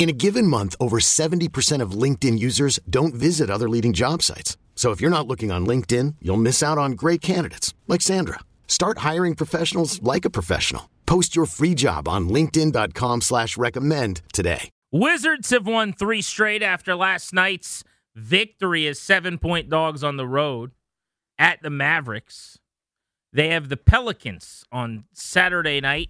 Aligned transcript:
In 0.00 0.08
a 0.08 0.12
given 0.14 0.46
month, 0.46 0.74
over 0.80 0.98
70% 0.98 1.82
of 1.82 1.90
LinkedIn 1.90 2.38
users 2.38 2.80
don't 2.88 3.12
visit 3.12 3.50
other 3.50 3.68
leading 3.68 3.92
job 3.92 4.22
sites. 4.22 4.56
So 4.74 4.92
if 4.92 5.00
you're 5.02 5.10
not 5.10 5.26
looking 5.26 5.52
on 5.52 5.66
LinkedIn, 5.66 6.14
you'll 6.22 6.38
miss 6.38 6.62
out 6.62 6.78
on 6.78 6.92
great 6.92 7.20
candidates 7.20 7.74
like 7.86 8.00
Sandra. 8.00 8.38
Start 8.66 8.98
hiring 8.98 9.34
professionals 9.34 10.02
like 10.02 10.24
a 10.24 10.30
professional. 10.30 10.88
Post 11.04 11.36
your 11.36 11.44
free 11.44 11.74
job 11.74 12.08
on 12.08 12.30
LinkedIn.com 12.30 13.20
slash 13.20 13.58
recommend 13.58 14.22
today. 14.32 14.70
Wizards 14.90 15.50
have 15.50 15.66
won 15.66 15.92
three 15.92 16.22
straight 16.22 16.62
after 16.62 16.96
last 16.96 17.34
night's 17.34 17.84
victory 18.14 18.86
as 18.86 18.98
seven 18.98 19.36
point 19.36 19.68
dogs 19.68 20.02
on 20.02 20.16
the 20.16 20.26
road 20.26 20.70
at 21.38 21.60
the 21.60 21.68
Mavericks. 21.68 22.58
They 23.34 23.48
have 23.48 23.68
the 23.68 23.76
Pelicans 23.76 24.64
on 24.72 25.04
Saturday 25.12 25.78
night. 25.82 26.08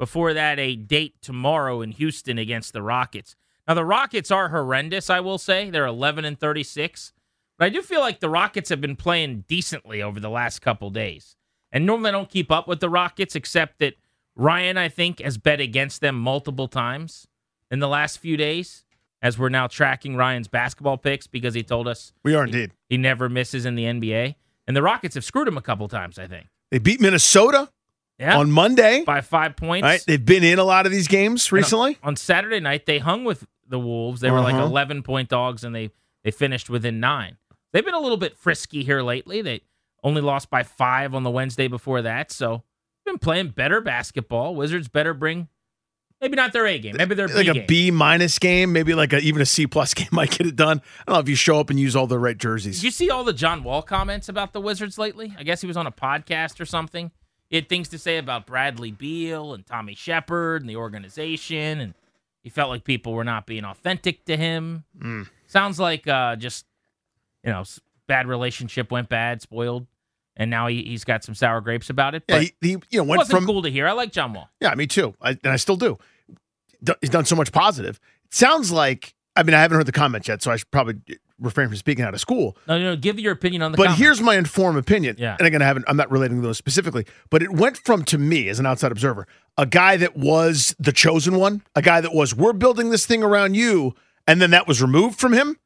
Before 0.00 0.32
that, 0.32 0.58
a 0.58 0.76
date 0.76 1.20
tomorrow 1.20 1.82
in 1.82 1.90
Houston 1.92 2.38
against 2.38 2.72
the 2.72 2.80
Rockets. 2.80 3.36
Now, 3.68 3.74
the 3.74 3.84
Rockets 3.84 4.30
are 4.30 4.48
horrendous, 4.48 5.10
I 5.10 5.20
will 5.20 5.36
say. 5.36 5.68
They're 5.68 5.84
11 5.84 6.24
and 6.24 6.40
36. 6.40 7.12
But 7.58 7.66
I 7.66 7.68
do 7.68 7.82
feel 7.82 8.00
like 8.00 8.20
the 8.20 8.30
Rockets 8.30 8.70
have 8.70 8.80
been 8.80 8.96
playing 8.96 9.44
decently 9.46 10.00
over 10.00 10.18
the 10.18 10.30
last 10.30 10.60
couple 10.60 10.88
days. 10.88 11.36
And 11.70 11.84
normally 11.84 12.08
I 12.08 12.12
don't 12.12 12.30
keep 12.30 12.50
up 12.50 12.66
with 12.66 12.80
the 12.80 12.88
Rockets, 12.88 13.36
except 13.36 13.78
that 13.80 13.92
Ryan, 14.36 14.78
I 14.78 14.88
think, 14.88 15.20
has 15.20 15.36
bet 15.36 15.60
against 15.60 16.00
them 16.00 16.18
multiple 16.18 16.66
times 16.66 17.28
in 17.70 17.80
the 17.80 17.86
last 17.86 18.20
few 18.20 18.38
days, 18.38 18.86
as 19.20 19.38
we're 19.38 19.50
now 19.50 19.66
tracking 19.66 20.16
Ryan's 20.16 20.48
basketball 20.48 20.96
picks 20.96 21.26
because 21.26 21.52
he 21.52 21.62
told 21.62 21.86
us 21.86 22.14
We 22.24 22.34
are 22.34 22.44
indeed. 22.44 22.72
he 22.88 22.96
never 22.96 23.28
misses 23.28 23.66
in 23.66 23.74
the 23.74 23.84
NBA. 23.84 24.36
And 24.66 24.74
the 24.74 24.82
Rockets 24.82 25.14
have 25.14 25.26
screwed 25.26 25.46
him 25.46 25.58
a 25.58 25.62
couple 25.62 25.86
times, 25.88 26.18
I 26.18 26.26
think. 26.26 26.46
They 26.70 26.78
beat 26.78 27.02
Minnesota 27.02 27.68
Yeah. 28.20 28.38
on 28.38 28.50
Monday. 28.50 29.02
by 29.04 29.22
five 29.22 29.56
points. 29.56 29.82
Right? 29.84 30.04
They've 30.06 30.24
been 30.24 30.44
in 30.44 30.58
a 30.58 30.64
lot 30.64 30.84
of 30.86 30.92
these 30.92 31.08
games 31.08 31.50
recently. 31.50 31.96
On 32.02 32.14
Saturday 32.16 32.60
night, 32.60 32.84
they 32.86 32.98
hung 32.98 33.24
with 33.24 33.46
the 33.66 33.78
Wolves. 33.78 34.20
They 34.20 34.30
were 34.30 34.40
like 34.40 34.54
Uh-huh. 34.54 34.66
11 34.66 35.02
point 35.02 35.28
dogs, 35.30 35.64
and 35.64 35.74
they, 35.74 35.90
they 36.22 36.30
finished 36.30 36.68
within 36.68 37.00
nine. 37.00 37.38
They've 37.72 37.84
been 37.84 37.94
a 37.94 38.00
little 38.00 38.16
bit 38.18 38.36
frisky 38.36 38.84
here 38.84 39.00
lately. 39.02 39.40
They 39.42 39.62
only 40.04 40.20
lost 40.20 40.50
by 40.50 40.62
five 40.64 41.14
on 41.14 41.22
the 41.22 41.30
Wednesday 41.30 41.66
before 41.68 42.02
that. 42.02 42.30
So, 42.30 42.62
been 43.06 43.18
playing 43.18 43.48
better 43.50 43.80
basketball. 43.80 44.54
Wizards 44.54 44.88
better 44.88 45.14
bring 45.14 45.48
maybe 46.20 46.36
not 46.36 46.52
their 46.52 46.66
A 46.66 46.78
game, 46.78 46.96
maybe 46.98 47.14
their 47.14 47.28
B 47.28 47.34
like 47.34 47.48
a 47.48 47.54
game. 47.54 47.66
B 47.66 47.90
minus 47.90 48.38
game, 48.38 48.72
maybe 48.72 48.92
like 48.94 49.12
a, 49.14 49.18
even 49.20 49.40
a 49.40 49.46
C 49.46 49.66
plus 49.66 49.94
game 49.94 50.08
might 50.12 50.30
get 50.30 50.46
it 50.46 50.56
done. 50.56 50.82
I 51.00 51.04
don't 51.06 51.14
know 51.14 51.20
if 51.20 51.28
you 51.28 51.34
show 51.36 51.58
up 51.58 51.70
and 51.70 51.80
use 51.80 51.96
all 51.96 52.06
the 52.06 52.18
right 52.18 52.36
jerseys. 52.36 52.76
Did 52.76 52.84
you 52.84 52.90
see 52.90 53.08
all 53.10 53.24
the 53.24 53.32
John 53.32 53.62
Wall 53.64 53.82
comments 53.82 54.28
about 54.28 54.52
the 54.52 54.60
Wizards 54.60 54.98
lately? 54.98 55.34
I 55.38 55.42
guess 55.44 55.60
he 55.60 55.66
was 55.66 55.76
on 55.76 55.86
a 55.86 55.92
podcast 55.92 56.60
or 56.60 56.66
something. 56.66 57.10
He 57.50 57.56
had 57.56 57.68
things 57.68 57.88
to 57.88 57.98
say 57.98 58.16
about 58.16 58.46
Bradley 58.46 58.92
Beal 58.92 59.52
and 59.52 59.66
Tommy 59.66 59.94
Sheppard 59.94 60.62
and 60.62 60.70
the 60.70 60.76
organization, 60.76 61.80
and 61.80 61.94
he 62.42 62.48
felt 62.48 62.70
like 62.70 62.84
people 62.84 63.12
were 63.12 63.24
not 63.24 63.44
being 63.44 63.64
authentic 63.64 64.24
to 64.26 64.36
him. 64.36 64.84
Mm. 64.98 65.28
Sounds 65.48 65.78
like 65.80 66.06
uh, 66.06 66.36
just 66.36 66.64
you 67.44 67.50
know, 67.50 67.64
bad 68.06 68.26
relationship 68.26 68.90
went 68.90 69.08
bad, 69.08 69.42
spoiled, 69.42 69.86
and 70.36 70.50
now 70.50 70.68
he, 70.68 70.82
he's 70.84 71.04
got 71.04 71.24
some 71.24 71.34
sour 71.34 71.60
grapes 71.60 71.90
about 71.90 72.14
it. 72.14 72.22
yeah, 72.28 72.40
he, 72.40 72.52
he 72.60 72.70
you 72.70 72.98
know 72.98 73.04
went 73.04 73.18
wasn't 73.18 73.38
from 73.38 73.46
cool 73.46 73.62
to 73.62 73.70
hear. 73.70 73.86
I 73.86 73.92
like 73.92 74.12
John 74.12 74.32
Wall. 74.32 74.48
yeah, 74.60 74.74
me 74.74 74.86
too, 74.86 75.14
I, 75.20 75.30
and 75.30 75.52
I 75.52 75.56
still 75.56 75.76
do. 75.76 75.98
He's 77.00 77.10
done 77.10 77.26
so 77.26 77.36
much 77.36 77.52
positive. 77.52 78.00
It 78.26 78.34
sounds 78.34 78.70
like 78.70 79.14
I 79.36 79.42
mean 79.42 79.54
I 79.54 79.60
haven't 79.60 79.76
heard 79.76 79.86
the 79.86 79.92
comments 79.92 80.28
yet, 80.28 80.42
so 80.42 80.50
I 80.50 80.56
should 80.56 80.70
probably 80.70 80.94
refrain 81.40 81.68
from 81.68 81.76
speaking 81.76 82.04
out 82.04 82.14
of 82.14 82.20
school. 82.20 82.56
No, 82.68 82.78
no, 82.78 82.84
no, 82.90 82.96
give 82.96 83.18
your 83.18 83.32
opinion 83.32 83.62
on 83.62 83.72
the. 83.72 83.76
But 83.76 83.84
comments. 83.84 84.00
here's 84.00 84.20
my 84.20 84.36
informed 84.36 84.78
opinion. 84.78 85.16
Yeah. 85.18 85.36
And 85.38 85.46
again, 85.46 85.62
I 85.62 85.66
haven't, 85.66 85.86
I'm 85.88 85.96
not 85.96 86.10
relating 86.10 86.36
to 86.36 86.42
those 86.42 86.58
specifically, 86.58 87.06
but 87.30 87.42
it 87.42 87.50
went 87.50 87.78
from 87.78 88.04
to 88.06 88.18
me 88.18 88.48
as 88.48 88.58
an 88.58 88.66
outside 88.66 88.92
observer, 88.92 89.26
a 89.56 89.66
guy 89.66 89.96
that 89.96 90.16
was 90.16 90.74
the 90.78 90.92
chosen 90.92 91.36
one, 91.36 91.62
a 91.74 91.82
guy 91.82 92.00
that 92.00 92.14
was, 92.14 92.34
we're 92.34 92.52
building 92.52 92.90
this 92.90 93.06
thing 93.06 93.22
around 93.22 93.54
you. 93.54 93.94
And 94.26 94.40
then 94.40 94.50
that 94.50 94.68
was 94.68 94.80
removed 94.80 95.18
from 95.18 95.32
him, 95.32 95.58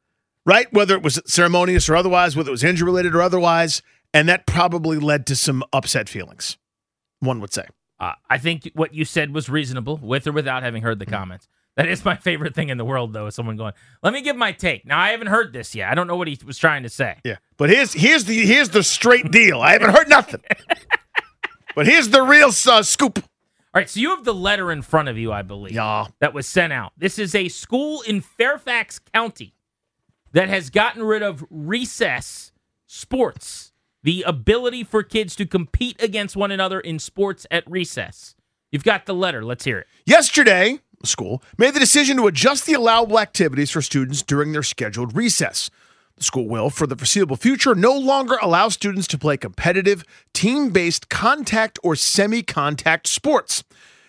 right? 0.46 0.72
Whether 0.72 0.94
it 0.94 1.02
was 1.02 1.20
ceremonious 1.26 1.88
or 1.88 1.96
otherwise, 1.96 2.36
whether 2.36 2.48
it 2.48 2.52
was 2.52 2.64
injury 2.64 2.86
related 2.86 3.14
or 3.14 3.20
otherwise. 3.20 3.82
And 4.14 4.28
that 4.28 4.46
probably 4.46 4.98
led 4.98 5.26
to 5.26 5.36
some 5.36 5.64
upset 5.72 6.08
feelings, 6.08 6.56
one 7.20 7.40
would 7.40 7.52
say. 7.52 7.66
Uh, 7.98 8.12
I 8.30 8.38
think 8.38 8.70
what 8.74 8.94
you 8.94 9.04
said 9.04 9.34
was 9.34 9.48
reasonable, 9.48 9.98
with 10.02 10.26
or 10.26 10.32
without 10.32 10.62
having 10.62 10.82
heard 10.82 10.98
the 10.98 11.06
comments. 11.06 11.48
That 11.76 11.88
is 11.88 12.04
my 12.04 12.14
favorite 12.16 12.54
thing 12.54 12.68
in 12.68 12.78
the 12.78 12.84
world, 12.84 13.12
though, 13.12 13.26
is 13.26 13.34
someone 13.34 13.56
going, 13.56 13.72
"Let 14.02 14.12
me 14.12 14.22
give 14.22 14.36
my 14.36 14.52
take." 14.52 14.86
Now 14.86 14.98
I 15.00 15.10
haven't 15.10 15.26
heard 15.26 15.52
this 15.52 15.74
yet. 15.74 15.90
I 15.90 15.94
don't 15.94 16.06
know 16.06 16.16
what 16.16 16.28
he 16.28 16.38
was 16.46 16.56
trying 16.56 16.84
to 16.84 16.88
say. 16.88 17.16
Yeah. 17.24 17.36
But 17.56 17.70
here's, 17.70 17.92
here's 17.92 18.24
the, 18.24 18.46
here's 18.46 18.68
the 18.68 18.82
straight 18.84 19.30
deal. 19.32 19.60
I 19.60 19.72
haven't 19.72 19.90
heard 19.90 20.08
nothing. 20.08 20.40
but 21.74 21.86
here's 21.86 22.08
the 22.10 22.22
real 22.22 22.50
uh, 22.68 22.82
scoop. 22.82 23.18
All 23.18 23.80
right, 23.80 23.90
so 23.90 23.98
you 23.98 24.10
have 24.10 24.24
the 24.24 24.34
letter 24.34 24.70
in 24.70 24.82
front 24.82 25.08
of 25.08 25.18
you, 25.18 25.32
I 25.32 25.42
believe, 25.42 25.72
Yeah. 25.74 26.06
that 26.20 26.32
was 26.32 26.46
sent 26.46 26.72
out. 26.72 26.92
This 26.96 27.18
is 27.18 27.34
a 27.34 27.48
school 27.48 28.02
in 28.02 28.20
Fairfax 28.20 29.00
County 29.12 29.56
that 30.32 30.48
has 30.48 30.70
gotten 30.70 31.02
rid 31.02 31.22
of 31.22 31.44
recess 31.50 32.52
sports, 32.86 33.72
the 34.04 34.22
ability 34.22 34.84
for 34.84 35.02
kids 35.02 35.34
to 35.36 35.46
compete 35.46 36.00
against 36.00 36.36
one 36.36 36.52
another 36.52 36.78
in 36.78 37.00
sports 37.00 37.48
at 37.50 37.68
recess. 37.68 38.36
You've 38.70 38.84
got 38.84 39.06
the 39.06 39.14
letter. 39.14 39.44
Let's 39.44 39.64
hear 39.64 39.78
it. 39.80 39.86
Yesterday, 40.06 40.78
school 41.06 41.42
made 41.58 41.74
the 41.74 41.80
decision 41.80 42.16
to 42.16 42.26
adjust 42.26 42.66
the 42.66 42.74
allowable 42.74 43.18
activities 43.18 43.70
for 43.70 43.82
students 43.82 44.22
during 44.22 44.52
their 44.52 44.62
scheduled 44.62 45.16
recess. 45.16 45.70
The 46.16 46.24
school 46.24 46.48
will, 46.48 46.70
for 46.70 46.86
the 46.86 46.96
foreseeable 46.96 47.36
future, 47.36 47.74
no 47.74 47.96
longer 47.96 48.38
allow 48.40 48.68
students 48.68 49.08
to 49.08 49.18
play 49.18 49.36
competitive, 49.36 50.04
team 50.32 50.70
based 50.70 51.08
contact 51.08 51.78
or 51.82 51.96
semi 51.96 52.42
contact 52.42 53.08
sports. 53.08 53.64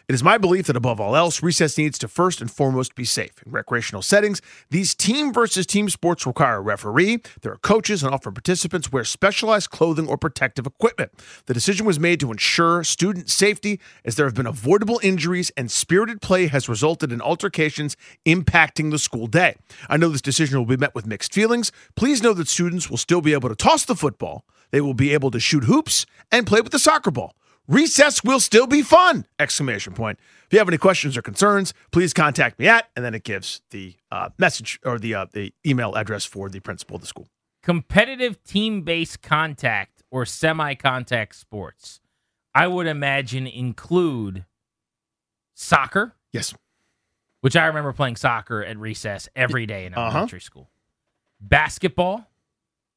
It 0.08 0.14
is 0.14 0.22
my 0.22 0.38
belief 0.38 0.68
that 0.68 0.76
above 0.76 1.00
all 1.00 1.16
else, 1.16 1.42
recess 1.42 1.80
needs 1.80 1.98
to 1.98 2.08
first 2.08 2.40
and 2.40 2.52
foremost 2.52 2.94
be 2.94 3.06
safe. 3.06 3.32
In 3.44 3.52
recreational 3.52 4.04
settings, 4.04 4.40
these 4.70 4.94
team 4.94 5.34
versus 5.34 5.66
team 5.66 5.90
sports 5.90 6.28
require 6.28 6.58
a 6.58 6.62
referee, 6.62 7.22
there 7.42 7.54
are 7.54 7.58
coaches, 7.58 8.04
and 8.04 8.14
often 8.14 8.32
participants 8.34 8.92
wear 8.92 9.04
specialized 9.04 9.72
clothing 9.72 10.08
or 10.08 10.16
protective 10.16 10.68
equipment. 10.68 11.12
The 11.48 11.56
decision 11.56 11.88
was 11.88 12.00
made 12.00 12.20
to 12.20 12.32
ensure 12.32 12.84
student 12.84 13.32
safety 13.32 13.80
as 14.04 14.16
there 14.16 14.28
have 14.28 14.36
been 14.36 14.46
avoidable 14.46 15.00
injuries 15.02 15.52
and 15.58 15.72
spirited 15.72 16.22
play 16.22 16.48
has 16.48 16.70
resulted 16.70 17.12
in 17.12 17.20
altercations 17.20 17.98
impacting 18.28 18.92
the 18.92 19.00
school 19.00 19.26
day. 19.26 19.56
I 19.90 19.98
know 19.98 20.10
this 20.10 20.22
decision 20.22 20.60
will 20.60 20.68
be 20.68 20.78
met 20.78 20.94
with 20.94 21.08
mixed 21.08 21.34
feelings. 21.34 21.72
Please 21.96 22.22
know 22.22 22.34
that 22.34 22.48
students 22.48 22.92
will 22.92 22.98
still 22.98 23.22
be 23.22 23.34
able 23.34 23.50
to 23.50 23.56
toss 23.56 23.86
the 23.86 23.96
football, 23.96 24.46
they 24.70 24.82
will 24.82 24.94
be 24.94 25.14
able 25.14 25.32
to 25.32 25.40
shoot 25.40 25.64
hoops, 25.64 26.06
and 26.32 26.46
play 26.46 26.62
with 26.62 26.72
the 26.72 26.80
soccer 26.80 27.10
ball. 27.10 27.34
Recess 27.68 28.24
will 28.24 28.40
still 28.40 28.68
be 28.68 28.82
fun! 28.84 29.26
Exclamation 29.40 29.94
point. 29.94 30.20
If 30.46 30.54
you 30.54 30.60
have 30.60 30.68
any 30.68 30.78
questions 30.78 31.18
or 31.18 31.22
concerns, 31.24 31.74
please 31.92 32.14
contact 32.14 32.60
me 32.60 32.68
at, 32.68 32.90
and 32.96 33.04
then 33.04 33.16
it 33.16 33.24
gives 33.24 33.62
the 33.72 33.96
uh, 34.12 34.30
message 34.38 34.80
or 34.86 35.00
the 35.00 35.16
uh, 35.16 35.26
the 35.34 35.52
email 35.66 35.96
address 35.96 36.26
for 36.26 36.50
the 36.50 36.60
principal 36.60 36.96
of 36.96 37.02
the 37.02 37.08
school. 37.08 37.28
competitive 37.64 38.44
team 38.44 38.82
based 38.84 39.24
contact 39.24 40.04
or 40.12 40.26
semi 40.26 40.76
contact 40.76 41.36
sports, 41.36 42.00
I 42.54 42.68
would 42.68 42.86
imagine 42.86 43.48
include 43.48 44.46
soccer, 45.56 46.14
Yes. 46.32 46.54
which 47.42 47.56
I 47.56 47.66
remember 47.66 47.92
playing 47.94 48.18
soccer 48.18 48.64
at 48.64 48.78
recess 48.78 49.28
every 49.36 49.66
day 49.66 49.86
in 49.88 49.96
Uh-huh. 49.96 50.10
elementary 50.12 50.42
school. 50.42 50.70
Basketball. 51.42 52.28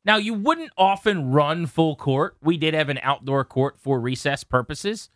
Now, 0.05 0.17
you 0.17 0.35
wouldn't 0.35 0.73
often 0.77 1.33
run 1.33 1.67
full 1.67 1.97
court. 1.97 2.37
We 2.43 2.57
did 2.57 2.75
have 2.75 2.89
an 2.89 2.99
outdoor 3.03 3.45
court 3.45 3.79
for 3.79 4.01
recess 4.01 4.45
purposes. 4.45 5.11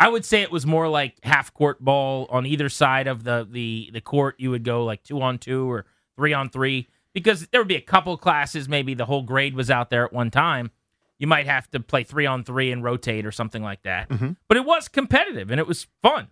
I 0.00 0.08
would 0.08 0.24
say 0.24 0.42
it 0.42 0.52
was 0.52 0.66
more 0.66 0.88
like 0.88 1.16
half 1.24 1.52
court 1.52 1.84
ball 1.84 2.26
on 2.30 2.46
either 2.46 2.68
side 2.68 3.06
of 3.06 3.24
the, 3.24 3.46
the, 3.50 3.90
the 3.92 4.00
court. 4.00 4.36
You 4.38 4.50
would 4.50 4.64
go 4.64 4.84
like 4.84 5.02
two 5.02 5.20
on 5.20 5.38
two 5.38 5.70
or 5.70 5.86
three 6.16 6.32
on 6.32 6.50
three 6.50 6.88
because 7.12 7.48
there 7.48 7.60
would 7.60 7.68
be 7.68 7.76
a 7.76 7.80
couple 7.80 8.16
classes. 8.16 8.68
Maybe 8.68 8.94
the 8.94 9.06
whole 9.06 9.22
grade 9.22 9.54
was 9.54 9.70
out 9.70 9.90
there 9.90 10.04
at 10.04 10.12
one 10.12 10.30
time. 10.30 10.70
You 11.18 11.26
might 11.26 11.46
have 11.46 11.68
to 11.72 11.80
play 11.80 12.04
three 12.04 12.26
on 12.26 12.44
three 12.44 12.70
and 12.70 12.84
rotate 12.84 13.26
or 13.26 13.32
something 13.32 13.62
like 13.62 13.82
that. 13.82 14.08
Mm-hmm. 14.08 14.32
But 14.46 14.56
it 14.56 14.64
was 14.64 14.86
competitive 14.86 15.50
and 15.50 15.58
it 15.58 15.66
was 15.66 15.88
fun. 16.00 16.28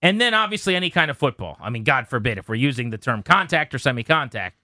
And 0.00 0.20
then 0.20 0.34
obviously 0.34 0.74
any 0.74 0.90
kind 0.90 1.10
of 1.10 1.16
football. 1.16 1.56
I 1.60 1.70
mean, 1.70 1.84
God 1.84 2.08
forbid 2.08 2.36
if 2.36 2.48
we're 2.48 2.56
using 2.56 2.90
the 2.90 2.98
term 2.98 3.22
contact 3.22 3.72
or 3.72 3.78
semi 3.78 4.02
contact, 4.02 4.58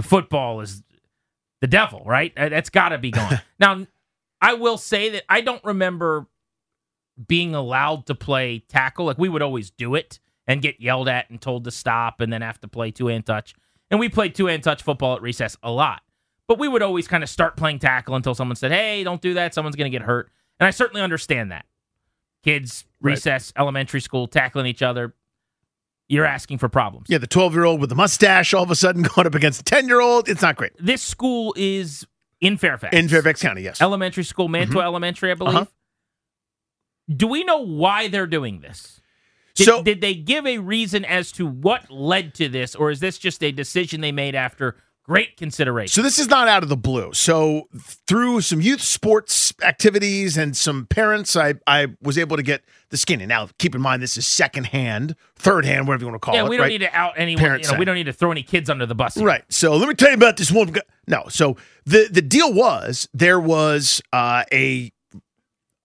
football 0.00 0.62
is 0.62 0.82
the 1.60 1.66
devil, 1.66 2.02
right? 2.06 2.32
That's 2.36 2.70
got 2.70 2.90
to 2.90 2.98
be 2.98 3.10
gone. 3.10 3.40
now, 3.60 3.86
I 4.40 4.54
will 4.54 4.78
say 4.78 5.10
that 5.10 5.24
I 5.28 5.40
don't 5.42 5.62
remember 5.64 6.26
being 7.26 7.54
allowed 7.54 8.06
to 8.06 8.14
play 8.14 8.60
tackle. 8.68 9.04
Like 9.06 9.18
we 9.18 9.28
would 9.28 9.42
always 9.42 9.70
do 9.70 9.94
it. 9.94 10.18
and 10.46 10.62
get 10.62 10.80
yelled 10.80 11.08
at 11.08 11.30
and 11.30 11.40
told 11.40 11.62
to 11.64 11.70
stop 11.70 12.20
and 12.20 12.32
then 12.32 12.42
have 12.42 12.58
to 12.60 12.66
play 12.66 12.90
two 12.90 13.06
hand 13.06 13.24
touch. 13.26 13.54
And 13.90 14.00
we 14.00 14.08
played 14.08 14.34
two 14.34 14.46
hand 14.46 14.64
touch 14.64 14.82
football 14.82 15.14
at 15.16 15.22
recess 15.22 15.56
a 15.62 15.70
lot. 15.70 16.02
But 16.48 16.58
we 16.58 16.66
would 16.66 16.82
always 16.82 17.06
kind 17.06 17.22
of 17.22 17.28
start 17.28 17.56
playing 17.56 17.78
tackle 17.78 18.16
until 18.16 18.34
someone 18.34 18.56
said, 18.56 18.72
hey, 18.72 19.04
don't 19.04 19.20
do 19.20 19.34
that. 19.34 19.54
Someone's 19.54 19.76
going 19.76 19.90
to 19.92 19.96
get 19.96 20.04
hurt. 20.04 20.28
And 20.58 20.66
I 20.66 20.70
certainly 20.70 21.02
understand 21.02 21.52
that. 21.52 21.66
Kids, 22.42 22.84
Right. 23.02 23.12
recess, 23.12 23.52
elementary 23.56 24.00
school, 24.00 24.26
tackling 24.26 24.66
each 24.66 24.82
other, 24.82 25.14
you're 26.10 26.26
asking 26.26 26.58
for 26.58 26.68
problems. 26.68 27.06
Yeah, 27.08 27.18
the 27.18 27.28
12 27.28 27.54
year 27.54 27.64
old 27.64 27.80
with 27.80 27.88
the 27.88 27.96
mustache 27.96 28.52
all 28.52 28.64
of 28.64 28.70
a 28.70 28.74
sudden 28.74 29.02
going 29.14 29.26
up 29.26 29.34
against 29.34 29.60
a 29.60 29.64
10 29.64 29.86
year 29.86 30.00
old. 30.00 30.28
It's 30.28 30.42
not 30.42 30.56
great. 30.56 30.72
This 30.78 31.02
school 31.02 31.54
is 31.56 32.06
in 32.40 32.58
Fairfax. 32.58 32.94
In 32.94 33.08
Fairfax 33.08 33.40
County, 33.40 33.62
yes. 33.62 33.80
Elementary 33.80 34.24
school, 34.24 34.48
Mantua 34.48 34.82
Elementary, 34.82 35.30
I 35.30 35.34
believe. 35.34 35.54
Uh-huh. 35.54 35.66
Do 37.08 37.26
we 37.28 37.44
know 37.44 37.64
why 37.64 38.08
they're 38.08 38.26
doing 38.26 38.60
this? 38.60 39.00
Did, 39.54 39.64
so, 39.64 39.82
did 39.82 40.00
they 40.00 40.14
give 40.14 40.46
a 40.46 40.58
reason 40.58 41.04
as 41.04 41.32
to 41.32 41.46
what 41.46 41.90
led 41.90 42.34
to 42.34 42.48
this, 42.48 42.74
or 42.74 42.90
is 42.90 43.00
this 43.00 43.18
just 43.18 43.42
a 43.42 43.52
decision 43.52 44.00
they 44.00 44.12
made 44.12 44.34
after 44.34 44.76
great 45.10 45.36
consideration? 45.36 45.92
so 45.92 46.02
this 46.02 46.18
is 46.18 46.28
not 46.28 46.46
out 46.46 46.62
of 46.62 46.68
the 46.68 46.76
blue. 46.76 47.12
So 47.12 47.68
through 48.06 48.42
some 48.42 48.60
youth 48.60 48.80
sports 48.80 49.52
activities 49.62 50.36
and 50.36 50.56
some 50.56 50.86
parents, 50.86 51.34
I, 51.36 51.54
I 51.66 51.88
was 52.00 52.16
able 52.16 52.36
to 52.36 52.42
get 52.42 52.62
the 52.90 52.96
skinny. 52.96 53.26
Now, 53.26 53.48
keep 53.58 53.74
in 53.74 53.80
mind, 53.80 54.02
this 54.02 54.16
is 54.16 54.26
second 54.26 54.66
hand, 54.68 55.16
third 55.36 55.64
hand, 55.64 55.88
whatever 55.88 56.04
you 56.04 56.10
want 56.10 56.22
to 56.22 56.24
call 56.24 56.34
yeah, 56.34 56.42
it. 56.42 56.44
Yeah, 56.44 56.50
we 56.50 56.56
don't 56.56 56.64
right? 56.64 56.68
need 56.68 56.78
to 56.78 56.96
out 56.96 57.14
anyone. 57.16 57.40
Parents 57.40 57.68
You 57.68 57.74
know, 57.74 57.78
we 57.78 57.84
don't 57.84 57.94
need 57.96 58.04
to 58.04 58.12
throw 58.12 58.30
any 58.30 58.42
kids 58.42 58.70
under 58.70 58.86
the 58.86 58.94
bus. 58.94 59.14
here. 59.14 59.26
Right. 59.26 59.42
So 59.48 59.76
let 59.76 59.88
me 59.88 59.94
tell 59.94 60.10
you 60.10 60.16
about 60.16 60.36
this 60.36 60.52
one. 60.52 60.74
No. 61.08 61.24
So 61.28 61.56
the 61.84 62.08
the 62.10 62.22
deal 62.22 62.52
was 62.52 63.08
there 63.12 63.40
was 63.40 64.00
uh, 64.12 64.44
a 64.52 64.92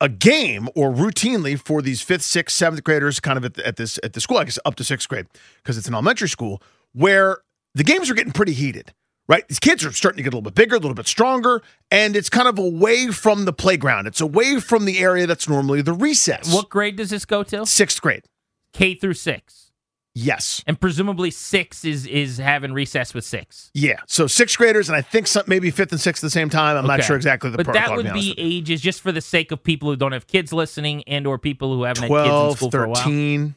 a 0.01 0.09
game 0.09 0.67
or 0.75 0.91
routinely 0.91 1.59
for 1.59 1.81
these 1.81 2.01
fifth, 2.01 2.23
sixth, 2.23 2.55
seventh 2.55 2.83
graders, 2.83 3.19
kind 3.19 3.37
of 3.37 3.45
at, 3.45 3.53
the, 3.55 3.65
at 3.65 3.77
this 3.77 3.99
at 4.03 4.13
the 4.13 4.21
school, 4.21 4.37
I 4.37 4.43
guess 4.43 4.59
up 4.65 4.75
to 4.75 4.83
sixth 4.83 5.07
grade, 5.07 5.27
because 5.63 5.77
it's 5.77 5.87
an 5.87 5.93
elementary 5.93 6.29
school, 6.29 6.61
where 6.93 7.39
the 7.73 7.83
games 7.83 8.09
are 8.09 8.13
getting 8.13 8.33
pretty 8.33 8.53
heated. 8.53 8.93
Right, 9.27 9.47
these 9.47 9.59
kids 9.59 9.83
are 9.83 9.91
starting 9.91 10.17
to 10.17 10.23
get 10.23 10.33
a 10.33 10.37
little 10.37 10.43
bit 10.43 10.53
bigger, 10.53 10.75
a 10.75 10.79
little 10.79 10.93
bit 10.93 11.07
stronger, 11.07 11.63
and 11.89 12.15
it's 12.15 12.29
kind 12.29 12.47
of 12.47 12.59
away 12.59 13.07
from 13.07 13.45
the 13.45 13.53
playground. 13.53 14.05
It's 14.05 14.21
away 14.21 14.59
from 14.59 14.85
the 14.85 14.99
area 14.99 15.25
that's 15.25 15.49
normally 15.49 15.81
the 15.81 15.93
recess. 15.93 16.53
What 16.53 16.69
grade 16.69 16.95
does 16.97 17.09
this 17.09 17.25
go 17.25 17.41
to? 17.43 17.65
Sixth 17.65 17.99
grade? 18.01 18.25
K 18.71 18.93
through 18.93 19.15
six, 19.15 19.71
Yes. 20.13 20.63
and 20.67 20.79
presumably 20.79 21.31
six 21.31 21.83
is 21.83 22.05
is 22.05 22.37
having 22.37 22.71
recess 22.71 23.15
with 23.15 23.23
six. 23.23 23.71
Yeah. 23.73 23.95
So 24.05 24.27
sixth 24.27 24.57
graders, 24.59 24.89
and 24.89 24.95
I 24.95 25.01
think 25.01 25.25
some 25.25 25.43
maybe 25.47 25.71
fifth 25.71 25.91
and 25.91 25.99
sixth 25.99 26.23
at 26.23 26.27
the 26.27 26.31
same 26.31 26.49
time. 26.51 26.77
I'm 26.77 26.85
not 26.85 27.03
sure 27.03 27.15
exactly 27.15 27.49
the 27.49 27.57
but 27.57 27.65
protocol. 27.65 27.97
that 27.97 28.03
would 28.03 28.13
be 28.13 28.35
be 28.35 28.39
ages 28.39 28.79
just 28.79 29.01
for 29.01 29.11
the 29.11 29.21
sake 29.21 29.51
of 29.51 29.63
people 29.63 29.89
who 29.89 29.95
don't 29.95 30.11
have 30.11 30.27
kids 30.27 30.53
listening 30.53 31.03
and 31.07 31.25
or 31.25 31.39
people 31.39 31.73
who 31.73 31.81
haven't 31.83 32.03
had 32.03 32.09
kids 32.11 32.23
in 32.25 32.29
12, 32.29 32.57
school 32.57 32.69
for 32.71 32.83
a 32.83 32.89
while. 32.89 32.95
13. 33.03 33.55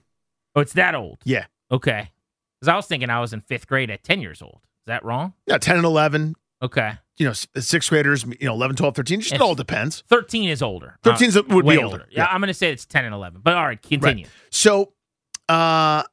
Oh, 0.57 0.61
it's 0.63 0.73
that 0.73 0.95
old. 0.95 1.19
Yeah. 1.25 1.45
Okay. 1.71 2.11
Because 2.59 2.69
I 2.73 2.77
was 2.77 2.87
thinking 2.87 3.11
I 3.11 3.21
was 3.21 3.35
in 3.35 3.43
fifth 3.43 3.67
grade 3.67 3.91
at 3.91 4.03
10 4.03 4.21
years 4.23 4.41
old. 4.41 4.61
Is 4.89 4.91
that 4.91 5.05
wrong? 5.05 5.35
Yeah, 5.47 5.59
10 5.59 5.77
and 5.77 5.85
11. 5.85 6.35
Okay. 6.63 6.93
You 7.19 7.27
know, 7.27 7.35
sixth 7.35 7.91
graders, 7.91 8.25
you 8.25 8.47
know, 8.47 8.55
11, 8.55 8.77
12, 8.77 8.95
13. 8.97 9.21
Just 9.21 9.35
it 9.35 9.41
all 9.43 9.55
depends. 9.55 10.03
13 10.09 10.49
is 10.49 10.63
older. 10.63 10.97
13 11.03 11.29
Uh, 11.29 11.43
would 11.49 11.49
be 11.49 11.55
way 11.69 11.77
older. 11.77 12.07
Yeah, 12.11 12.23
Yeah. 12.23 12.27
I'm 12.31 12.41
going 12.41 12.49
to 12.49 12.55
say 12.55 12.73
it's 12.73 12.87
10 12.87 13.05
and 13.05 13.13
11. 13.15 13.43
But 13.45 13.53
all 13.55 13.67
right, 13.67 13.81
continue. 13.83 14.25
So, 14.51 14.95
uh, 15.51 16.05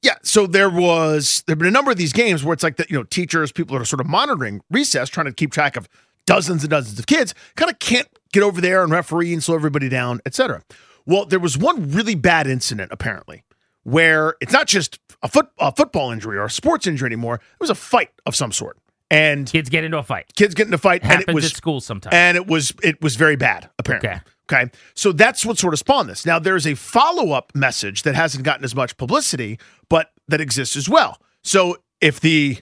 yeah, 0.00 0.14
so 0.22 0.46
there 0.46 0.70
was 0.70 1.44
there 1.46 1.52
have 1.52 1.58
been 1.58 1.68
a 1.68 1.70
number 1.70 1.90
of 1.90 1.98
these 1.98 2.14
games 2.14 2.42
where 2.42 2.54
it's 2.54 2.62
like 2.62 2.76
that, 2.76 2.90
you 2.90 2.96
know, 2.96 3.02
teachers, 3.02 3.52
people 3.52 3.76
that 3.76 3.82
are 3.82 3.86
sort 3.86 4.00
of 4.00 4.06
monitoring 4.06 4.62
recess, 4.70 5.10
trying 5.10 5.26
to 5.26 5.32
keep 5.32 5.52
track 5.52 5.76
of 5.76 5.90
dozens 6.26 6.62
and 6.62 6.70
dozens 6.70 6.98
of 6.98 7.06
kids, 7.06 7.34
kind 7.56 7.70
of 7.70 7.78
can't 7.80 8.08
get 8.32 8.42
over 8.42 8.62
there 8.62 8.82
and 8.82 8.90
referee 8.92 9.34
and 9.34 9.44
slow 9.44 9.56
everybody 9.56 9.90
down, 9.90 10.20
et 10.24 10.34
cetera. 10.34 10.62
Well, 11.04 11.26
there 11.26 11.38
was 11.38 11.58
one 11.58 11.90
really 11.90 12.14
bad 12.14 12.46
incident 12.46 12.92
apparently 12.92 13.44
where 13.84 14.34
it's 14.40 14.52
not 14.52 14.66
just 14.66 14.98
a 15.22 15.28
foot 15.28 15.46
a 15.58 15.72
football 15.72 16.10
injury 16.10 16.36
or 16.36 16.44
a 16.44 16.50
sports 16.50 16.86
injury 16.86 17.06
anymore. 17.06 17.36
It 17.36 17.60
was 17.60 17.70
a 17.70 17.74
fight 17.74 18.10
of 18.26 18.34
some 18.36 18.52
sort, 18.52 18.76
and 19.10 19.46
Kids 19.50 19.68
get 19.70 19.84
into 19.84 19.98
a 19.98 20.02
fight. 20.02 20.32
kids 20.36 20.54
get 20.54 20.66
into 20.66 20.74
a 20.74 20.78
fight, 20.78 21.02
and 21.02 21.10
Happens 21.12 21.28
it 21.28 21.34
was 21.34 21.44
at 21.46 21.52
school 21.56 21.80
sometimes. 21.80 22.14
and 22.14 22.36
it 22.36 22.46
was 22.46 22.72
it 22.82 23.00
was 23.00 23.16
very 23.16 23.36
bad 23.36 23.70
apparently 23.78 24.08
Okay. 24.10 24.20
okay 24.50 24.70
so 24.94 25.12
that's 25.12 25.46
what 25.46 25.58
sort 25.58 25.72
of 25.74 25.78
spawned 25.78 26.08
this 26.08 26.26
now 26.26 26.38
there's 26.38 26.66
a 26.66 26.74
follow-up 26.74 27.52
message 27.54 28.02
that 28.02 28.14
hasn't 28.14 28.44
gotten 28.44 28.64
as 28.64 28.74
much 28.74 28.96
publicity 28.96 29.58
but 29.88 30.10
that 30.28 30.40
exists 30.40 30.76
as 30.76 30.88
well 30.88 31.18
so 31.42 31.76
if 32.00 32.20
the 32.20 32.58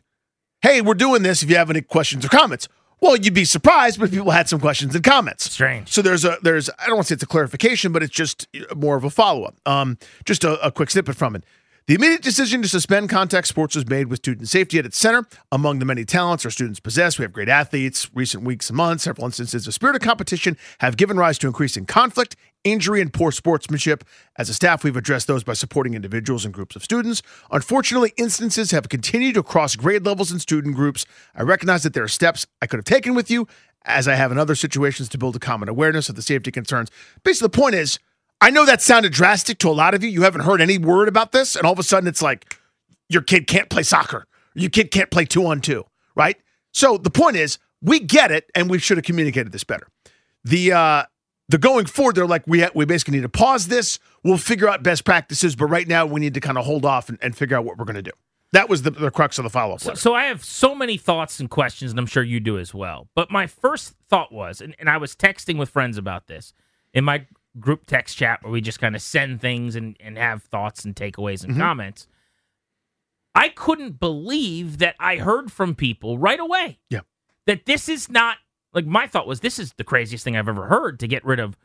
hey 0.62 0.80
we're 0.80 0.94
doing 0.94 1.22
this 1.22 1.42
if 1.42 1.50
you 1.50 1.56
have 1.56 1.70
any 1.70 1.80
questions 1.82 2.24
or 2.24 2.28
comments 2.28 2.68
well 3.02 3.16
you'd 3.16 3.34
be 3.34 3.44
surprised 3.44 4.00
but 4.00 4.10
people 4.10 4.30
had 4.30 4.48
some 4.48 4.58
questions 4.58 4.94
and 4.94 5.04
comments 5.04 5.50
Strange. 5.50 5.88
so 5.90 6.00
there's 6.00 6.24
a 6.24 6.38
there's 6.42 6.70
I 6.78 6.86
don't 6.86 6.94
want 6.96 7.08
to 7.08 7.12
say 7.12 7.14
it's 7.14 7.22
a 7.22 7.26
clarification, 7.26 7.92
but 7.92 8.02
it's 8.02 8.14
just 8.14 8.48
more 8.74 8.96
of 8.96 9.04
a 9.04 9.10
follow 9.10 9.44
up. 9.44 9.54
Um, 9.66 9.98
just 10.24 10.44
a, 10.44 10.58
a 10.66 10.72
quick 10.72 10.90
snippet 10.90 11.16
from 11.16 11.36
it. 11.36 11.44
The 11.88 11.96
immediate 11.96 12.22
decision 12.22 12.62
to 12.62 12.68
suspend 12.68 13.10
contact 13.10 13.48
sports 13.48 13.74
was 13.74 13.88
made 13.88 14.06
with 14.06 14.20
student 14.20 14.48
safety 14.48 14.78
at 14.78 14.86
its 14.86 14.96
center. 14.96 15.26
Among 15.50 15.80
the 15.80 15.84
many 15.84 16.04
talents 16.04 16.44
our 16.44 16.50
students 16.52 16.78
possess, 16.78 17.18
we 17.18 17.24
have 17.24 17.32
great 17.32 17.48
athletes. 17.48 18.08
Recent 18.14 18.44
weeks 18.44 18.70
and 18.70 18.76
months, 18.76 19.02
several 19.02 19.26
instances 19.26 19.66
of 19.66 19.74
spirit 19.74 19.96
of 19.96 20.02
competition 20.02 20.56
have 20.78 20.96
given 20.96 21.16
rise 21.16 21.38
to 21.38 21.48
increasing 21.48 21.84
conflict, 21.84 22.36
injury, 22.62 23.00
and 23.00 23.12
poor 23.12 23.32
sportsmanship. 23.32 24.04
As 24.38 24.48
a 24.48 24.54
staff, 24.54 24.84
we've 24.84 24.96
addressed 24.96 25.26
those 25.26 25.42
by 25.42 25.54
supporting 25.54 25.94
individuals 25.94 26.44
and 26.44 26.54
groups 26.54 26.76
of 26.76 26.84
students. 26.84 27.20
Unfortunately, 27.50 28.12
instances 28.16 28.70
have 28.70 28.88
continued 28.88 29.36
across 29.36 29.74
grade 29.74 30.06
levels 30.06 30.30
and 30.30 30.40
student 30.40 30.76
groups. 30.76 31.04
I 31.34 31.42
recognize 31.42 31.82
that 31.82 31.94
there 31.94 32.04
are 32.04 32.08
steps 32.08 32.46
I 32.62 32.68
could 32.68 32.78
have 32.78 32.84
taken 32.84 33.16
with 33.16 33.28
you, 33.28 33.48
as 33.84 34.06
I 34.06 34.14
have 34.14 34.30
in 34.30 34.38
other 34.38 34.54
situations, 34.54 35.08
to 35.08 35.18
build 35.18 35.34
a 35.34 35.40
common 35.40 35.68
awareness 35.68 36.08
of 36.08 36.14
the 36.14 36.22
safety 36.22 36.52
concerns. 36.52 36.92
Basically, 37.24 37.46
the 37.46 37.58
point 37.60 37.74
is, 37.74 37.98
I 38.42 38.50
know 38.50 38.66
that 38.66 38.82
sounded 38.82 39.12
drastic 39.12 39.58
to 39.58 39.68
a 39.68 39.72
lot 39.72 39.94
of 39.94 40.02
you. 40.02 40.10
You 40.10 40.22
haven't 40.22 40.40
heard 40.40 40.60
any 40.60 40.76
word 40.76 41.06
about 41.06 41.30
this, 41.30 41.54
and 41.54 41.64
all 41.64 41.72
of 41.72 41.78
a 41.78 41.84
sudden 41.84 42.08
it's 42.08 42.20
like 42.20 42.58
your 43.08 43.22
kid 43.22 43.46
can't 43.46 43.70
play 43.70 43.84
soccer, 43.84 44.26
your 44.54 44.68
kid 44.68 44.90
can't 44.90 45.12
play 45.12 45.24
two 45.24 45.46
on 45.46 45.60
two, 45.60 45.84
right? 46.16 46.36
So 46.72 46.98
the 46.98 47.08
point 47.08 47.36
is, 47.36 47.58
we 47.80 48.00
get 48.00 48.32
it, 48.32 48.50
and 48.56 48.68
we 48.68 48.80
should 48.80 48.96
have 48.96 49.04
communicated 49.04 49.52
this 49.52 49.62
better. 49.62 49.86
The 50.42 50.72
uh, 50.72 51.04
the 51.50 51.58
going 51.58 51.86
forward, 51.86 52.16
they're 52.16 52.26
like, 52.26 52.42
we 52.48 52.62
ha- 52.62 52.70
we 52.74 52.84
basically 52.84 53.14
need 53.14 53.22
to 53.22 53.28
pause 53.28 53.68
this. 53.68 54.00
We'll 54.24 54.38
figure 54.38 54.68
out 54.68 54.82
best 54.82 55.04
practices, 55.04 55.54
but 55.54 55.66
right 55.66 55.86
now 55.86 56.04
we 56.04 56.18
need 56.18 56.34
to 56.34 56.40
kind 56.40 56.58
of 56.58 56.64
hold 56.64 56.84
off 56.84 57.08
and, 57.08 57.18
and 57.22 57.36
figure 57.36 57.56
out 57.56 57.64
what 57.64 57.78
we're 57.78 57.84
going 57.84 57.94
to 57.94 58.02
do. 58.02 58.12
That 58.52 58.68
was 58.68 58.82
the, 58.82 58.90
the 58.90 59.10
crux 59.12 59.38
of 59.38 59.44
the 59.44 59.50
follow 59.50 59.74
up. 59.74 59.80
So, 59.80 59.94
so 59.94 60.14
I 60.14 60.24
have 60.24 60.44
so 60.44 60.74
many 60.74 60.96
thoughts 60.96 61.38
and 61.38 61.48
questions, 61.48 61.92
and 61.92 62.00
I'm 62.00 62.06
sure 62.06 62.24
you 62.24 62.40
do 62.40 62.58
as 62.58 62.74
well. 62.74 63.08
But 63.14 63.30
my 63.30 63.46
first 63.46 63.94
thought 64.08 64.32
was, 64.32 64.60
and, 64.60 64.74
and 64.80 64.90
I 64.90 64.96
was 64.96 65.14
texting 65.14 65.58
with 65.58 65.70
friends 65.70 65.96
about 65.96 66.26
this 66.26 66.52
in 66.92 67.04
my 67.04 67.26
group 67.60 67.86
text 67.86 68.16
chat 68.16 68.42
where 68.42 68.52
we 68.52 68.60
just 68.60 68.80
kind 68.80 68.94
of 68.94 69.02
send 69.02 69.40
things 69.40 69.76
and, 69.76 69.96
and 70.00 70.16
have 70.16 70.42
thoughts 70.42 70.84
and 70.84 70.94
takeaways 70.94 71.44
and 71.44 71.52
mm-hmm. 71.52 71.60
comments. 71.60 72.06
I 73.34 73.48
couldn't 73.48 73.98
believe 73.98 74.78
that 74.78 74.94
I 74.98 75.16
heard 75.16 75.50
from 75.50 75.74
people 75.74 76.18
right 76.18 76.40
away. 76.40 76.78
Yeah. 76.90 77.00
That 77.46 77.66
this 77.66 77.88
is 77.88 78.08
not 78.08 78.36
like 78.72 78.86
my 78.86 79.06
thought 79.06 79.26
was 79.26 79.40
this 79.40 79.58
is 79.58 79.72
the 79.74 79.84
craziest 79.84 80.24
thing 80.24 80.36
I've 80.36 80.48
ever 80.48 80.66
heard 80.66 81.00
to 81.00 81.08
get 81.08 81.24
rid 81.24 81.40
of 81.40 81.56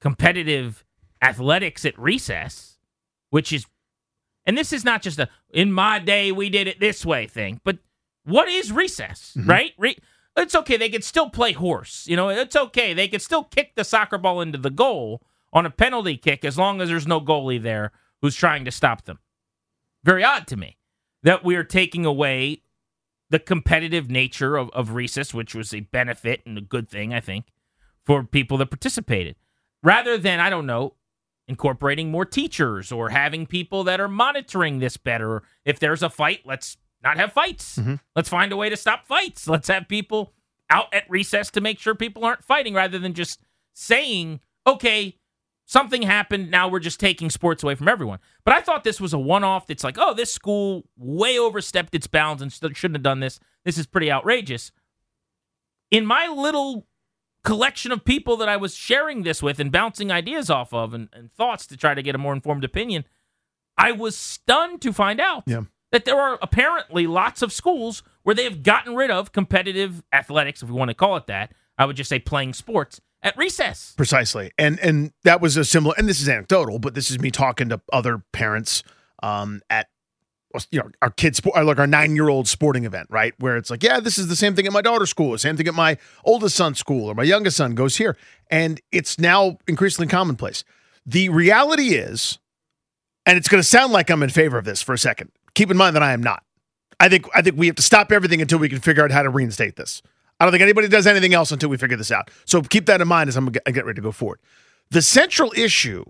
competitive 0.00 0.84
athletics 1.20 1.84
at 1.84 1.98
recess, 1.98 2.78
which 3.30 3.52
is 3.52 3.66
and 4.44 4.58
this 4.58 4.72
is 4.72 4.84
not 4.84 5.02
just 5.02 5.18
a 5.18 5.28
in 5.50 5.72
my 5.72 5.98
day 5.98 6.32
we 6.32 6.48
did 6.50 6.66
it 6.66 6.80
this 6.80 7.04
way 7.04 7.26
thing, 7.26 7.60
but 7.64 7.78
what 8.24 8.48
is 8.48 8.72
recess, 8.72 9.34
mm-hmm. 9.36 9.50
right? 9.50 9.72
Re- 9.76 9.98
it's 10.36 10.54
okay. 10.54 10.76
They 10.76 10.88
could 10.88 11.04
still 11.04 11.30
play 11.30 11.52
horse. 11.52 12.06
You 12.06 12.16
know, 12.16 12.28
it's 12.28 12.56
okay. 12.56 12.94
They 12.94 13.08
could 13.08 13.22
still 13.22 13.44
kick 13.44 13.74
the 13.74 13.84
soccer 13.84 14.18
ball 14.18 14.40
into 14.40 14.58
the 14.58 14.70
goal 14.70 15.22
on 15.52 15.66
a 15.66 15.70
penalty 15.70 16.16
kick 16.16 16.44
as 16.44 16.56
long 16.56 16.80
as 16.80 16.88
there's 16.88 17.06
no 17.06 17.20
goalie 17.20 17.62
there 17.62 17.92
who's 18.20 18.36
trying 18.36 18.64
to 18.64 18.70
stop 18.70 19.04
them. 19.04 19.18
Very 20.04 20.24
odd 20.24 20.46
to 20.48 20.56
me 20.56 20.78
that 21.22 21.44
we 21.44 21.54
are 21.56 21.64
taking 21.64 22.04
away 22.04 22.62
the 23.30 23.38
competitive 23.38 24.10
nature 24.10 24.56
of, 24.56 24.70
of 24.70 24.94
recess, 24.94 25.32
which 25.32 25.54
was 25.54 25.72
a 25.72 25.80
benefit 25.80 26.42
and 26.44 26.58
a 26.58 26.62
good 26.62 26.88
thing, 26.88 27.14
I 27.14 27.20
think, 27.20 27.46
for 28.04 28.24
people 28.24 28.58
that 28.58 28.70
participated. 28.70 29.36
Rather 29.82 30.18
than, 30.18 30.40
I 30.40 30.50
don't 30.50 30.66
know, 30.66 30.94
incorporating 31.48 32.10
more 32.10 32.24
teachers 32.24 32.92
or 32.92 33.10
having 33.10 33.46
people 33.46 33.84
that 33.84 34.00
are 34.00 34.08
monitoring 34.08 34.78
this 34.78 34.96
better. 34.96 35.42
If 35.64 35.78
there's 35.78 36.02
a 36.02 36.10
fight, 36.10 36.40
let's 36.44 36.76
not 37.02 37.16
have 37.16 37.32
fights. 37.32 37.78
Mm-hmm. 37.78 37.96
Let's 38.14 38.28
find 38.28 38.52
a 38.52 38.56
way 38.56 38.68
to 38.68 38.76
stop 38.76 39.06
fights. 39.06 39.48
Let's 39.48 39.68
have 39.68 39.88
people 39.88 40.32
out 40.70 40.92
at 40.94 41.08
recess 41.10 41.50
to 41.52 41.60
make 41.60 41.78
sure 41.78 41.94
people 41.94 42.24
aren't 42.24 42.44
fighting 42.44 42.74
rather 42.74 42.98
than 42.98 43.14
just 43.14 43.40
saying, 43.74 44.40
okay, 44.66 45.18
something 45.66 46.02
happened. 46.02 46.50
Now 46.50 46.68
we're 46.68 46.80
just 46.80 47.00
taking 47.00 47.30
sports 47.30 47.62
away 47.62 47.74
from 47.74 47.88
everyone. 47.88 48.18
But 48.44 48.54
I 48.54 48.60
thought 48.60 48.84
this 48.84 49.00
was 49.00 49.12
a 49.12 49.18
one 49.18 49.44
off 49.44 49.66
that's 49.66 49.84
like, 49.84 49.98
oh, 49.98 50.14
this 50.14 50.32
school 50.32 50.84
way 50.96 51.38
overstepped 51.38 51.94
its 51.94 52.06
bounds 52.06 52.42
and 52.42 52.52
shouldn't 52.52 52.96
have 52.96 53.02
done 53.02 53.20
this. 53.20 53.40
This 53.64 53.78
is 53.78 53.86
pretty 53.86 54.10
outrageous. 54.10 54.72
In 55.90 56.06
my 56.06 56.26
little 56.26 56.86
collection 57.44 57.92
of 57.92 58.04
people 58.04 58.36
that 58.38 58.48
I 58.48 58.56
was 58.56 58.74
sharing 58.74 59.22
this 59.22 59.42
with 59.42 59.58
and 59.60 59.72
bouncing 59.72 60.10
ideas 60.10 60.48
off 60.48 60.72
of 60.72 60.94
and, 60.94 61.08
and 61.12 61.32
thoughts 61.32 61.66
to 61.66 61.76
try 61.76 61.94
to 61.94 62.02
get 62.02 62.14
a 62.14 62.18
more 62.18 62.32
informed 62.32 62.64
opinion, 62.64 63.04
I 63.76 63.92
was 63.92 64.16
stunned 64.16 64.80
to 64.82 64.92
find 64.92 65.20
out 65.20 65.44
Yeah. 65.46 65.62
That 65.92 66.04
there 66.04 66.18
are 66.18 66.38
apparently 66.42 67.06
lots 67.06 67.42
of 67.42 67.52
schools 67.52 68.02
where 68.24 68.34
they 68.34 68.44
have 68.44 68.62
gotten 68.62 68.96
rid 68.96 69.10
of 69.10 69.32
competitive 69.32 70.02
athletics, 70.12 70.62
if 70.62 70.68
we 70.68 70.74
want 70.74 70.88
to 70.88 70.94
call 70.94 71.16
it 71.16 71.26
that. 71.26 71.52
I 71.78 71.86
would 71.86 71.96
just 71.96 72.10
say 72.10 72.18
playing 72.18 72.54
sports 72.54 73.00
at 73.22 73.36
recess. 73.36 73.94
Precisely. 73.96 74.50
And 74.58 74.78
and 74.80 75.12
that 75.24 75.40
was 75.40 75.56
a 75.56 75.64
similar 75.64 75.94
and 75.96 76.08
this 76.08 76.20
is 76.20 76.28
anecdotal, 76.28 76.78
but 76.78 76.94
this 76.94 77.10
is 77.10 77.20
me 77.20 77.30
talking 77.30 77.68
to 77.68 77.80
other 77.92 78.22
parents 78.32 78.82
um, 79.22 79.62
at 79.70 79.88
you 80.70 80.78
know 80.78 80.90
our 81.00 81.10
kids 81.10 81.40
like 81.44 81.78
our 81.78 81.86
nine 81.86 82.14
year 82.14 82.28
old 82.28 82.46
sporting 82.46 82.84
event 82.84 83.06
right 83.10 83.32
where 83.38 83.56
it's 83.56 83.70
like 83.70 83.82
yeah 83.82 84.00
this 84.00 84.18
is 84.18 84.28
the 84.28 84.36
same 84.36 84.54
thing 84.54 84.66
at 84.66 84.72
my 84.72 84.82
daughter's 84.82 85.08
school 85.08 85.36
same 85.38 85.56
thing 85.56 85.66
at 85.66 85.72
my 85.72 85.96
oldest 86.24 86.54
son's 86.54 86.78
school 86.78 87.08
or 87.08 87.14
my 87.14 87.22
youngest 87.22 87.56
son 87.56 87.74
goes 87.74 87.96
here 87.96 88.18
and 88.50 88.78
it's 88.90 89.18
now 89.18 89.56
increasingly 89.66 90.06
commonplace 90.06 90.62
the 91.06 91.30
reality 91.30 91.94
is 91.94 92.38
and 93.24 93.38
it's 93.38 93.48
going 93.48 93.62
to 93.62 93.66
sound 93.66 93.94
like 93.94 94.10
i'm 94.10 94.22
in 94.22 94.28
favor 94.28 94.58
of 94.58 94.66
this 94.66 94.82
for 94.82 94.92
a 94.92 94.98
second 94.98 95.30
keep 95.54 95.70
in 95.70 95.76
mind 95.76 95.96
that 95.96 96.02
i 96.02 96.12
am 96.12 96.22
not 96.22 96.42
i 97.00 97.08
think 97.08 97.26
i 97.34 97.42
think 97.42 97.56
we 97.56 97.66
have 97.66 97.76
to 97.76 97.82
stop 97.82 98.12
everything 98.12 98.40
until 98.40 98.58
we 98.58 98.68
can 98.68 98.80
figure 98.80 99.04
out 99.04 99.10
how 99.10 99.22
to 99.22 99.30
reinstate 99.30 99.76
this 99.76 100.02
i 100.40 100.44
don't 100.44 100.52
think 100.52 100.62
anybody 100.62 100.88
does 100.88 101.06
anything 101.06 101.34
else 101.34 101.52
until 101.52 101.68
we 101.68 101.76
figure 101.76 101.96
this 101.96 102.10
out 102.10 102.30
so 102.44 102.60
keep 102.62 102.86
that 102.86 103.00
in 103.00 103.08
mind 103.08 103.28
as 103.28 103.36
i'm 103.36 103.46
get 103.46 103.84
ready 103.84 103.96
to 103.96 104.02
go 104.02 104.12
forward 104.12 104.38
the 104.90 105.02
central 105.02 105.52
issue 105.56 106.04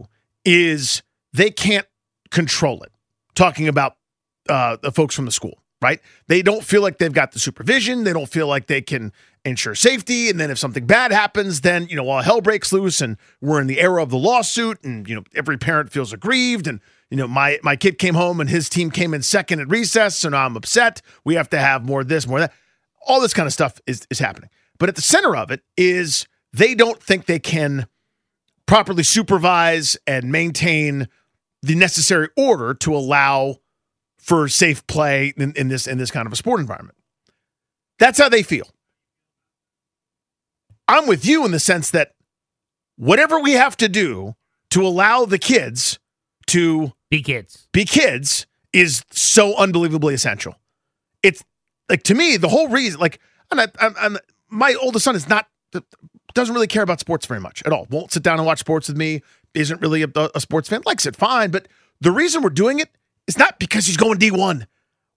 is 0.44 1.02
they 1.32 1.50
can't 1.50 1.86
control 2.30 2.82
it 2.82 2.92
talking 3.34 3.68
about 3.68 3.96
uh, 4.48 4.76
the 4.82 4.90
folks 4.90 5.14
from 5.14 5.24
the 5.24 5.30
school, 5.30 5.62
right? 5.80 6.00
They 6.26 6.42
don't 6.42 6.64
feel 6.64 6.82
like 6.82 6.98
they've 6.98 7.12
got 7.12 7.32
the 7.32 7.38
supervision. 7.38 8.04
They 8.04 8.12
don't 8.12 8.28
feel 8.28 8.46
like 8.46 8.66
they 8.66 8.82
can 8.82 9.12
ensure 9.44 9.74
safety. 9.74 10.28
And 10.28 10.40
then 10.40 10.50
if 10.50 10.58
something 10.58 10.86
bad 10.86 11.12
happens, 11.12 11.60
then, 11.60 11.86
you 11.88 11.96
know, 11.96 12.08
all 12.08 12.22
hell 12.22 12.40
breaks 12.40 12.72
loose 12.72 13.00
and 13.00 13.16
we're 13.40 13.60
in 13.60 13.66
the 13.66 13.80
era 13.80 14.02
of 14.02 14.10
the 14.10 14.18
lawsuit 14.18 14.82
and, 14.82 15.08
you 15.08 15.14
know, 15.14 15.22
every 15.34 15.58
parent 15.58 15.90
feels 15.90 16.12
aggrieved. 16.12 16.66
And, 16.66 16.80
you 17.12 17.18
know, 17.18 17.28
my, 17.28 17.60
my 17.62 17.76
kid 17.76 17.98
came 17.98 18.14
home 18.14 18.40
and 18.40 18.48
his 18.48 18.70
team 18.70 18.90
came 18.90 19.12
in 19.12 19.20
second 19.20 19.60
at 19.60 19.68
recess. 19.68 20.16
So 20.16 20.30
now 20.30 20.46
I'm 20.46 20.56
upset. 20.56 21.02
We 21.26 21.34
have 21.34 21.50
to 21.50 21.58
have 21.58 21.84
more 21.84 22.04
this, 22.04 22.26
more 22.26 22.40
that. 22.40 22.54
All 23.06 23.20
this 23.20 23.34
kind 23.34 23.46
of 23.46 23.52
stuff 23.52 23.82
is, 23.86 24.06
is 24.10 24.18
happening. 24.18 24.48
But 24.78 24.88
at 24.88 24.94
the 24.94 25.02
center 25.02 25.36
of 25.36 25.50
it 25.50 25.60
is 25.76 26.26
they 26.54 26.74
don't 26.74 27.02
think 27.02 27.26
they 27.26 27.38
can 27.38 27.86
properly 28.64 29.02
supervise 29.02 29.98
and 30.06 30.32
maintain 30.32 31.06
the 31.60 31.74
necessary 31.74 32.30
order 32.34 32.72
to 32.72 32.96
allow 32.96 33.56
for 34.16 34.48
safe 34.48 34.86
play 34.86 35.34
in, 35.36 35.52
in, 35.52 35.68
this 35.68 35.86
in 35.86 35.98
this 35.98 36.10
kind 36.10 36.26
of 36.26 36.32
a 36.32 36.36
sport 36.36 36.60
environment. 36.60 36.96
That's 37.98 38.18
how 38.18 38.30
they 38.30 38.42
feel. 38.42 38.70
I'm 40.88 41.06
with 41.06 41.26
you 41.26 41.44
in 41.44 41.50
the 41.50 41.60
sense 41.60 41.90
that 41.90 42.14
whatever 42.96 43.38
we 43.38 43.52
have 43.52 43.76
to 43.76 43.88
do 43.90 44.34
to 44.70 44.86
allow 44.86 45.26
the 45.26 45.38
kids 45.38 45.98
to 46.46 46.92
be 47.12 47.22
kids, 47.22 47.68
be 47.72 47.84
kids 47.84 48.46
is 48.72 49.04
so 49.10 49.54
unbelievably 49.56 50.14
essential. 50.14 50.56
It's 51.22 51.44
like 51.90 52.02
to 52.04 52.14
me 52.14 52.38
the 52.38 52.48
whole 52.48 52.68
reason. 52.68 52.98
Like, 52.98 53.20
I'm, 53.50 53.60
I'm, 53.60 53.94
I'm, 54.00 54.18
my 54.48 54.74
oldest 54.80 55.04
son 55.04 55.14
is 55.14 55.28
not 55.28 55.46
doesn't 56.34 56.54
really 56.54 56.66
care 56.66 56.82
about 56.82 57.00
sports 57.00 57.26
very 57.26 57.40
much 57.40 57.62
at 57.66 57.72
all. 57.72 57.86
Won't 57.90 58.12
sit 58.12 58.22
down 58.22 58.38
and 58.38 58.46
watch 58.46 58.60
sports 58.60 58.88
with 58.88 58.96
me. 58.96 59.20
Isn't 59.52 59.82
really 59.82 60.02
a, 60.02 60.08
a 60.34 60.40
sports 60.40 60.70
fan. 60.70 60.80
Likes 60.86 61.04
it 61.04 61.14
fine, 61.14 61.50
but 61.50 61.68
the 62.00 62.10
reason 62.10 62.42
we're 62.42 62.48
doing 62.48 62.78
it 62.78 62.88
it's 63.26 63.38
not 63.38 63.58
because 63.58 63.86
he's 63.86 63.98
going 63.98 64.18
D1. 64.18 64.66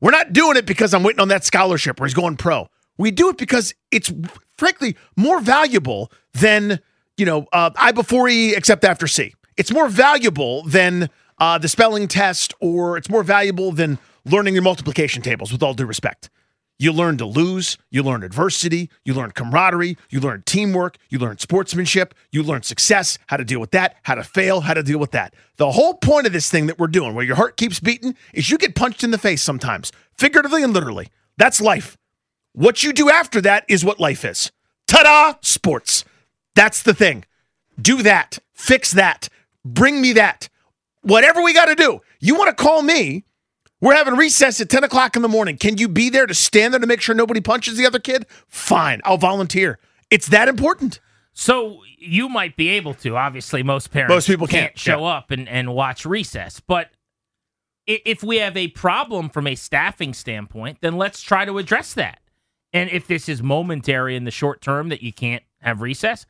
We're 0.01 0.11
not 0.11 0.33
doing 0.33 0.57
it 0.57 0.65
because 0.65 0.93
I'm 0.93 1.01
waiting 1.01 1.21
on 1.21 1.29
that 1.29 1.43
scholarship 1.43 1.99
or 1.99 2.05
he's 2.05 2.13
going 2.13 2.35
pro. 2.37 2.67
We 2.97 3.11
do 3.11 3.29
it 3.29 3.37
because 3.37 3.73
it's 3.89 4.11
frankly 4.57 4.97
more 5.15 5.39
valuable 5.39 6.11
than, 6.33 6.81
you 7.17 7.25
know, 7.25 7.47
uh, 7.51 7.71
I 7.77 7.93
before 7.93 8.27
E 8.27 8.53
except 8.53 8.83
after 8.83 9.07
C. 9.07 9.33
It's 9.57 9.71
more 9.71 9.87
valuable 9.87 10.63
than 10.63 11.09
uh, 11.39 11.57
the 11.57 11.67
spelling 11.67 12.07
test 12.07 12.53
or 12.59 12.97
it's 12.97 13.09
more 13.09 13.23
valuable 13.23 13.71
than 13.71 13.97
learning 14.25 14.53
your 14.53 14.63
multiplication 14.63 15.21
tables 15.21 15.51
with 15.51 15.61
all 15.61 15.73
due 15.73 15.85
respect. 15.85 16.29
You 16.77 16.91
learn 16.91 17.17
to 17.19 17.25
lose, 17.25 17.77
you 17.89 18.03
learn 18.03 18.21
adversity, 18.21 18.89
you 19.05 19.13
learn 19.13 19.31
camaraderie, 19.31 19.97
you 20.09 20.19
learn 20.19 20.43
teamwork, 20.45 20.97
you 21.09 21.19
learn 21.19 21.37
sportsmanship, 21.37 22.13
you 22.31 22.43
learn 22.43 22.63
success, 22.63 23.17
how 23.27 23.37
to 23.37 23.45
deal 23.45 23.61
with 23.61 23.71
that, 23.71 23.95
how 24.03 24.15
to 24.15 24.23
fail, 24.23 24.59
how 24.61 24.73
to 24.73 24.83
deal 24.83 24.99
with 24.99 25.11
that. 25.11 25.33
The 25.55 25.71
whole 25.71 25.93
point 25.93 26.27
of 26.27 26.33
this 26.33 26.49
thing 26.49 26.67
that 26.67 26.77
we're 26.77 26.87
doing, 26.87 27.15
where 27.15 27.23
your 27.23 27.37
heart 27.37 27.55
keeps 27.55 27.79
beating, 27.79 28.17
is 28.33 28.49
you 28.51 28.57
get 28.57 28.75
punched 28.75 29.05
in 29.05 29.11
the 29.11 29.17
face 29.17 29.41
sometimes, 29.41 29.93
figuratively 30.17 30.63
and 30.63 30.73
literally. 30.73 31.07
That's 31.37 31.61
life. 31.61 31.97
What 32.51 32.83
you 32.83 32.91
do 32.91 33.09
after 33.09 33.39
that 33.41 33.63
is 33.69 33.85
what 33.85 33.99
life 34.01 34.25
is. 34.25 34.51
Ta 34.87 35.03
da! 35.03 35.37
Sports. 35.41 36.03
That's 36.55 36.81
the 36.81 36.93
thing. 36.93 37.23
Do 37.81 38.01
that. 38.03 38.39
Fix 38.53 38.91
that. 38.91 39.29
Bring 39.63 40.01
me 40.01 40.11
that. 40.13 40.49
Whatever 41.05 41.41
we 41.41 41.53
got 41.53 41.65
to 41.65 41.75
do. 41.75 42.01
You 42.19 42.35
want 42.35 42.55
to 42.55 42.63
call 42.63 42.81
me 42.81 43.25
we're 43.81 43.93
having 43.93 44.15
recess 44.15 44.59
at 44.61 44.69
10 44.69 44.83
o'clock 44.83 45.15
in 45.15 45.21
the 45.21 45.27
morning. 45.27 45.57
Can 45.57 45.77
you 45.77 45.87
be 45.87 46.09
there 46.09 46.25
to 46.25 46.33
stand 46.33 46.73
there 46.73 46.79
to 46.79 46.87
make 46.87 47.01
sure 47.01 47.13
nobody 47.13 47.41
punches 47.41 47.77
the 47.77 47.85
other 47.85 47.99
kid? 47.99 48.25
Fine, 48.47 49.01
I'll 49.03 49.17
volunteer. 49.17 49.77
It's 50.09 50.27
that 50.29 50.47
important. 50.47 50.99
So 51.33 51.81
you 51.99 52.29
might 52.29 52.55
be 52.55 52.69
able 52.69 52.93
to. 52.95 53.17
Obviously, 53.17 53.61
most 53.61 53.91
parents 53.91 54.11
most 54.11 54.27
people 54.27 54.47
can't, 54.47 54.67
can't 54.67 54.79
show 54.79 55.01
yeah. 55.01 55.17
up 55.17 55.31
and, 55.31 55.47
and 55.49 55.73
watch 55.73 56.05
recess. 56.05 56.61
But 56.61 56.91
if 57.85 58.23
we 58.23 58.37
have 58.37 58.55
a 58.57 58.69
problem 58.69 59.29
from 59.29 59.45
a 59.45 59.55
staffing 59.55 60.13
standpoint, 60.13 60.79
then 60.81 60.97
let's 60.97 61.21
try 61.21 61.45
to 61.45 61.57
address 61.57 61.93
that. 61.93 62.21
And 62.73 62.89
if 62.89 63.05
this 63.05 63.29
is 63.29 63.43
momentary 63.43 64.15
in 64.15 64.23
the 64.23 64.31
short 64.31 64.61
term 64.61 64.89
that 64.89 65.03
you 65.03 65.13
can't 65.13 65.43
have 65.61 65.81
recess, 65.81 66.25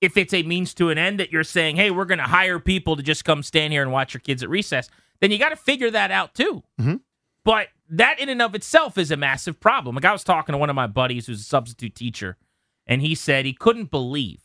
if 0.00 0.16
it's 0.16 0.34
a 0.34 0.42
means 0.42 0.74
to 0.74 0.90
an 0.90 0.98
end 0.98 1.20
that 1.20 1.32
you're 1.32 1.44
saying, 1.44 1.76
hey, 1.76 1.90
we're 1.90 2.04
going 2.04 2.18
to 2.18 2.24
hire 2.24 2.58
people 2.58 2.96
to 2.96 3.02
just 3.02 3.24
come 3.24 3.42
stand 3.42 3.72
here 3.72 3.82
and 3.82 3.92
watch 3.92 4.14
your 4.14 4.20
kids 4.20 4.42
at 4.42 4.48
recess– 4.48 4.88
then 5.20 5.30
you 5.30 5.38
got 5.38 5.50
to 5.50 5.56
figure 5.56 5.90
that 5.90 6.10
out 6.10 6.34
too. 6.34 6.62
Mm-hmm. 6.80 6.96
But 7.44 7.68
that 7.90 8.18
in 8.18 8.28
and 8.28 8.42
of 8.42 8.54
itself 8.54 8.98
is 8.98 9.10
a 9.10 9.16
massive 9.16 9.60
problem. 9.60 9.94
Like 9.94 10.04
I 10.04 10.12
was 10.12 10.24
talking 10.24 10.52
to 10.52 10.58
one 10.58 10.70
of 10.70 10.76
my 10.76 10.86
buddies 10.86 11.26
who's 11.26 11.40
a 11.40 11.44
substitute 11.44 11.94
teacher, 11.94 12.36
and 12.86 13.00
he 13.00 13.14
said 13.14 13.44
he 13.44 13.52
couldn't 13.52 13.90
believe 13.90 14.40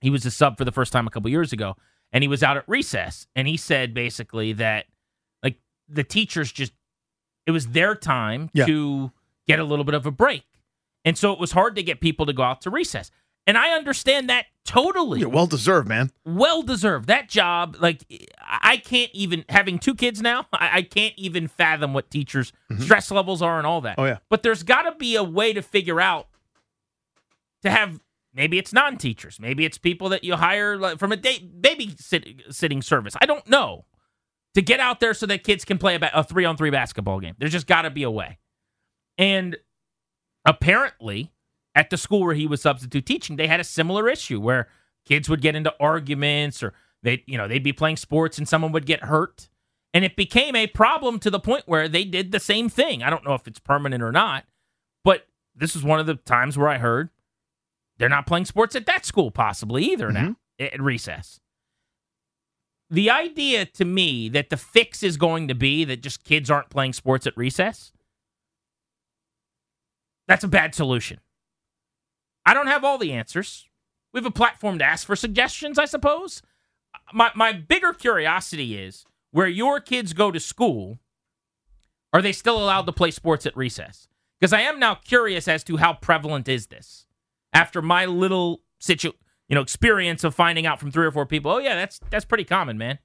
he 0.00 0.10
was 0.10 0.24
a 0.26 0.30
sub 0.30 0.58
for 0.58 0.64
the 0.64 0.72
first 0.72 0.92
time 0.92 1.06
a 1.06 1.10
couple 1.10 1.30
years 1.30 1.52
ago, 1.52 1.76
and 2.12 2.22
he 2.22 2.28
was 2.28 2.42
out 2.42 2.56
at 2.56 2.68
recess, 2.68 3.26
and 3.34 3.48
he 3.48 3.56
said 3.56 3.94
basically 3.94 4.52
that 4.54 4.86
like 5.42 5.56
the 5.88 6.04
teachers 6.04 6.52
just 6.52 6.72
it 7.46 7.52
was 7.52 7.68
their 7.68 7.94
time 7.94 8.50
yeah. 8.52 8.66
to 8.66 9.10
get 9.46 9.58
a 9.58 9.64
little 9.64 9.84
bit 9.84 9.94
of 9.94 10.04
a 10.04 10.10
break, 10.10 10.44
and 11.04 11.16
so 11.16 11.32
it 11.32 11.38
was 11.38 11.52
hard 11.52 11.74
to 11.76 11.82
get 11.82 12.00
people 12.00 12.26
to 12.26 12.32
go 12.32 12.42
out 12.42 12.60
to 12.62 12.70
recess. 12.70 13.10
And 13.46 13.58
I 13.58 13.70
understand 13.70 14.28
that 14.28 14.46
totally. 14.64 15.20
Yeah, 15.20 15.26
well 15.26 15.46
deserved, 15.46 15.88
man. 15.88 16.10
Well 16.24 16.62
deserved. 16.62 17.08
That 17.08 17.28
job, 17.28 17.76
like, 17.80 18.04
I 18.40 18.76
can't 18.76 19.10
even, 19.12 19.44
having 19.48 19.78
two 19.78 19.94
kids 19.94 20.20
now, 20.20 20.46
I, 20.52 20.78
I 20.78 20.82
can't 20.82 21.14
even 21.16 21.48
fathom 21.48 21.94
what 21.94 22.10
teachers' 22.10 22.52
mm-hmm. 22.70 22.82
stress 22.82 23.10
levels 23.10 23.42
are 23.42 23.58
and 23.58 23.66
all 23.66 23.80
that. 23.82 23.96
Oh, 23.98 24.04
yeah. 24.04 24.18
But 24.28 24.42
there's 24.42 24.62
got 24.62 24.82
to 24.82 24.92
be 24.92 25.16
a 25.16 25.24
way 25.24 25.52
to 25.52 25.62
figure 25.62 26.00
out 26.00 26.28
to 27.62 27.70
have 27.70 28.00
maybe 28.34 28.58
it's 28.58 28.72
non 28.72 28.96
teachers, 28.96 29.38
maybe 29.40 29.64
it's 29.64 29.78
people 29.78 30.10
that 30.10 30.24
you 30.24 30.36
hire 30.36 30.96
from 30.96 31.12
a 31.12 31.16
day, 31.16 31.38
babysitting 31.38 32.84
service. 32.84 33.16
I 33.20 33.26
don't 33.26 33.48
know. 33.48 33.84
To 34.54 34.62
get 34.62 34.80
out 34.80 34.98
there 34.98 35.14
so 35.14 35.26
that 35.26 35.44
kids 35.44 35.64
can 35.64 35.78
play 35.78 35.94
a, 35.94 36.10
a 36.12 36.24
three 36.24 36.44
on 36.44 36.56
three 36.56 36.70
basketball 36.70 37.20
game. 37.20 37.34
There's 37.38 37.52
just 37.52 37.68
got 37.68 37.82
to 37.82 37.90
be 37.90 38.02
a 38.02 38.10
way. 38.10 38.38
And 39.16 39.56
apparently, 40.44 41.30
at 41.74 41.90
the 41.90 41.96
school 41.96 42.20
where 42.24 42.34
he 42.34 42.46
was 42.46 42.62
substitute 42.62 43.06
teaching, 43.06 43.36
they 43.36 43.46
had 43.46 43.60
a 43.60 43.64
similar 43.64 44.08
issue 44.08 44.40
where 44.40 44.68
kids 45.04 45.28
would 45.28 45.40
get 45.40 45.54
into 45.54 45.74
arguments 45.80 46.62
or 46.62 46.74
they, 47.02 47.22
you 47.26 47.38
know, 47.38 47.48
they'd 47.48 47.62
be 47.62 47.72
playing 47.72 47.96
sports 47.96 48.38
and 48.38 48.48
someone 48.48 48.72
would 48.72 48.86
get 48.86 49.04
hurt. 49.04 49.48
And 49.92 50.04
it 50.04 50.14
became 50.14 50.54
a 50.54 50.68
problem 50.68 51.18
to 51.20 51.30
the 51.30 51.40
point 51.40 51.64
where 51.66 51.88
they 51.88 52.04
did 52.04 52.30
the 52.30 52.40
same 52.40 52.68
thing. 52.68 53.02
I 53.02 53.10
don't 53.10 53.24
know 53.24 53.34
if 53.34 53.46
it's 53.48 53.58
permanent 53.58 54.02
or 54.02 54.12
not, 54.12 54.44
but 55.04 55.26
this 55.54 55.74
is 55.74 55.82
one 55.82 55.98
of 55.98 56.06
the 56.06 56.14
times 56.14 56.56
where 56.56 56.68
I 56.68 56.78
heard 56.78 57.10
they're 57.98 58.08
not 58.08 58.26
playing 58.26 58.44
sports 58.44 58.76
at 58.76 58.86
that 58.86 59.04
school, 59.04 59.30
possibly 59.30 59.84
either 59.84 60.08
mm-hmm. 60.10 60.26
now 60.26 60.36
at 60.58 60.80
recess. 60.80 61.40
The 62.88 63.10
idea 63.10 63.66
to 63.66 63.84
me 63.84 64.28
that 64.30 64.50
the 64.50 64.56
fix 64.56 65.02
is 65.02 65.16
going 65.16 65.48
to 65.48 65.54
be 65.54 65.84
that 65.84 66.02
just 66.02 66.24
kids 66.24 66.50
aren't 66.50 66.70
playing 66.70 66.92
sports 66.92 67.26
at 67.26 67.36
recess, 67.36 67.92
that's 70.26 70.44
a 70.44 70.48
bad 70.48 70.74
solution. 70.74 71.18
I 72.50 72.54
don't 72.54 72.66
have 72.66 72.82
all 72.82 72.98
the 72.98 73.12
answers. 73.12 73.68
We 74.12 74.18
have 74.18 74.26
a 74.26 74.32
platform 74.32 74.80
to 74.80 74.84
ask 74.84 75.06
for 75.06 75.14
suggestions, 75.14 75.78
I 75.78 75.84
suppose. 75.84 76.42
My 77.14 77.30
my 77.36 77.52
bigger 77.52 77.92
curiosity 77.92 78.76
is 78.76 79.04
where 79.30 79.46
your 79.46 79.78
kids 79.78 80.12
go 80.12 80.32
to 80.32 80.40
school, 80.40 80.98
are 82.12 82.20
they 82.20 82.32
still 82.32 82.58
allowed 82.58 82.86
to 82.86 82.92
play 82.92 83.12
sports 83.12 83.46
at 83.46 83.56
recess? 83.56 84.08
Because 84.40 84.52
I 84.52 84.62
am 84.62 84.80
now 84.80 84.96
curious 84.96 85.46
as 85.46 85.62
to 85.62 85.76
how 85.76 85.92
prevalent 85.92 86.48
is 86.48 86.66
this. 86.66 87.06
After 87.52 87.80
my 87.80 88.04
little 88.04 88.62
situ 88.80 89.12
you 89.46 89.54
know, 89.54 89.60
experience 89.60 90.24
of 90.24 90.34
finding 90.34 90.66
out 90.66 90.80
from 90.80 90.90
three 90.90 91.06
or 91.06 91.12
four 91.12 91.26
people, 91.26 91.52
oh 91.52 91.58
yeah, 91.58 91.76
that's 91.76 92.00
that's 92.10 92.24
pretty 92.24 92.44
common, 92.44 92.76
man. 92.76 92.98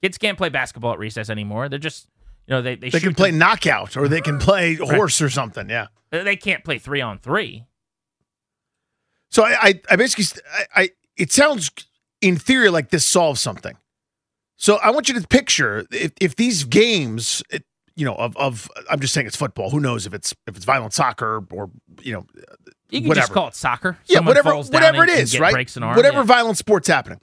Kids 0.00 0.16
can't 0.16 0.38
play 0.38 0.48
basketball 0.48 0.92
at 0.92 1.00
recess 1.00 1.28
anymore. 1.28 1.68
They're 1.68 1.80
just 1.80 2.06
you 2.46 2.54
know, 2.54 2.62
they 2.62 2.76
they, 2.76 2.90
they 2.90 3.00
can 3.00 3.16
play 3.16 3.32
them. 3.32 3.40
knockout 3.40 3.96
or 3.96 4.06
they 4.06 4.20
can 4.20 4.38
play 4.38 4.76
horse 4.76 5.20
right. 5.20 5.26
or 5.26 5.30
something. 5.30 5.68
Yeah, 5.68 5.88
they 6.12 6.36
can't 6.36 6.62
play 6.62 6.78
three 6.78 7.00
on 7.00 7.18
three. 7.18 7.66
So 9.32 9.44
I, 9.44 9.56
I, 9.60 9.80
I 9.90 9.96
basically, 9.96 10.42
I, 10.52 10.82
I, 10.82 10.90
it 11.16 11.32
sounds 11.32 11.70
in 12.20 12.36
theory 12.36 12.68
like 12.68 12.90
this 12.90 13.04
solves 13.04 13.40
something. 13.40 13.76
So 14.56 14.76
I 14.76 14.90
want 14.90 15.08
you 15.08 15.18
to 15.18 15.26
picture 15.26 15.86
if, 15.90 16.12
if 16.20 16.36
these 16.36 16.64
games, 16.64 17.42
it, 17.50 17.64
you 17.96 18.04
know, 18.04 18.14
of, 18.14 18.36
of, 18.36 18.70
I'm 18.90 19.00
just 19.00 19.12
saying 19.12 19.26
it's 19.26 19.36
football. 19.36 19.70
Who 19.70 19.80
knows 19.80 20.06
if 20.06 20.14
it's 20.14 20.34
if 20.46 20.56
it's 20.56 20.64
violent 20.64 20.94
soccer 20.94 21.44
or 21.50 21.70
you 22.00 22.12
know, 22.12 22.26
you 22.90 23.00
can 23.00 23.08
whatever. 23.08 23.22
just 23.22 23.32
call 23.32 23.48
it 23.48 23.54
soccer. 23.54 23.98
Yeah, 24.06 24.18
Someone 24.18 24.36
whatever, 24.36 24.54
whatever 24.56 25.02
and, 25.02 25.10
it 25.10 25.18
is, 25.18 25.40
right? 25.40 25.76
Arm, 25.76 25.96
whatever 25.96 26.18
yeah. 26.18 26.22
violent 26.22 26.58
sport's 26.58 26.88
happening. 26.88 27.20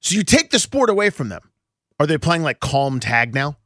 So 0.00 0.16
you 0.16 0.24
take 0.24 0.50
the 0.50 0.58
sport 0.58 0.90
away 0.90 1.10
from 1.10 1.28
them. 1.28 1.42
Are 2.00 2.06
they 2.06 2.18
playing 2.18 2.42
like 2.42 2.60
calm 2.60 2.98
tag 2.98 3.34
now? 3.34 3.56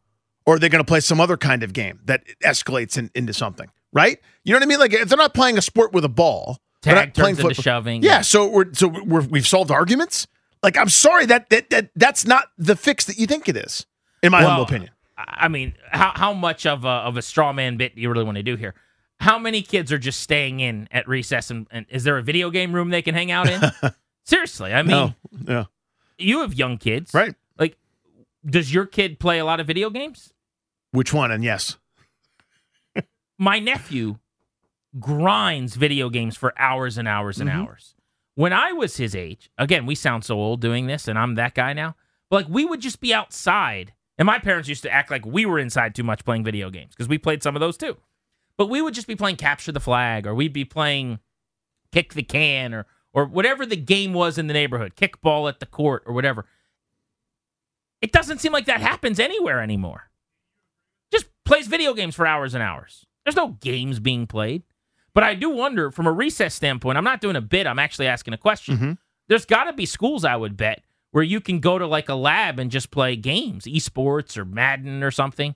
or 0.47 0.55
are 0.55 0.59
they 0.59 0.69
going 0.69 0.83
to 0.83 0.89
play 0.89 1.01
some 1.01 1.21
other 1.21 1.37
kind 1.37 1.63
of 1.63 1.73
game 1.73 2.01
that 2.05 2.23
escalates 2.43 2.97
in, 2.97 3.11
into 3.15 3.35
something? 3.35 3.69
Right? 3.93 4.19
You 4.45 4.53
know 4.53 4.59
what 4.59 4.63
I 4.63 4.67
mean? 4.67 4.79
Like 4.79 4.93
if 4.93 5.09
they're 5.09 5.19
not 5.19 5.35
playing 5.35 5.59
a 5.59 5.63
sport 5.63 5.93
with 5.93 6.05
a 6.05 6.09
ball, 6.09 6.59
Tag 6.83 7.15
turns 7.15 7.39
into 7.39 7.55
shoving. 7.55 8.03
Yeah, 8.03 8.21
so 8.21 8.49
we're 8.49 8.73
so 8.75 8.89
we're, 8.89 9.23
we've 9.23 9.47
solved 9.47 9.71
arguments. 9.71 10.27
Like 10.63 10.77
I'm 10.77 10.89
sorry 10.89 11.27
that 11.27 11.51
that 11.51 11.71
that 11.71 11.91
that's 11.97 12.27
not 12.27 12.49
the 12.59 12.77
fix 12.77 13.05
that 13.07 13.19
you 13.19 13.27
think 13.27 13.49
it 13.49 13.57
is, 13.57 13.87
in 14.23 14.33
my 14.33 14.41
Well, 14.41 14.51
humble 14.51 14.65
opinion. 14.65 14.91
I 15.19 15.49
mean, 15.49 15.75
how 15.91 16.13
how 16.15 16.33
much 16.33 16.67
of 16.67 16.85
a 16.85 16.89
of 16.89 17.17
a 17.17 17.23
straw 17.23 17.53
man 17.53 17.77
bit 17.77 17.95
do 17.95 18.03
you 18.03 18.11
really 18.11 18.25
want 18.25 18.37
to 18.37 18.43
do 18.43 18.57
here? 18.57 18.75
How 19.19 19.39
many 19.39 19.63
kids 19.63 19.91
are 19.93 19.99
just 19.99 20.21
staying 20.21 20.61
in 20.61 20.89
at 20.91 21.09
recess 21.09 21.51
and, 21.51 21.67
and 21.71 21.87
is 21.89 22.05
there 22.05 22.19
a 22.19 22.23
video 22.23 22.51
game 22.51 22.75
room 22.75 22.91
they 22.91 23.01
can 23.01 23.15
hang 23.15 23.31
out 23.31 23.49
in? 23.49 23.63
Seriously, 24.25 24.75
I 24.75 24.83
mean, 24.83 25.15
yeah, 25.47 25.65
you 26.19 26.41
have 26.41 26.53
young 26.55 26.77
kids, 26.79 27.15
right. 27.15 27.35
Like, 27.59 27.79
does 28.45 28.73
your 28.75 28.85
kid 28.87 29.19
play 29.19 29.39
a 29.39 29.45
lot 29.45 29.59
of 29.61 29.67
video 29.67 29.89
games? 29.89 30.35
Which 30.91 31.15
one? 31.15 31.31
And 31.31 31.43
yes, 31.45 31.79
My 33.39 33.59
nephew 33.59 34.19
grinds 34.99 35.77
video 35.77 36.09
games 36.11 36.37
for 36.37 36.53
hours 36.59 36.97
and 36.99 37.07
hours 37.09 37.41
and 37.41 37.51
Mhm. 37.51 37.55
hours. 37.55 37.95
When 38.35 38.53
I 38.53 38.73
was 38.73 38.97
his 38.97 39.15
age, 39.15 39.51
again, 39.59 39.87
we 39.87 39.95
sound 39.95 40.25
so 40.25 40.37
old 40.39 40.61
doing 40.61 40.87
this, 40.87 41.09
and 41.09 41.19
I'm 41.19 41.35
that 41.37 41.55
guy 41.55 41.73
now. 41.73 41.97
But 42.31 42.45
like, 42.45 42.55
we 42.55 42.65
would 42.65 42.81
just 42.81 43.01
be 43.01 43.15
outside, 43.15 43.95
and 44.19 44.27
my 44.27 44.39
parents 44.39 44.69
used 44.69 44.83
to 44.83 44.91
act 44.93 45.11
like 45.11 45.25
we 45.25 45.47
were 45.47 45.59
inside 45.59 45.95
too 45.95 46.03
much 46.03 46.25
playing 46.25 46.45
video 46.45 46.71
games 46.71 46.91
because 46.95 47.09
we 47.09 47.19
played 47.19 47.43
some 47.43 47.57
of 47.57 47.61
those 47.61 47.77
too. 47.77 47.97
But 48.59 48.69
we 48.69 48.81
would 48.83 48.95
just 48.95 49.07
be 49.07 49.17
playing 49.17 49.37
capture 49.37 49.73
the 49.73 49.81
flag, 49.81 50.27
or 50.27 50.35
we'd 50.35 50.53
be 50.53 50.65
playing 50.65 51.21
kick 51.93 52.15
the 52.15 52.23
can, 52.23 52.75
or 52.75 52.87
or 53.13 53.25
whatever 53.25 53.65
the 53.65 53.77
game 53.77 54.13
was 54.13 54.37
in 54.37 54.47
the 54.47 54.53
neighborhood, 54.53 54.95
kickball 54.95 55.49
at 55.49 55.59
the 55.59 55.65
court, 55.67 56.03
or 56.05 56.13
whatever. 56.13 56.45
It 58.03 58.13
doesn't 58.13 58.41
seem 58.41 58.53
like 58.53 58.67
that 58.67 58.83
happens 58.83 59.19
anywhere 59.19 59.63
anymore. 59.63 60.11
Just 61.11 61.27
plays 61.45 61.67
video 61.67 61.95
games 61.95 62.15
for 62.15 62.27
hours 62.27 62.53
and 62.53 62.63
hours. 62.63 63.07
There's 63.25 63.37
no 63.37 63.49
games 63.61 64.01
being 64.01 64.27
played. 64.27 64.65
But 65.17 65.25
I 65.25 65.35
do 65.35 65.49
wonder, 65.49 65.91
from 65.91 66.07
a 66.07 66.13
recess 66.13 66.55
standpoint, 66.55 66.99
I'm 66.99 67.05
not 67.05 67.23
doing 67.23 67.37
a 67.37 67.41
bit, 67.41 67.67
I'm 67.67 67.79
actually 67.79 68.07
asking 68.07 68.35
a 68.35 68.37
question. 68.37 68.77
Mhm. 68.77 68.99
There's 69.31 69.47
got 69.47 69.65
to 69.65 69.73
be 69.73 69.87
schools, 69.87 70.27
I 70.27 70.37
would 70.37 70.59
bet, 70.59 70.85
where 71.13 71.25
you 71.25 71.41
can 71.41 71.59
go 71.59 71.79
to 71.79 71.87
like 71.87 72.11
a 72.11 72.15
lab 72.15 72.59
and 72.59 72.71
just 72.71 72.91
play 72.91 73.17
games, 73.17 73.65
esports 73.65 74.37
or 74.37 74.45
Madden 74.45 75.03
or 75.03 75.11
something. 75.11 75.55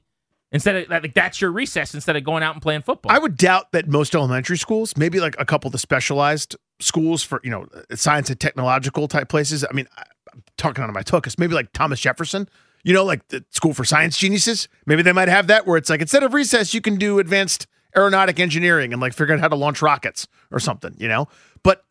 Instead 0.51 0.77
of 0.77 0.89
like 0.89 1.13
that's 1.13 1.43
your 1.43 1.53
recess 1.53 1.93
instead 1.95 2.17
of 2.17 2.25
going 2.25 2.43
out 2.43 2.55
and 2.55 2.63
playing 2.63 2.81
football. 2.81 3.13
I 3.13 3.19
would 3.19 3.37
doubt 3.37 3.71
that 3.73 3.87
most 3.87 4.15
elementary 4.15 4.57
schools, 4.57 4.97
maybe 4.97 5.21
like 5.21 5.37
a 5.39 5.45
couple 5.45 5.69
of 5.69 5.73
the 5.73 5.79
specialized 5.79 6.57
schools 6.81 7.23
for 7.23 7.39
you 7.45 7.51
know 7.51 7.67
science 7.95 8.31
and 8.31 8.41
technological 8.41 9.09
type 9.09 9.29
places. 9.29 9.63
I 9.63 9.75
mean, 9.75 9.87
I'm 10.33 10.43
talking 10.57 10.83
out 10.83 10.89
of 10.89 10.95
my 10.95 11.03
tuchus. 11.03 11.39
Maybe 11.39 11.53
like 11.53 11.71
Thomas 11.75 12.01
Jefferson. 12.01 12.49
You 12.83 12.95
know, 12.95 13.05
like 13.05 13.29
the 13.29 13.45
school 13.51 13.75
for 13.75 13.85
science 13.85 14.17
geniuses. 14.17 14.69
Maybe 14.87 15.03
they 15.03 15.13
might 15.13 15.29
have 15.29 15.49
that 15.49 15.67
where 15.67 15.77
it's 15.77 15.91
like 15.91 16.01
instead 16.01 16.23
of 16.23 16.33
recess, 16.33 16.73
you 16.73 16.81
can 16.81 16.97
do 16.97 17.19
advanced 17.19 17.67
aeronautic 17.97 18.39
engineering 18.41 18.93
and 18.93 19.01
like 19.01 19.13
figuring 19.13 19.39
out 19.41 19.43
how 19.43 19.49
to 19.49 19.57
launch 19.57 19.83
rockets 19.83 20.27
or 20.51 20.61
something. 20.61 20.95
You 20.99 21.09
know, 21.09 21.29
but 21.63 21.85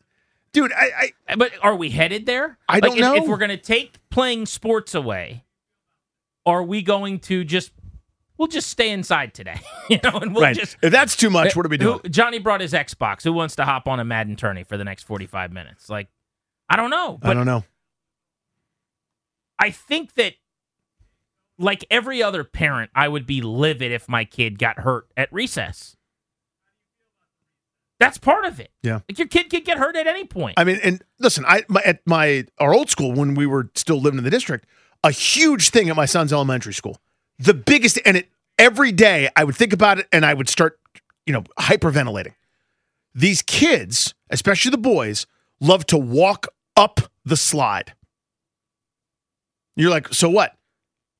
dude, 0.52 0.72
I, 0.72 1.12
I 1.28 1.36
But 1.36 1.52
are 1.62 1.74
we 1.76 1.90
headed 1.90 2.26
there? 2.26 2.58
I 2.68 2.74
Like, 2.74 2.82
don't 2.84 2.94
if, 2.94 3.00
know. 3.00 3.14
If 3.16 3.26
we're 3.28 3.36
going 3.38 3.50
to 3.50 3.56
take 3.56 3.98
playing 4.10 4.46
sports 4.46 4.94
away, 4.94 5.44
are 6.46 6.62
we 6.62 6.82
going 6.82 7.18
to 7.20 7.44
just 7.44 7.72
we'll 8.38 8.48
just 8.48 8.68
stay 8.70 8.90
inside 8.90 9.34
today, 9.34 9.60
you 9.90 9.98
know, 10.02 10.18
and 10.18 10.32
we'll 10.34 10.42
right. 10.44 10.56
just 10.56 10.76
if 10.82 10.90
that's 10.90 11.14
too 11.16 11.28
much, 11.30 11.48
uh, 11.48 11.52
what 11.54 11.66
are 11.66 11.68
we 11.68 11.76
doing? 11.76 12.00
Who- 12.02 12.08
Johnny 12.08 12.38
brought 12.38 12.60
his 12.62 12.72
Xbox. 12.72 13.22
Who 13.22 13.32
wants 13.32 13.56
to 13.56 13.64
hop 13.64 13.86
on 13.86 14.00
a 14.00 14.04
Madden 14.04 14.36
tourney 14.36 14.64
for 14.64 14.76
the 14.76 14.84
next 14.84 15.02
45 15.04 15.52
minutes? 15.52 15.88
Like 15.90 16.08
I 16.68 16.76
don't 16.76 16.90
know, 16.90 17.18
I 17.22 17.34
don't 17.34 17.46
know. 17.46 17.64
I 19.58 19.70
think 19.70 20.14
that 20.14 20.34
like 21.60 21.84
every 21.90 22.22
other 22.22 22.42
parent, 22.42 22.90
I 22.94 23.06
would 23.08 23.26
be 23.26 23.40
livid 23.40 23.92
if 23.92 24.08
my 24.08 24.24
kid 24.24 24.58
got 24.58 24.80
hurt 24.80 25.06
at 25.16 25.32
recess. 25.32 25.96
That's 27.98 28.16
part 28.16 28.46
of 28.46 28.58
it. 28.58 28.70
Yeah. 28.82 29.00
Like 29.08 29.18
your 29.18 29.28
kid 29.28 29.50
could 29.50 29.64
get 29.66 29.76
hurt 29.76 29.94
at 29.94 30.06
any 30.06 30.24
point. 30.24 30.54
I 30.56 30.64
mean, 30.64 30.80
and 30.82 31.04
listen, 31.18 31.44
I 31.46 31.64
my, 31.68 31.82
at 31.84 32.00
my 32.06 32.46
our 32.58 32.74
old 32.74 32.88
school 32.88 33.12
when 33.12 33.34
we 33.34 33.46
were 33.46 33.70
still 33.74 34.00
living 34.00 34.16
in 34.18 34.24
the 34.24 34.30
district, 34.30 34.66
a 35.04 35.10
huge 35.10 35.68
thing 35.68 35.90
at 35.90 35.96
my 35.96 36.06
son's 36.06 36.32
elementary 36.32 36.72
school, 36.72 36.96
the 37.38 37.52
biggest, 37.52 37.98
and 38.06 38.16
it 38.16 38.28
every 38.58 38.90
day 38.90 39.28
I 39.36 39.44
would 39.44 39.54
think 39.54 39.74
about 39.74 39.98
it 39.98 40.08
and 40.12 40.24
I 40.24 40.32
would 40.32 40.48
start, 40.48 40.80
you 41.26 41.34
know, 41.34 41.44
hyperventilating. 41.58 42.34
These 43.14 43.42
kids, 43.42 44.14
especially 44.30 44.70
the 44.70 44.78
boys, 44.78 45.26
love 45.60 45.84
to 45.86 45.98
walk 45.98 46.46
up 46.76 47.00
the 47.24 47.36
slide. 47.36 47.92
You're 49.76 49.90
like, 49.90 50.12
so 50.14 50.30
what? 50.30 50.56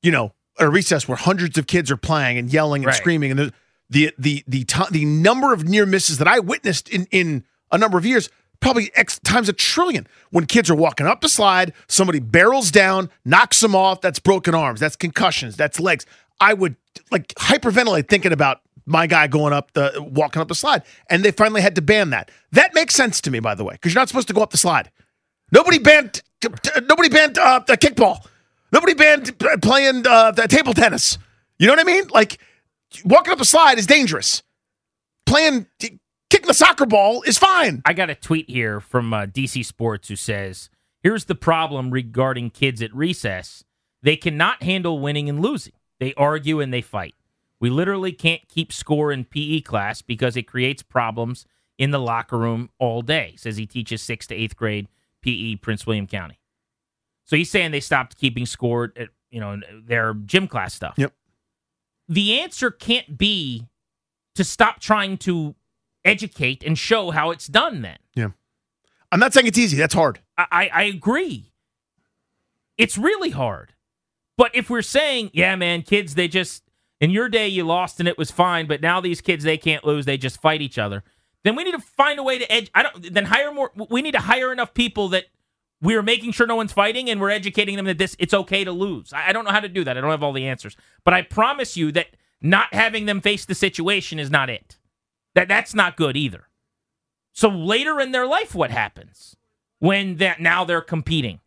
You 0.01 0.11
know, 0.11 0.33
at 0.59 0.65
a 0.67 0.69
recess 0.69 1.07
where 1.07 1.17
hundreds 1.17 1.57
of 1.57 1.67
kids 1.67 1.91
are 1.91 1.97
playing 1.97 2.37
and 2.37 2.51
yelling 2.51 2.81
and 2.83 2.87
Right. 2.87 2.95
screaming, 2.95 3.31
and 3.31 3.39
the 3.39 3.53
the 3.89 4.11
the 4.17 4.43
the 4.47 4.63
ti- 4.63 4.89
the 4.91 5.05
number 5.05 5.53
of 5.53 5.63
near 5.67 5.85
misses 5.85 6.17
that 6.17 6.27
I 6.27 6.39
witnessed 6.39 6.89
in 6.89 7.07
in 7.11 7.43
a 7.71 7.77
number 7.77 7.97
of 7.97 8.05
years, 8.05 8.29
probably 8.59 8.91
X 8.95 9.19
times 9.19 9.47
a 9.49 9.53
trillion. 9.53 10.07
When 10.31 10.45
kids 10.45 10.69
are 10.69 10.75
walking 10.75 11.07
up 11.07 11.21
the 11.21 11.29
slide, 11.29 11.73
somebody 11.87 12.19
barrels 12.19 12.71
down, 12.71 13.09
knocks 13.25 13.59
them 13.59 13.75
off. 13.75 14.01
That's 14.01 14.19
broken 14.19 14.55
arms. 14.55 14.79
That's 14.79 14.95
concussions. 14.95 15.55
That's 15.55 15.79
legs. 15.79 16.05
I 16.39 16.53
would 16.53 16.75
like 17.11 17.27
hyperventilate 17.35 18.07
thinking 18.09 18.31
about 18.33 18.61
my 18.87 19.05
guy 19.07 19.27
going 19.27 19.53
up 19.53 19.73
the 19.73 20.03
walking 20.11 20.41
up 20.41 20.47
the 20.47 20.55
slide, 20.55 20.81
and 21.09 21.23
they 21.23 21.31
finally 21.31 21.61
had 21.61 21.75
to 21.75 21.81
ban 21.81 22.09
that. 22.09 22.31
That 22.51 22.73
makes 22.73 22.95
sense 22.95 23.21
to 23.21 23.31
me, 23.31 23.39
by 23.39 23.53
the 23.55 23.63
way, 23.63 23.73
because 23.73 23.93
you're 23.93 24.01
not 24.01 24.07
supposed 24.07 24.27
to 24.29 24.33
go 24.33 24.41
up 24.41 24.49
the 24.51 24.57
slide. 24.57 24.89
Nobody 25.51 25.77
banned. 25.77 26.23
Nobody 26.87 27.09
banned 27.09 27.37
uh, 27.37 27.59
the 27.67 27.77
kickball. 27.77 28.25
Nobody 28.71 28.93
banned 28.93 29.37
playing 29.61 30.07
uh, 30.07 30.31
table 30.31 30.73
tennis. 30.73 31.17
You 31.59 31.67
know 31.67 31.73
what 31.73 31.79
I 31.79 31.83
mean? 31.83 32.07
Like 32.07 32.39
walking 33.05 33.33
up 33.33 33.41
a 33.41 33.45
slide 33.45 33.77
is 33.77 33.85
dangerous. 33.85 34.43
Playing 35.25 35.67
kicking 35.79 36.47
the 36.47 36.53
soccer 36.53 36.85
ball 36.85 37.21
is 37.23 37.37
fine. 37.37 37.81
I 37.85 37.93
got 37.93 38.09
a 38.09 38.15
tweet 38.15 38.49
here 38.49 38.79
from 38.79 39.13
uh, 39.13 39.25
DC 39.25 39.65
Sports 39.65 40.07
who 40.07 40.15
says, 40.15 40.69
"Here's 41.03 41.25
the 41.25 41.35
problem 41.35 41.91
regarding 41.91 42.49
kids 42.49 42.81
at 42.81 42.95
recess. 42.95 43.63
They 44.01 44.15
cannot 44.15 44.63
handle 44.63 44.99
winning 44.99 45.29
and 45.29 45.41
losing. 45.41 45.73
They 45.99 46.13
argue 46.15 46.59
and 46.59 46.73
they 46.73 46.81
fight. 46.81 47.13
We 47.59 47.69
literally 47.69 48.11
can't 48.11 48.47
keep 48.47 48.73
score 48.73 49.11
in 49.11 49.25
PE 49.25 49.61
class 49.61 50.01
because 50.01 50.35
it 50.35 50.47
creates 50.47 50.81
problems 50.81 51.45
in 51.77 51.91
the 51.91 51.99
locker 51.99 52.37
room 52.37 52.69
all 52.79 53.01
day." 53.01 53.35
Says 53.37 53.57
he 53.57 53.67
teaches 53.67 54.01
sixth 54.01 54.29
to 54.29 54.35
eighth 54.35 54.55
grade 54.55 54.87
PE, 55.21 55.57
Prince 55.57 55.85
William 55.85 56.07
County. 56.07 56.40
So 57.31 57.37
he's 57.37 57.49
saying 57.49 57.71
they 57.71 57.79
stopped 57.79 58.17
keeping 58.17 58.45
score 58.45 58.91
at 58.97 59.07
you 59.29 59.39
know 59.39 59.57
their 59.87 60.13
gym 60.13 60.49
class 60.49 60.73
stuff. 60.73 60.95
Yep. 60.97 61.13
The 62.09 62.41
answer 62.41 62.69
can't 62.69 63.17
be 63.17 63.69
to 64.35 64.43
stop 64.43 64.81
trying 64.81 65.15
to 65.19 65.55
educate 66.03 66.61
and 66.61 66.77
show 66.77 67.11
how 67.11 67.31
it's 67.31 67.47
done. 67.47 67.83
Then 67.83 67.99
Yeah. 68.15 68.27
I'm 69.13 69.21
not 69.21 69.31
saying 69.31 69.47
it's 69.47 69.57
easy. 69.57 69.77
That's 69.77 69.93
hard. 69.93 70.19
I, 70.37 70.45
I 70.51 70.69
I 70.73 70.83
agree. 70.83 71.53
It's 72.77 72.97
really 72.97 73.29
hard. 73.29 73.75
But 74.35 74.53
if 74.53 74.69
we're 74.69 74.81
saying, 74.81 75.29
yeah, 75.31 75.55
man, 75.55 75.83
kids, 75.83 76.15
they 76.15 76.27
just 76.27 76.63
in 76.99 77.11
your 77.11 77.29
day 77.29 77.47
you 77.47 77.63
lost 77.63 78.01
and 78.01 78.09
it 78.09 78.17
was 78.17 78.29
fine, 78.29 78.67
but 78.67 78.81
now 78.81 78.99
these 78.99 79.21
kids 79.21 79.45
they 79.45 79.57
can't 79.57 79.85
lose, 79.85 80.03
they 80.03 80.17
just 80.17 80.41
fight 80.41 80.61
each 80.61 80.77
other. 80.77 81.01
Then 81.45 81.55
we 81.55 81.63
need 81.63 81.75
to 81.75 81.79
find 81.79 82.19
a 82.19 82.23
way 82.23 82.39
to 82.39 82.51
edge. 82.51 82.69
I 82.75 82.83
don't. 82.83 83.13
Then 83.13 83.23
hire 83.23 83.53
more. 83.53 83.71
We 83.89 84.01
need 84.01 84.15
to 84.15 84.19
hire 84.19 84.51
enough 84.51 84.73
people 84.73 85.07
that 85.09 85.27
we're 85.81 86.03
making 86.03 86.31
sure 86.31 86.47
no 86.47 86.55
one's 86.55 86.73
fighting 86.73 87.09
and 87.09 87.19
we're 87.19 87.29
educating 87.31 87.75
them 87.75 87.85
that 87.85 87.97
this 87.97 88.15
it's 88.19 88.33
okay 88.33 88.63
to 88.63 88.71
lose. 88.71 89.11
I, 89.13 89.29
I 89.29 89.33
don't 89.33 89.45
know 89.45 89.51
how 89.51 89.59
to 89.59 89.69
do 89.69 89.83
that. 89.83 89.97
I 89.97 90.01
don't 90.01 90.11
have 90.11 90.23
all 90.23 90.33
the 90.33 90.47
answers, 90.47 90.77
but 91.03 91.13
I 91.13 91.21
promise 91.23 91.75
you 91.75 91.91
that 91.93 92.07
not 92.41 92.73
having 92.73 93.05
them 93.05 93.21
face 93.21 93.45
the 93.45 93.55
situation 93.55 94.19
is 94.19 94.29
not 94.29 94.49
it. 94.49 94.77
That 95.35 95.47
that's 95.47 95.73
not 95.73 95.97
good 95.97 96.17
either. 96.17 96.47
So 97.33 97.49
later 97.49 97.99
in 97.99 98.11
their 98.11 98.27
life, 98.27 98.53
what 98.53 98.71
happens 98.71 99.35
when 99.79 100.17
that 100.17 100.41
now 100.41 100.65
they're 100.65 100.81
competing 100.81 101.39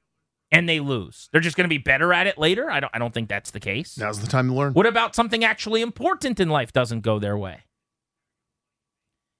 and 0.50 0.68
they 0.68 0.80
lose? 0.80 1.28
They're 1.30 1.40
just 1.40 1.56
going 1.56 1.66
to 1.66 1.68
be 1.68 1.78
better 1.78 2.12
at 2.12 2.26
it 2.26 2.38
later. 2.38 2.70
I 2.70 2.80
don't. 2.80 2.90
I 2.94 2.98
don't 2.98 3.12
think 3.12 3.28
that's 3.28 3.50
the 3.50 3.60
case. 3.60 3.98
Now's 3.98 4.20
the 4.20 4.26
time 4.26 4.48
to 4.48 4.54
learn. 4.54 4.72
What 4.72 4.86
about 4.86 5.14
something 5.14 5.44
actually 5.44 5.82
important 5.82 6.40
in 6.40 6.48
life 6.48 6.72
doesn't 6.72 7.02
go 7.02 7.18
their 7.18 7.36
way? 7.36 7.64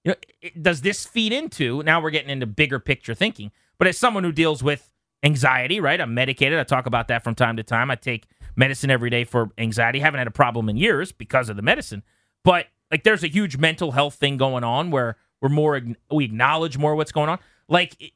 You 0.05 0.11
know, 0.11 0.17
it, 0.43 0.63
does 0.63 0.83
this 0.83 1.07
feed 1.07 1.33
into 1.33 1.83
now 1.83 2.01
we're 2.01 2.11
getting 2.11 2.31
into 2.31 2.47
bigger 2.47 2.79
picture 2.79 3.15
thinking? 3.15 3.51
But 3.79 3.89
as 3.89 3.99
someone 3.99 4.25
who 4.25 4.33
deals 4.33 4.63
with 4.63 4.91
anxiety, 5.23 5.81
right? 5.81 6.01
I'm 6.01 6.15
medicated. 6.15 6.59
I 6.59 6.65
talk 6.65 6.87
about 6.87 7.09
that 7.09 7.25
from 7.25 7.35
time 7.35 7.57
to 7.57 7.63
time. 7.63 7.91
I 7.91 7.97
take 7.97 8.27
medicine 8.57 8.91
every 8.91 9.11
day 9.11 9.25
for 9.25 9.51
anxiety. 9.59 10.01
Haven't 10.01 10.19
had 10.19 10.27
a 10.27 10.31
problem 10.33 10.69
in 10.69 10.77
years 10.77 11.13
because 11.13 11.49
of 11.49 11.57
the 11.57 11.63
medicine, 11.63 12.03
but 12.45 12.67
like 12.91 13.03
there's 13.05 13.25
a 13.25 13.29
huge 13.29 13.57
mental 13.57 13.93
health 13.93 14.15
thing 14.15 14.37
going 14.37 14.65
on 14.65 14.91
where 14.91 15.17
we're 15.41 15.49
more 15.49 15.81
we 16.11 16.27
acknowledge 16.27 16.79
more 16.79 16.95
what's 16.95 17.13
going 17.13 17.29
on. 17.29 17.39
Like 17.69 18.13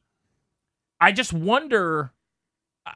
I 1.01 1.11
just 1.11 1.33
wonder 1.33 2.11
uh, 2.85 2.91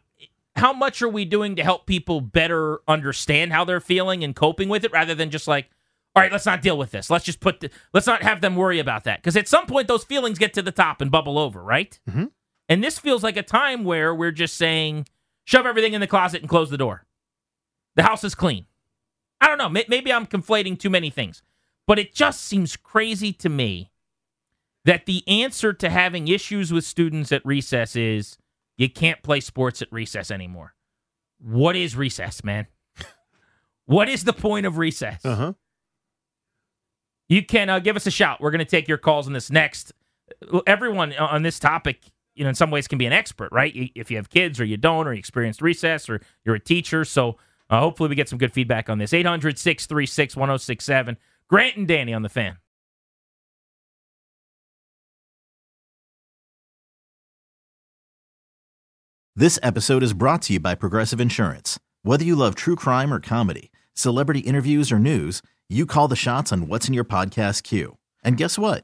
how 0.56 0.73
much 0.73 1.02
are 1.02 1.10
we 1.10 1.26
doing 1.26 1.56
to 1.56 1.63
help 1.63 1.86
people 1.86 2.21
better 2.21 2.80
understand 2.88 3.52
how 3.52 3.65
they're 3.65 3.80
feeling 3.82 4.23
and 4.23 4.36
coping 4.36 4.69
with 4.69 4.84
it 4.86 4.91
rather 4.91 5.15
than 5.15 5.30
just 5.30 5.47
like 5.47 5.69
all 6.15 6.21
right 6.21 6.32
let's 6.32 6.45
not 6.45 6.62
deal 6.62 6.78
with 6.78 6.91
this 6.91 7.10
let's 7.10 7.26
just 7.26 7.39
put 7.39 7.60
the, 7.60 7.69
let's 7.93 8.06
not 8.06 8.21
have 8.21 8.41
them 8.41 8.56
worry 8.56 8.78
about 8.80 9.04
that 9.06 9.19
because 9.19 9.36
at 9.36 9.47
some 9.47 9.65
point 9.65 9.88
those 9.88 10.04
feelings 10.04 10.38
get 10.38 10.54
to 10.54 10.62
the 10.62 10.71
top 10.71 11.02
and 11.02 11.10
bubble 11.10 11.39
over 11.39 11.63
right 11.63 11.99
Mhm. 12.10 12.30
And 12.69 12.84
this 12.84 12.99
feels 12.99 13.23
like 13.23 13.38
a 13.38 13.43
time 13.43 13.84
where 13.84 14.13
we're 14.13 14.32
just 14.32 14.56
saying 14.56 15.08
shove 15.45 15.65
everything 15.65 15.93
in 15.93 16.02
the 16.02 16.08
closet 16.08 16.41
and 16.41 16.49
close 16.49 16.69
the 16.69 16.78
door 16.78 17.06
the 17.95 18.04
house 18.04 18.23
is 18.23 18.36
clean 18.36 18.65
I 19.43 19.47
don't 19.47 19.58
know. 19.58 19.84
Maybe 19.89 20.13
I'm 20.13 20.26
conflating 20.26 20.80
too 20.80 20.89
many 20.89 21.10
things, 21.10 21.41
but 21.86 21.99
it 21.99 22.13
just 22.13 22.45
seems 22.45 22.78
crazy 22.78 23.34
to 23.34 23.49
me 23.49 23.91
that 24.86 25.06
the 25.06 25.21
answer 25.28 25.73
to 25.73 25.89
having 25.89 26.30
issues 26.30 26.71
with 26.71 26.86
students 26.86 27.30
at 27.34 27.45
recess 27.45 27.97
is 27.97 28.38
you 28.78 28.89
can't 28.89 29.21
play 29.21 29.41
sports 29.41 29.82
at 29.82 29.91
recess 29.91 30.32
anymore. 30.32 30.76
What 31.39 31.76
is 31.76 31.93
recess, 31.97 32.41
man? 32.41 32.67
what 33.86 34.08
is 34.08 34.23
the 34.23 34.32
point 34.32 34.65
of 34.65 34.78
recess? 34.78 35.26
Uh 35.26 35.36
huh. 35.36 35.54
You 37.28 37.45
can 37.45 37.69
uh, 37.69 37.80
give 37.80 37.97
us 37.97 38.08
a 38.08 38.12
shout. 38.12 38.39
We're 38.39 38.52
going 38.52 38.60
to 38.60 38.65
take 38.65 38.88
your 38.88 38.97
calls 38.97 39.28
on 39.28 39.34
this 39.34 39.52
next. 39.52 39.91
Everyone 40.65 41.12
on 41.17 41.43
this 41.43 41.60
topic, 41.60 41.99
you 42.36 42.43
know, 42.43 42.50
in 42.50 42.56
some 42.56 42.72
ways 42.72 42.88
can 42.88 42.98
be 42.98 43.06
an 43.06 43.13
expert, 43.13 43.50
right? 43.52 43.74
If 43.96 44.10
you 44.10 44.17
have 44.17 44.30
kids 44.30 44.60
or 44.60 44.65
you 44.65 44.78
don't, 44.78 45.08
or 45.08 45.13
you 45.13 45.19
experienced 45.19 45.62
recess 45.62 46.10
or 46.10 46.22
you're 46.46 46.56
a 46.56 46.60
teacher. 46.60 47.06
So 47.06 47.38
uh, 47.69 47.80
hopefully 47.80 48.10
we 48.10 48.15
get 48.15 48.30
some 48.30 48.39
good 48.39 48.54
feedback 48.54 48.89
on 48.89 48.98
this. 48.98 49.13
800 49.13 49.58
636 49.58 50.36
1067. 50.36 51.17
Grant 51.50 51.78
and 51.78 51.88
Danny 51.88 52.13
on 52.13 52.22
the 52.22 52.30
fan. 52.30 52.58
This 59.36 59.58
episode 59.63 60.04
is 60.04 60.13
brought 60.13 60.43
to 60.43 60.54
you 60.54 60.60
by 60.60 60.76
Progressive 60.76 61.19
Insurance. 61.19 61.80
Whether 62.04 62.24
you 62.24 62.36
love 62.36 62.54
true 62.54 62.76
crime 62.76 63.12
or 63.12 63.19
comedy, 63.19 63.72
celebrity 63.96 64.41
interviews 64.41 64.91
or 64.91 65.00
news, 65.00 65.41
you 65.67 65.88
call 65.88 66.08
the 66.08 66.15
shots 66.15 66.52
on 66.52 66.67
what's 66.67 66.88
in 66.88 66.93
your 66.93 67.04
podcast 67.04 67.63
queue. 67.63 67.98
And 68.24 68.38
guess 68.38 68.60
what? 68.60 68.84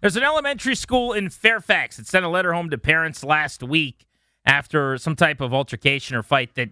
There's 0.00 0.16
an 0.16 0.22
elementary 0.22 0.74
school 0.74 1.12
in 1.12 1.28
Fairfax 1.28 1.98
that 1.98 2.06
sent 2.06 2.24
a 2.24 2.28
letter 2.28 2.54
home 2.54 2.70
to 2.70 2.78
parents 2.78 3.22
last 3.22 3.62
week 3.62 4.06
after 4.46 4.96
some 4.96 5.14
type 5.14 5.40
of 5.42 5.52
altercation 5.52 6.16
or 6.16 6.22
fight 6.22 6.54
that 6.54 6.70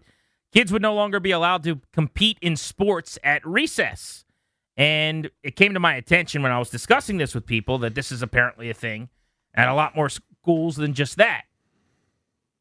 kids 0.52 0.72
would 0.72 0.80
no 0.80 0.94
longer 0.94 1.20
be 1.20 1.30
allowed 1.30 1.62
to 1.64 1.80
compete 1.92 2.38
in 2.40 2.56
sports 2.56 3.18
at 3.22 3.46
recess. 3.46 4.24
And 4.78 5.30
it 5.42 5.56
came 5.56 5.74
to 5.74 5.80
my 5.80 5.94
attention 5.94 6.42
when 6.42 6.52
I 6.52 6.58
was 6.58 6.70
discussing 6.70 7.18
this 7.18 7.34
with 7.34 7.44
people 7.44 7.78
that 7.78 7.94
this 7.94 8.10
is 8.10 8.22
apparently 8.22 8.70
a 8.70 8.74
thing 8.74 9.10
at 9.54 9.68
a 9.68 9.74
lot 9.74 9.94
more 9.94 10.08
schools 10.08 10.76
than 10.76 10.94
just 10.94 11.16
that. 11.18 11.42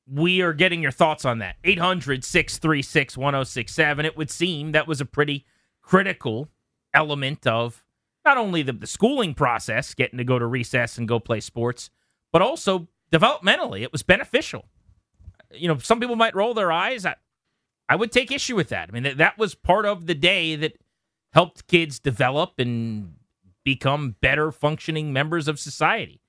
We 0.09 0.41
are 0.41 0.53
getting 0.53 0.81
your 0.81 0.91
thoughts 0.91 1.23
on 1.23 1.39
that. 1.39 1.55
800 1.63 2.25
636 2.25 3.17
1067. 3.17 4.05
It 4.05 4.17
would 4.17 4.31
seem 4.31 4.71
that 4.71 4.87
was 4.87 4.99
a 4.99 5.05
pretty 5.05 5.45
critical 5.81 6.49
element 6.93 7.47
of 7.47 7.83
not 8.27 8.37
only 8.37 8.61
the, 8.61 8.73
the 8.73 8.87
schooling 8.87 9.33
process, 9.33 9.93
getting 9.93 10.17
to 10.17 10.25
go 10.25 10.37
to 10.37 10.45
recess 10.45 10.97
and 10.97 11.07
go 11.07 11.17
play 11.17 11.39
sports, 11.39 11.89
but 12.33 12.41
also 12.41 12.89
developmentally, 13.09 13.81
it 13.83 13.93
was 13.93 14.03
beneficial. 14.03 14.65
You 15.53 15.69
know, 15.69 15.77
some 15.77 16.01
people 16.01 16.17
might 16.17 16.35
roll 16.35 16.53
their 16.53 16.69
eyes. 16.69 17.05
I, 17.05 17.15
I 17.87 17.95
would 17.95 18.11
take 18.11 18.29
issue 18.29 18.57
with 18.57 18.67
that. 18.69 18.89
I 18.89 18.91
mean, 18.91 19.03
that, 19.03 19.17
that 19.17 19.37
was 19.37 19.55
part 19.55 19.85
of 19.85 20.07
the 20.07 20.13
day 20.13 20.57
that 20.57 20.77
helped 21.31 21.67
kids 21.67 21.99
develop 21.99 22.59
and 22.59 23.13
become 23.63 24.17
better 24.19 24.51
functioning 24.51 25.13
members 25.13 25.47
of 25.47 25.57
society. 25.57 26.19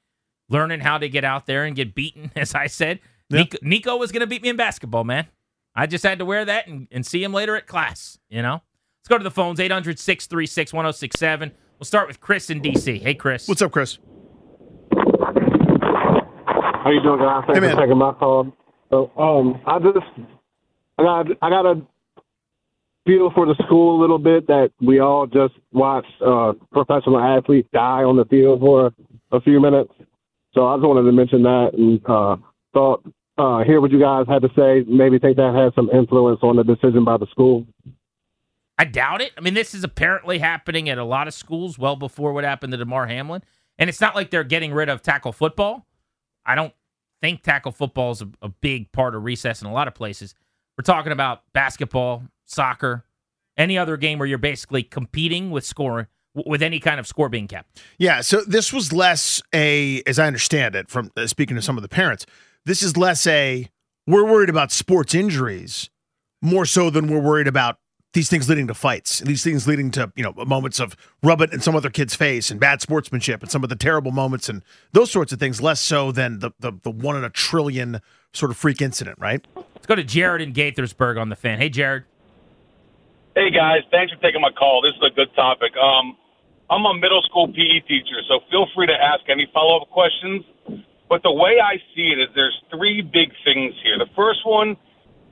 Learning 0.49 0.81
how 0.81 0.99
to 0.99 1.09
get 1.09 1.25
out 1.25 1.47
there 1.47 1.65
and 1.65 1.75
get 1.75 1.97
beaten, 1.97 2.31
as 2.37 2.55
I 2.55 2.69
said. 2.69 3.01
Nico, 3.29 3.59
Nico 3.61 3.97
was 3.97 4.13
going 4.13 4.21
to 4.21 4.27
beat 4.27 4.43
me 4.43 4.51
in 4.51 4.57
basketball, 4.57 5.03
man. 5.03 5.27
I 5.75 5.87
just 5.87 6.05
had 6.05 6.21
to 6.21 6.25
wear 6.25 6.45
that 6.45 6.69
and, 6.69 6.87
and 6.93 7.05
see 7.05 7.23
him 7.23 7.33
later 7.33 7.57
at 7.57 7.67
class, 7.67 8.19
you 8.31 8.41
know? 8.41 8.63
Let's 9.01 9.09
go 9.09 9.19
to 9.19 9.25
the 9.25 9.31
phones 9.31 9.59
800 9.59 9.99
636 9.99 10.73
1067. 10.73 11.53
We'll 11.79 11.87
start 11.87 12.09
with 12.09 12.21
Chris 12.21 12.51
in 12.51 12.61
DC. 12.61 13.01
Hey, 13.01 13.15
Chris. 13.15 13.47
What's 13.47 13.63
up, 13.63 13.71
Chris? 13.71 13.99
How 14.93 16.91
you 16.91 17.01
doing, 17.03 17.21
guys? 17.21 17.45
Thanks 17.47 17.63
hey, 17.63 17.71
for 17.71 17.81
taking 17.81 17.99
my 17.99 18.13
call. 18.15 18.53
So, 18.91 19.13
um, 19.17 19.61
I 19.65 19.79
just, 19.79 19.99
I 20.99 21.03
got, 21.05 21.27
I 21.41 21.51
got 21.51 21.67
a 21.67 21.81
feel 23.07 23.31
for 23.33 23.47
the 23.47 23.55
school 23.65 23.97
a 23.97 24.01
little 24.01 24.19
bit 24.19 24.49
that 24.49 24.73
we 24.81 24.99
all 24.99 25.29
just 25.29 25.55
watched 25.73 26.11
uh, 26.21 26.55
professional 26.73 27.21
athletes 27.21 27.69
die 27.73 28.03
on 28.03 28.17
the 28.17 28.25
field 28.25 28.59
for 28.59 28.93
a 29.31 29.41
few 29.41 29.61
minutes. 29.61 29.93
So 30.55 30.67
I 30.67 30.77
just 30.77 30.87
wanted 30.87 31.05
to 31.05 31.13
mention 31.13 31.45
that 31.45 31.71
and 31.75 32.01
uh, 32.07 32.37
thought 32.75 33.05
uh, 33.39 33.63
hear 33.63 33.81
what 33.81 33.93
you 33.93 34.01
guys 34.01 34.27
had 34.27 34.43
to 34.43 34.49
say. 34.57 34.85
Maybe 34.89 35.21
think 35.21 35.37
that 35.37 35.55
had 35.55 35.75
some 35.77 35.91
influence 35.91 36.41
on 36.43 36.57
the 36.57 36.65
decision 36.65 37.05
by 37.05 37.19
the 37.19 37.27
school. 37.31 37.65
I 38.79 38.85
doubt 38.85 39.21
it. 39.21 39.33
I 39.37 39.41
mean, 39.41 39.55
this 39.55 39.75
is 39.75 39.83
apparently 39.83 40.39
happening 40.39 40.89
at 40.89 40.99
a 40.99 41.05
lot 41.05 41.27
of 41.27 41.35
schools 41.35 41.79
well 41.79 41.97
before 41.97 42.33
what 42.33 42.45
happened 42.45 42.73
to 42.73 42.77
Damar 42.77 43.07
Hamlin. 43.07 43.43
And 43.79 43.91
it's 43.91 44.01
not 44.01 44.15
like 44.15 44.31
they're 44.31 44.45
getting 44.45 44.73
rid 44.73 44.89
of 44.89 45.03
tackle 45.03 45.33
football. 45.33 45.87
I 46.47 46.55
don't 46.55 46.73
think 47.21 47.43
tackle 47.43 47.73
football 47.73 48.13
is 48.13 48.23
a, 48.23 48.29
a 48.43 48.49
big 48.49 48.93
part 48.93 49.15
of 49.15 49.25
recess 49.25 49.61
in 49.61 49.69
a 49.69 49.73
lot 49.73 49.89
of 49.89 49.95
places. 49.95 50.35
We're 50.77 50.83
talking 50.83 51.13
about 51.13 51.43
basketball, 51.53 52.23
soccer, 52.45 53.05
any 53.57 53.77
other 53.77 53.97
game 53.97 54.19
where 54.19 54.29
you're 54.29 54.39
basically 54.39 54.85
competing 54.85 55.51
with 55.51 55.65
scoring 55.65 56.07
with 56.47 56.63
any 56.63 56.79
kind 56.79 57.01
of 57.01 57.07
score 57.07 57.29
being 57.29 57.49
kept. 57.49 57.83
Yeah, 57.99 58.21
so 58.21 58.43
this 58.43 58.73
was 58.73 58.93
less 58.93 59.43
a, 59.53 60.03
as 60.07 60.21
I 60.21 60.27
understand 60.27 60.77
it, 60.77 60.89
from 60.89 61.11
uh, 61.17 61.27
speaking 61.27 61.57
to 61.57 61.63
some 61.63 61.77
of 61.77 61.83
the 61.83 61.89
parents, 61.89 62.27
this 62.65 62.83
is 62.83 62.97
less 62.97 63.27
a 63.27 63.69
we're 64.07 64.25
worried 64.25 64.49
about 64.49 64.71
sports 64.71 65.15
injuries 65.15 65.91
more 66.41 66.65
so 66.65 66.91
than 66.91 67.09
we're 67.09 67.21
worried 67.21 67.49
about 67.49 67.79
these 68.13 68.29
things 68.29 68.49
leading 68.49 68.67
to 68.67 68.75
fights, 68.75 69.21
these 69.21 69.45
things 69.45 69.67
leading 69.67 69.91
to 69.93 70.11
you 70.17 70.23
know 70.23 70.33
moments 70.47 70.81
of 70.81 70.97
rub 71.23 71.41
it 71.41 71.53
in 71.53 71.61
some 71.61 71.77
other 71.77 71.91
kid's 71.91 72.15
face 72.15 72.51
and 72.51 72.59
bad 72.59 72.81
sportsmanship 72.81 73.43
and 73.43 73.51
some 73.51 73.63
of 73.63 73.69
the 73.69 73.77
terrible 73.77 74.13
moments 74.13 74.49
and 74.49 74.63
those 74.93 75.11
sorts 75.11 75.33
of 75.33 75.39
things, 75.39 75.61
less 75.61 75.81
so 75.81 76.11
than 76.13 76.39
the 76.39 76.51
the, 76.61 76.73
the 76.83 76.91
one 76.91 77.17
in 77.17 77.25
a 77.25 77.31
trillion 77.31 78.01
sort 78.33 78.51
of 78.51 78.57
freak 78.57 78.81
incident, 78.81 79.19
right? 79.19 79.47
Let's 79.57 79.87
go 79.87 79.95
to 79.95 80.05
Jared 80.05 80.43
in 80.43 80.53
Gaithersburg 80.53 81.21
on 81.21 81.29
the 81.29 81.37
fan. 81.37 81.59
Hey, 81.59 81.69
Jared. 81.69 82.05
Hey 83.35 83.51
guys, 83.51 83.83
thanks 83.93 84.13
for 84.13 84.21
taking 84.21 84.41
my 84.41 84.51
call. 84.51 84.83
This 84.83 84.93
is 84.93 85.03
a 85.13 85.15
good 85.15 85.33
topic. 85.37 85.71
Um, 85.77 86.17
I'm 86.71 86.85
a 86.85 86.95
middle 86.95 87.23
school 87.23 87.47
PE 87.47 87.87
teacher, 87.87 88.21
so 88.29 88.41
feel 88.51 88.67
free 88.75 88.87
to 88.87 88.93
ask 88.93 89.21
any 89.29 89.47
follow 89.55 89.81
up 89.81 89.89
questions. 89.91 90.45
But 91.09 91.23
the 91.23 91.33
way 91.33 91.61
I 91.63 91.77
see 91.95 92.13
it 92.13 92.19
is 92.19 92.29
there's 92.35 92.61
three 92.71 93.01
big 93.01 93.31
things 93.45 93.75
here. 93.83 93.97
The 93.97 94.11
first 94.17 94.41
one 94.45 94.77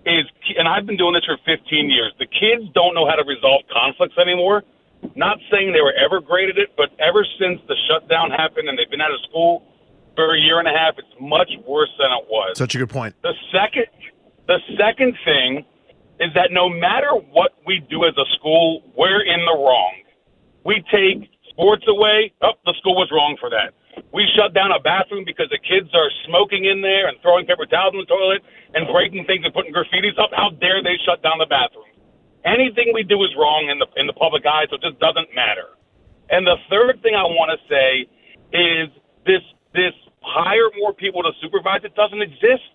is, 0.07 0.25
and 0.57 0.69
I've 0.69 0.87
been 0.87 0.97
doing 0.97 1.14
this 1.14 1.25
for 1.25 1.37
15 1.45 1.90
years, 1.90 2.12
the 2.19 2.27
kids 2.27 2.71
don't 2.75 2.95
know 2.95 3.07
how 3.07 3.16
to 3.16 3.25
resolve 3.27 3.62
conflicts 3.73 4.16
anymore. 4.19 4.62
Not 5.14 5.38
saying 5.51 5.73
they 5.73 5.83
were 5.83 5.95
ever 5.95 6.21
great 6.21 6.49
at 6.49 6.59
it, 6.59 6.71
but 6.77 6.90
ever 6.99 7.27
since 7.38 7.61
the 7.69 7.77
shutdown 7.88 8.31
happened 8.31 8.69
and 8.69 8.79
they've 8.79 8.90
been 8.90 9.01
out 9.01 9.12
of 9.12 9.21
school 9.29 9.62
for 10.14 10.35
a 10.35 10.40
year 10.40 10.59
and 10.59 10.66
a 10.66 10.73
half, 10.73 10.95
it's 10.97 11.14
much 11.21 11.51
worse 11.66 11.90
than 11.99 12.11
it 12.11 12.25
was. 12.31 12.57
Such 12.57 12.75
a 12.75 12.79
good 12.79 12.88
point. 12.88 13.14
The 13.23 13.35
second, 13.53 13.87
the 14.47 14.59
second 14.79 15.16
thing 15.25 15.64
is 16.19 16.33
that 16.35 16.51
no 16.51 16.69
matter 16.69 17.12
what 17.31 17.53
we 17.66 17.81
do 17.90 18.05
as 18.05 18.16
a 18.16 18.25
school, 18.37 18.83
we're 18.97 19.23
in 19.23 19.40
the 19.45 19.53
wrong. 19.53 19.95
We 20.64 20.83
take 20.90 21.29
sports 21.51 21.85
away. 21.87 22.33
Oh, 22.42 22.53
the 22.64 22.75
school 22.79 22.95
was 22.95 23.11
wrong 23.12 23.37
for 23.38 23.51
that. 23.51 23.75
We 24.17 24.25
shut 24.33 24.57
down 24.57 24.73
a 24.73 24.81
bathroom 24.81 25.29
because 25.29 25.53
the 25.53 25.61
kids 25.61 25.93
are 25.93 26.09
smoking 26.25 26.65
in 26.65 26.81
there 26.81 27.13
and 27.13 27.21
throwing 27.21 27.45
paper 27.45 27.69
towels 27.69 27.93
in 27.93 28.01
the 28.01 28.09
toilet 28.09 28.41
and 28.73 28.89
breaking 28.89 29.29
things 29.29 29.45
and 29.45 29.53
putting 29.53 29.77
graffitis 29.77 30.17
up. 30.17 30.33
How 30.33 30.57
dare 30.57 30.81
they 30.81 30.97
shut 31.05 31.21
down 31.21 31.37
the 31.37 31.45
bathroom? 31.45 31.85
Anything 32.49 32.97
we 32.97 33.05
do 33.05 33.21
is 33.29 33.31
wrong 33.37 33.69
in 33.69 33.77
the 33.77 33.85
in 34.01 34.09
the 34.09 34.17
public 34.17 34.49
eye, 34.49 34.65
so 34.73 34.81
it 34.81 34.89
just 34.89 34.97
doesn't 35.05 35.29
matter. 35.37 35.77
And 36.33 36.49
the 36.49 36.57
third 36.73 37.05
thing 37.05 37.13
I 37.13 37.29
want 37.29 37.53
to 37.53 37.61
say 37.69 38.09
is 38.57 38.89
this 39.29 39.45
this 39.77 39.93
hire 40.25 40.73
more 40.81 40.97
people 40.97 41.21
to 41.21 41.37
supervise 41.45 41.85
it 41.85 41.93
doesn't 41.93 42.23
exist. 42.23 42.73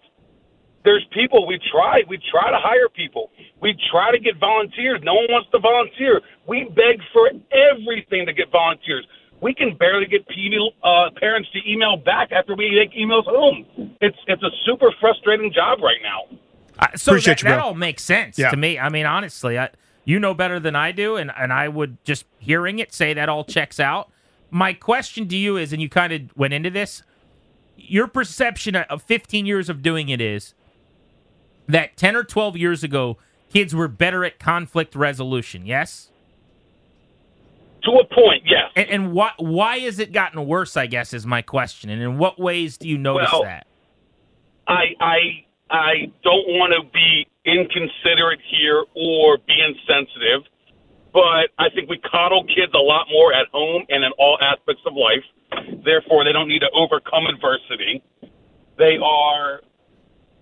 There's 0.86 1.06
people 1.10 1.50
we 1.50 1.58
try. 1.74 2.06
We 2.06 2.22
try 2.30 2.54
to 2.54 2.62
hire 2.62 2.90
people. 2.90 3.34
We 3.62 3.74
try 3.90 4.12
to 4.12 4.20
get 4.20 4.38
volunteers. 4.38 5.02
No 5.02 5.14
one 5.18 5.26
wants 5.30 5.50
to 5.58 5.60
volunteer. 5.60 6.22
We 6.46 6.70
beg 6.70 7.02
for 7.14 7.34
everything 7.50 8.30
to 8.30 8.34
get 8.34 8.52
volunteers. 8.52 9.06
We 9.42 9.54
can 9.56 9.76
barely 9.76 10.06
get 10.06 10.28
people, 10.28 10.72
uh, 10.84 11.10
parents 11.20 11.50
to 11.54 11.60
email 11.70 11.98
back 11.98 12.32
after 12.32 12.56
we 12.56 12.70
make 12.72 12.94
emails 12.94 13.26
home. 13.26 13.66
It's 14.00 14.18
it's 14.28 14.44
a 14.44 14.52
super 14.66 14.92
frustrating 15.00 15.52
job 15.52 15.80
right 15.82 15.98
now. 16.04 16.38
Uh, 16.80 16.88
so 16.96 17.12
Appreciate 17.12 17.34
that, 17.40 17.42
you, 17.42 17.48
bro. 17.50 17.56
that 17.58 17.64
all 17.64 17.74
makes 17.74 18.04
sense 18.04 18.38
Yeah. 18.38 18.50
to 18.52 18.58
me. 18.58 18.78
I 18.80 18.90
mean, 18.90 19.06
honestly, 19.06 19.58
I, 19.60 19.70
you 20.06 20.20
know 20.20 20.34
better 20.34 20.60
than 20.60 20.76
I 20.76 20.92
do, 20.92 21.16
and, 21.16 21.32
and 21.38 21.52
I 21.52 21.68
would 21.68 21.98
just 22.04 22.26
hearing 22.40 22.80
it 22.80 22.94
say 22.94 23.14
that 23.14 23.30
all 23.30 23.44
checks 23.44 23.80
out. 23.80 24.12
My 24.52 24.74
question 24.74 25.28
to 25.28 25.36
you 25.36 25.58
is, 25.58 25.74
and 25.74 25.82
you 25.82 25.90
kind 25.90 26.14
of 26.14 26.36
went 26.38 26.54
into 26.54 26.70
this, 26.70 27.04
your 27.78 28.08
perception 28.08 28.76
of 28.76 29.02
15 29.02 29.46
years 29.46 29.70
of 29.70 29.82
doing 29.82 30.10
it 30.10 30.22
is 30.22 30.54
that 31.68 31.98
10 31.98 32.16
or 32.16 32.24
12 32.24 32.58
years 32.58 32.84
ago, 32.84 33.18
kids 33.52 33.74
were 33.74 33.88
better 33.88 34.24
at 34.26 34.40
conflict 34.40 34.96
resolution. 34.96 35.66
Yes. 35.66 36.11
To 37.84 37.92
a 37.94 38.06
point, 38.06 38.44
yes. 38.46 38.72
And, 38.76 38.90
and 38.90 39.12
why 39.14 39.32
why 39.38 39.80
has 39.80 39.98
it 40.00 40.12
gotten 40.12 40.46
worse? 40.46 40.78
I 40.78 40.86
guess 40.86 41.14
is 41.14 41.26
my 41.26 41.42
question. 41.42 41.90
And 41.90 42.02
in 42.02 42.18
what 42.18 42.40
ways 42.40 42.78
do 42.78 42.88
you 42.88 42.98
notice 42.98 43.30
Well, 43.32 43.44
that? 43.44 43.66
I 44.68 44.94
I 45.00 45.18
I 45.72 45.94
don't 46.24 46.48
want 46.60 46.74
to 46.78 46.88
be 46.94 47.26
inconsiderate 47.46 48.40
here 48.52 48.86
or 48.94 49.38
be 49.48 49.58
insensitive, 49.58 50.44
but 51.12 51.50
I 51.58 51.70
think 51.74 51.90
we 51.90 51.98
coddle 52.00 52.44
kids 52.44 52.72
a 52.76 52.84
lot 52.84 53.08
more 53.12 53.34
at 53.34 53.48
home 53.52 53.84
and 53.90 54.04
in 54.04 54.12
all 54.20 54.38
aspects 54.42 54.84
of 54.86 54.94
life. 54.94 55.26
Therefore, 55.84 56.24
they 56.24 56.32
don't 56.32 56.48
need 56.48 56.60
to 56.62 56.70
overcome 56.76 57.26
adversity. 57.26 58.04
They 58.78 58.98
are 59.02 59.62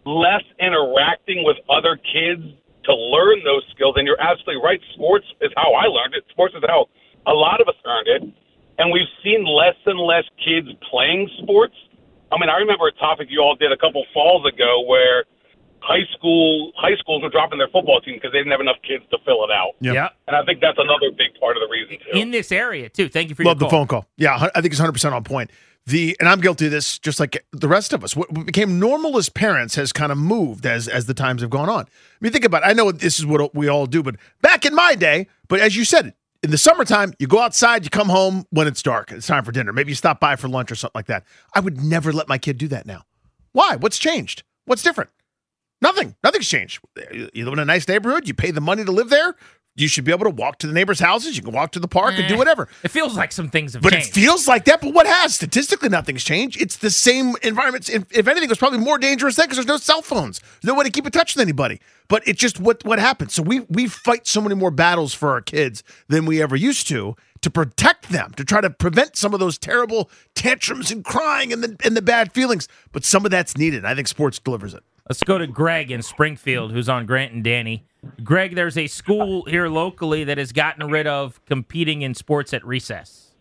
less 0.05 0.43
interacting 0.59 1.43
with 1.43 1.57
other 1.69 1.95
kids 1.95 2.43
to 2.85 2.93
learn 2.95 3.43
those 3.43 3.63
skills. 3.73 3.95
And 3.97 4.05
you're 4.05 4.19
absolutely 4.19 4.61
right. 4.63 4.79
Sports 4.93 5.25
is 5.41 5.51
how 5.55 5.73
I 5.73 5.85
learned 5.85 6.15
it. 6.15 6.23
Sports 6.31 6.55
is 6.55 6.63
how 6.67 6.87
a 7.29 7.37
lot 7.37 7.61
of 7.61 7.67
us 7.67 7.75
earned 7.85 8.07
it. 8.07 8.23
And 8.79 8.91
we've 8.91 9.11
seen 9.23 9.45
less 9.45 9.75
and 9.85 9.99
less 9.99 10.23
kids 10.43 10.67
playing 10.89 11.29
sports. 11.43 11.75
I 12.31 12.39
mean, 12.39 12.49
I 12.49 12.57
remember 12.57 12.87
a 12.87 12.93
topic 12.93 13.27
you 13.29 13.41
all 13.41 13.55
did 13.55 13.71
a 13.71 13.77
couple 13.77 14.03
falls 14.13 14.45
ago 14.45 14.81
where 14.87 15.25
high 15.81 16.05
school 16.17 16.71
high 16.75 16.95
schools 16.97 17.23
were 17.23 17.29
dropping 17.29 17.57
their 17.57 17.67
football 17.67 17.99
team 18.01 18.15
because 18.15 18.31
they 18.31 18.39
didn't 18.39 18.51
have 18.51 18.61
enough 18.61 18.77
kids 18.87 19.03
to 19.11 19.17
fill 19.25 19.43
it 19.43 19.51
out. 19.51 19.73
Yep. 19.81 19.93
Yeah. 19.93 20.09
And 20.27 20.35
I 20.35 20.43
think 20.43 20.61
that's 20.61 20.77
another 20.77 21.11
big 21.11 21.39
part 21.39 21.57
of 21.57 21.61
the 21.61 21.69
reason 21.71 21.97
too. 22.05 22.19
In 22.19 22.31
this 22.31 22.51
area 22.51 22.89
too. 22.89 23.09
Thank 23.09 23.29
you 23.29 23.35
for 23.35 23.43
Love 23.43 23.59
your 23.59 23.69
the 23.69 23.71
phone 23.71 23.87
call. 23.87 24.05
Yeah, 24.17 24.49
I 24.55 24.61
think 24.61 24.73
it's 24.73 24.81
100% 24.81 25.11
on 25.11 25.23
point. 25.23 25.51
The 25.85 26.15
and 26.19 26.29
I'm 26.29 26.39
guilty 26.39 26.65
of 26.65 26.71
this 26.71 26.99
just 26.99 27.19
like 27.19 27.45
the 27.51 27.67
rest 27.67 27.93
of 27.93 28.03
us. 28.03 28.15
What 28.15 28.31
what 28.31 28.45
became 28.45 28.79
normal 28.79 29.17
as 29.17 29.29
parents 29.29 29.75
has 29.75 29.91
kind 29.91 30.11
of 30.11 30.17
moved 30.17 30.65
as 30.65 30.87
as 30.87 31.05
the 31.05 31.13
times 31.13 31.41
have 31.41 31.49
gone 31.49 31.69
on. 31.69 31.85
I 31.85 31.87
mean, 32.21 32.31
think 32.31 32.45
about 32.45 32.63
it. 32.63 32.67
I 32.67 32.73
know 32.73 32.91
this 32.91 33.17
is 33.17 33.25
what 33.25 33.55
we 33.55 33.67
all 33.67 33.87
do, 33.87 34.03
but 34.03 34.15
back 34.41 34.65
in 34.65 34.75
my 34.75 34.95
day, 34.95 35.27
but 35.47 35.59
as 35.59 35.75
you 35.75 35.85
said, 35.85 36.13
in 36.41 36.51
the 36.51 36.57
summertime, 36.57 37.13
you 37.19 37.27
go 37.27 37.39
outside, 37.39 37.83
you 37.83 37.89
come 37.89 38.09
home 38.09 38.45
when 38.49 38.67
it's 38.67 38.81
dark. 38.81 39.11
It's 39.11 39.27
time 39.27 39.43
for 39.43 39.51
dinner. 39.51 39.73
Maybe 39.73 39.91
you 39.91 39.95
stop 39.95 40.19
by 40.19 40.35
for 40.35 40.47
lunch 40.47 40.71
or 40.71 40.75
something 40.75 40.97
like 40.97 41.07
that. 41.07 41.25
I 41.53 41.59
would 41.59 41.83
never 41.83 42.13
let 42.13 42.29
my 42.29 42.37
kid 42.37 42.57
do 42.57 42.67
that 42.69 42.85
now. 42.85 43.03
Why? 43.51 43.75
What's 43.75 43.97
changed? 43.97 44.43
What's 44.65 44.83
different? 44.83 45.09
Nothing. 45.81 46.15
Nothing's 46.23 46.47
changed. 46.47 46.81
You 47.33 47.45
live 47.45 47.53
in 47.53 47.59
a 47.59 47.65
nice 47.65 47.87
neighborhood. 47.87 48.27
You 48.27 48.33
pay 48.33 48.51
the 48.51 48.61
money 48.61 48.85
to 48.85 48.91
live 48.91 49.09
there. 49.09 49.35
You 49.79 49.87
should 49.87 50.03
be 50.05 50.11
able 50.11 50.25
to 50.25 50.29
walk 50.31 50.59
to 50.59 50.67
the 50.67 50.73
neighbors' 50.73 50.99
houses. 50.99 51.37
You 51.37 51.43
can 51.43 51.53
walk 51.53 51.71
to 51.71 51.79
the 51.79 51.87
park 51.87 52.15
and 52.17 52.27
do 52.27 52.35
Eh, 52.35 52.37
whatever. 52.37 52.67
It 52.83 52.89
feels 52.91 53.15
like 53.15 53.31
some 53.31 53.49
things 53.49 53.73
have 53.73 53.81
But 53.81 53.93
changed. 53.93 54.09
it 54.09 54.13
feels 54.13 54.47
like 54.47 54.65
that. 54.65 54.81
But 54.81 54.93
what 54.93 55.07
has? 55.07 55.35
Statistically, 55.35 55.89
nothing's 55.89 56.23
changed. 56.23 56.61
It's 56.61 56.77
the 56.77 56.89
same 56.91 57.35
environment. 57.43 57.89
If, 57.89 58.03
if 58.11 58.27
anything, 58.27 58.43
it 58.43 58.49
was 58.49 58.57
probably 58.57 58.79
more 58.79 58.97
dangerous 58.97 59.35
then 59.35 59.45
because 59.45 59.57
there's 59.57 59.67
no 59.67 59.77
cell 59.77 60.01
phones. 60.01 60.39
There's 60.39 60.73
no 60.73 60.75
way 60.75 60.83
to 60.85 60.91
keep 60.91 61.05
in 61.05 61.11
touch 61.11 61.35
with 61.35 61.41
anybody. 61.41 61.79
But 62.07 62.27
it's 62.27 62.39
just 62.39 62.59
what 62.59 62.83
what 62.85 62.97
happens. 62.99 63.33
So 63.35 63.43
we 63.43 63.61
we 63.69 63.87
fight 63.87 64.25
so 64.27 64.41
many 64.41 64.55
more 64.55 64.71
battles 64.71 65.13
for 65.13 65.29
our 65.29 65.41
kids 65.41 65.83
than 66.07 66.25
we 66.25 66.41
ever 66.41 66.55
used 66.55 66.87
to 66.87 67.15
to 67.41 67.49
protect 67.49 68.09
them, 68.09 68.31
to 68.35 68.43
try 68.43 68.59
to 68.61 68.69
prevent 68.69 69.15
some 69.15 69.33
of 69.33 69.39
those 69.39 69.57
terrible 69.57 70.09
tantrums 70.35 70.91
and 70.91 71.05
crying 71.05 71.53
and 71.53 71.63
the 71.63 71.77
and 71.85 71.95
the 71.95 72.01
bad 72.01 72.33
feelings. 72.33 72.67
But 72.91 73.05
some 73.05 73.25
of 73.25 73.31
that's 73.31 73.55
needed. 73.57 73.85
I 73.85 73.93
think 73.95 74.07
sports 74.07 74.39
delivers 74.39 74.73
it. 74.73 74.83
Let's 75.09 75.23
go 75.23 75.39
to 75.39 75.47
Greg 75.47 75.89
in 75.89 76.03
Springfield, 76.03 76.71
who's 76.71 76.87
on 76.87 77.07
Grant 77.07 77.33
and 77.33 77.43
Danny. 77.43 77.83
Greg, 78.23 78.53
there's 78.53 78.77
a 78.77 78.85
school 78.85 79.43
here 79.45 79.67
locally 79.67 80.23
that 80.23 80.37
has 80.37 80.51
gotten 80.51 80.87
rid 80.87 81.07
of 81.07 81.43
competing 81.45 82.03
in 82.03 82.13
sports 82.13 82.53
at 82.53 82.63
recess. 82.63 83.33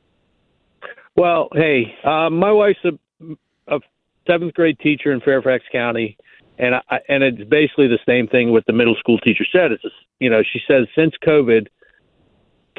Well, 1.15 1.49
hey, 1.53 1.95
uh, 2.05 2.31
my 2.31 2.51
wife's 2.53 2.79
a, 2.85 3.37
a 3.67 3.81
seventh 4.27 4.55
grade 4.55 4.79
teacher 4.79 5.13
in 5.13 5.21
Fairfax 5.21 5.65
County, 5.71 6.17
and 6.59 6.77
I, 6.77 7.01
and 7.09 7.23
it's 7.23 7.49
basically 7.51 7.89
the 7.89 7.99
same 8.07 8.29
thing 8.29 8.51
what 8.51 8.65
the 8.67 8.73
middle 8.73 8.97
school 8.99 9.19
teacher 9.19 9.45
said. 9.53 9.73
It's 9.73 9.85
you 10.21 10.31
know, 10.31 10.43
she 10.43 10.61
says 10.67 10.87
since 10.95 11.13
COVID, 11.27 11.67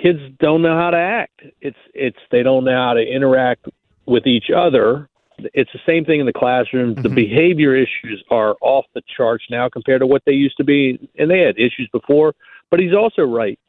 kids 0.02 0.20
don't 0.40 0.62
know 0.62 0.76
how 0.76 0.90
to 0.90 0.98
act. 0.98 1.42
It's 1.62 1.78
it's 1.94 2.18
they 2.32 2.42
don't 2.42 2.64
know 2.64 2.76
how 2.76 2.94
to 2.94 3.02
interact 3.02 3.68
with 4.08 4.26
each 4.26 4.50
other. 4.50 5.09
It's 5.54 5.72
the 5.72 5.80
same 5.86 6.06
thing 6.06 6.20
in 6.20 6.26
the 6.26 6.34
classroom. 6.34 6.96
The 6.96 7.02
mm-hmm. 7.02 7.16
behavior 7.16 7.76
issues 7.76 8.24
are 8.30 8.56
off 8.62 8.86
the 8.94 9.02
charts 9.16 9.46
now 9.50 9.70
compared 9.70 10.02
to 10.02 10.08
what 10.08 10.24
they 10.26 10.34
used 10.34 10.58
to 10.58 10.64
be, 10.64 11.10
and 11.18 11.30
they 11.30 11.40
had 11.40 11.58
issues 11.58 11.90
before. 11.92 12.36
But 12.70 12.80
he's 12.80 12.94
also 12.94 13.24
right 13.24 13.60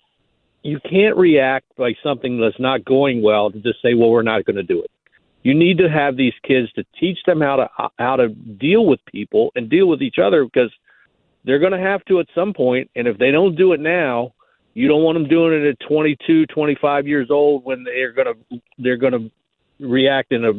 you 0.62 0.78
can't 0.80 1.16
react 1.16 1.66
by 1.76 1.94
something 2.02 2.40
that's 2.40 2.58
not 2.58 2.84
going 2.84 3.22
well 3.22 3.50
to 3.50 3.58
just 3.60 3.80
say, 3.82 3.94
"Well, 3.94 4.10
we're 4.10 4.22
not 4.22 4.44
going 4.44 4.56
to 4.56 4.62
do 4.62 4.82
it." 4.82 4.90
You 5.42 5.54
need 5.54 5.78
to 5.78 5.88
have 5.88 6.16
these 6.16 6.34
kids 6.42 6.70
to 6.72 6.84
teach 6.98 7.18
them 7.24 7.40
how 7.40 7.56
to 7.56 7.70
how 7.98 8.16
to 8.16 8.28
deal 8.28 8.84
with 8.86 9.04
people 9.06 9.52
and 9.54 9.70
deal 9.70 9.86
with 9.86 10.02
each 10.02 10.18
other 10.18 10.44
because 10.44 10.70
they're 11.44 11.58
going 11.58 11.72
to 11.72 11.78
have 11.78 12.04
to 12.06 12.20
at 12.20 12.26
some 12.34 12.52
point. 12.52 12.90
And 12.94 13.08
if 13.08 13.16
they 13.16 13.30
don't 13.30 13.56
do 13.56 13.72
it 13.72 13.80
now, 13.80 14.34
you 14.74 14.86
don't 14.86 15.02
want 15.02 15.16
them 15.16 15.28
doing 15.28 15.54
it 15.54 15.66
at 15.66 15.80
22, 15.88 16.46
25 16.46 17.08
years 17.08 17.30
old 17.30 17.64
when 17.64 17.84
they're 17.84 18.12
going 18.12 18.34
to 18.34 18.60
they're 18.78 18.98
going 18.98 19.14
to 19.14 19.30
react 19.78 20.32
in 20.32 20.44
a 20.44 20.52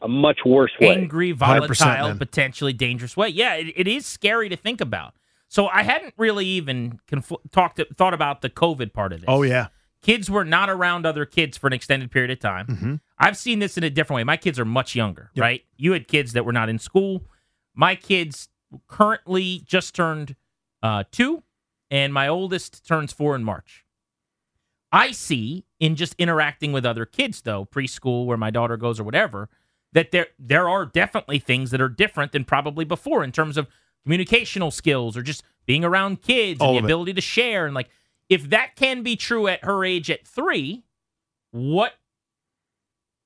a 0.00 0.08
much 0.08 0.40
worse 0.44 0.72
way. 0.80 0.94
Angry, 0.94 1.32
volatile, 1.32 2.16
potentially 2.16 2.72
dangerous 2.72 3.16
way. 3.16 3.28
Yeah, 3.28 3.54
it, 3.54 3.72
it 3.76 3.88
is 3.88 4.06
scary 4.06 4.48
to 4.48 4.56
think 4.56 4.80
about. 4.80 5.14
So 5.48 5.66
I 5.68 5.82
hadn't 5.82 6.14
really 6.16 6.46
even 6.46 7.00
confl- 7.10 7.40
talked 7.50 7.80
thought 7.96 8.14
about 8.14 8.42
the 8.42 8.50
COVID 8.50 8.92
part 8.92 9.12
of 9.12 9.20
this. 9.20 9.28
Oh 9.28 9.42
yeah. 9.42 9.68
kids 10.02 10.30
were 10.30 10.44
not 10.44 10.70
around 10.70 11.06
other 11.06 11.24
kids 11.24 11.56
for 11.56 11.66
an 11.66 11.72
extended 11.72 12.10
period 12.10 12.30
of 12.30 12.38
time. 12.38 12.66
Mm-hmm. 12.66 12.94
I've 13.18 13.36
seen 13.36 13.58
this 13.58 13.76
in 13.76 13.84
a 13.84 13.90
different 13.90 14.18
way. 14.18 14.24
My 14.24 14.36
kids 14.36 14.58
are 14.58 14.64
much 14.64 14.94
younger, 14.94 15.30
right? 15.36 15.62
You 15.76 15.92
had 15.92 16.06
kids 16.08 16.32
that 16.34 16.44
were 16.44 16.52
not 16.52 16.68
in 16.68 16.78
school. 16.78 17.24
My 17.74 17.94
kids 17.94 18.48
currently 18.86 19.62
just 19.66 19.94
turned 19.94 20.36
uh, 20.82 21.04
two, 21.10 21.42
and 21.90 22.12
my 22.12 22.28
oldest 22.28 22.86
turns 22.86 23.12
four 23.12 23.34
in 23.34 23.42
March. 23.42 23.84
I 24.92 25.10
see 25.10 25.64
in 25.80 25.96
just 25.96 26.14
interacting 26.18 26.72
with 26.72 26.86
other 26.86 27.04
kids, 27.04 27.42
though, 27.42 27.66
preschool 27.66 28.24
where 28.26 28.38
my 28.38 28.50
daughter 28.50 28.76
goes 28.76 28.98
or 28.98 29.04
whatever, 29.04 29.48
that 29.92 30.10
there 30.10 30.28
there 30.38 30.68
are 30.68 30.84
definitely 30.86 31.38
things 31.38 31.70
that 31.70 31.80
are 31.80 31.88
different 31.88 32.32
than 32.32 32.44
probably 32.44 32.84
before 32.84 33.24
in 33.24 33.32
terms 33.32 33.56
of 33.56 33.68
communicational 34.06 34.72
skills 34.72 35.16
or 35.16 35.22
just 35.22 35.42
being 35.66 35.84
around 35.84 36.22
kids 36.22 36.60
All 36.60 36.70
and 36.70 36.76
the 36.78 36.82
it. 36.82 36.84
ability 36.84 37.14
to 37.14 37.20
share. 37.20 37.66
And 37.66 37.74
like, 37.74 37.88
if 38.28 38.50
that 38.50 38.76
can 38.76 39.02
be 39.02 39.16
true 39.16 39.48
at 39.48 39.64
her 39.64 39.84
age 39.84 40.10
at 40.10 40.26
three, 40.26 40.84
what 41.50 41.94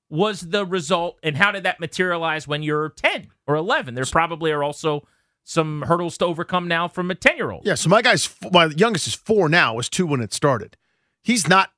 was 0.09 0.40
the 0.40 0.66
result 0.66 1.18
and 1.22 1.37
how 1.37 1.51
did 1.53 1.62
that 1.62 1.81
materialize 1.81 2.46
when 2.46 2.62
you're 2.62 2.90
10 2.90 3.29
or 3.46 3.57
11 3.57 3.94
there 3.94 4.05
probably 4.05 4.51
are 4.53 4.62
also 4.62 5.07
some 5.44 5.83
hurdles 5.83 6.18
to 6.18 6.25
overcome 6.27 6.68
now 6.68 6.87
from 6.87 7.11
a 7.11 7.14
10 7.14 7.37
year 7.37 7.51
old. 7.51 7.66
Yeah, 7.66 7.75
so 7.75 7.88
my 7.88 8.03
guy's 8.03 8.29
my 8.53 8.66
youngest 8.66 9.07
is 9.09 9.14
four 9.14 9.48
now, 9.48 9.75
was 9.75 9.88
two 9.88 10.07
when 10.07 10.20
it 10.20 10.33
started. 10.33 10.77
He's 11.22 11.48
not 11.48 11.70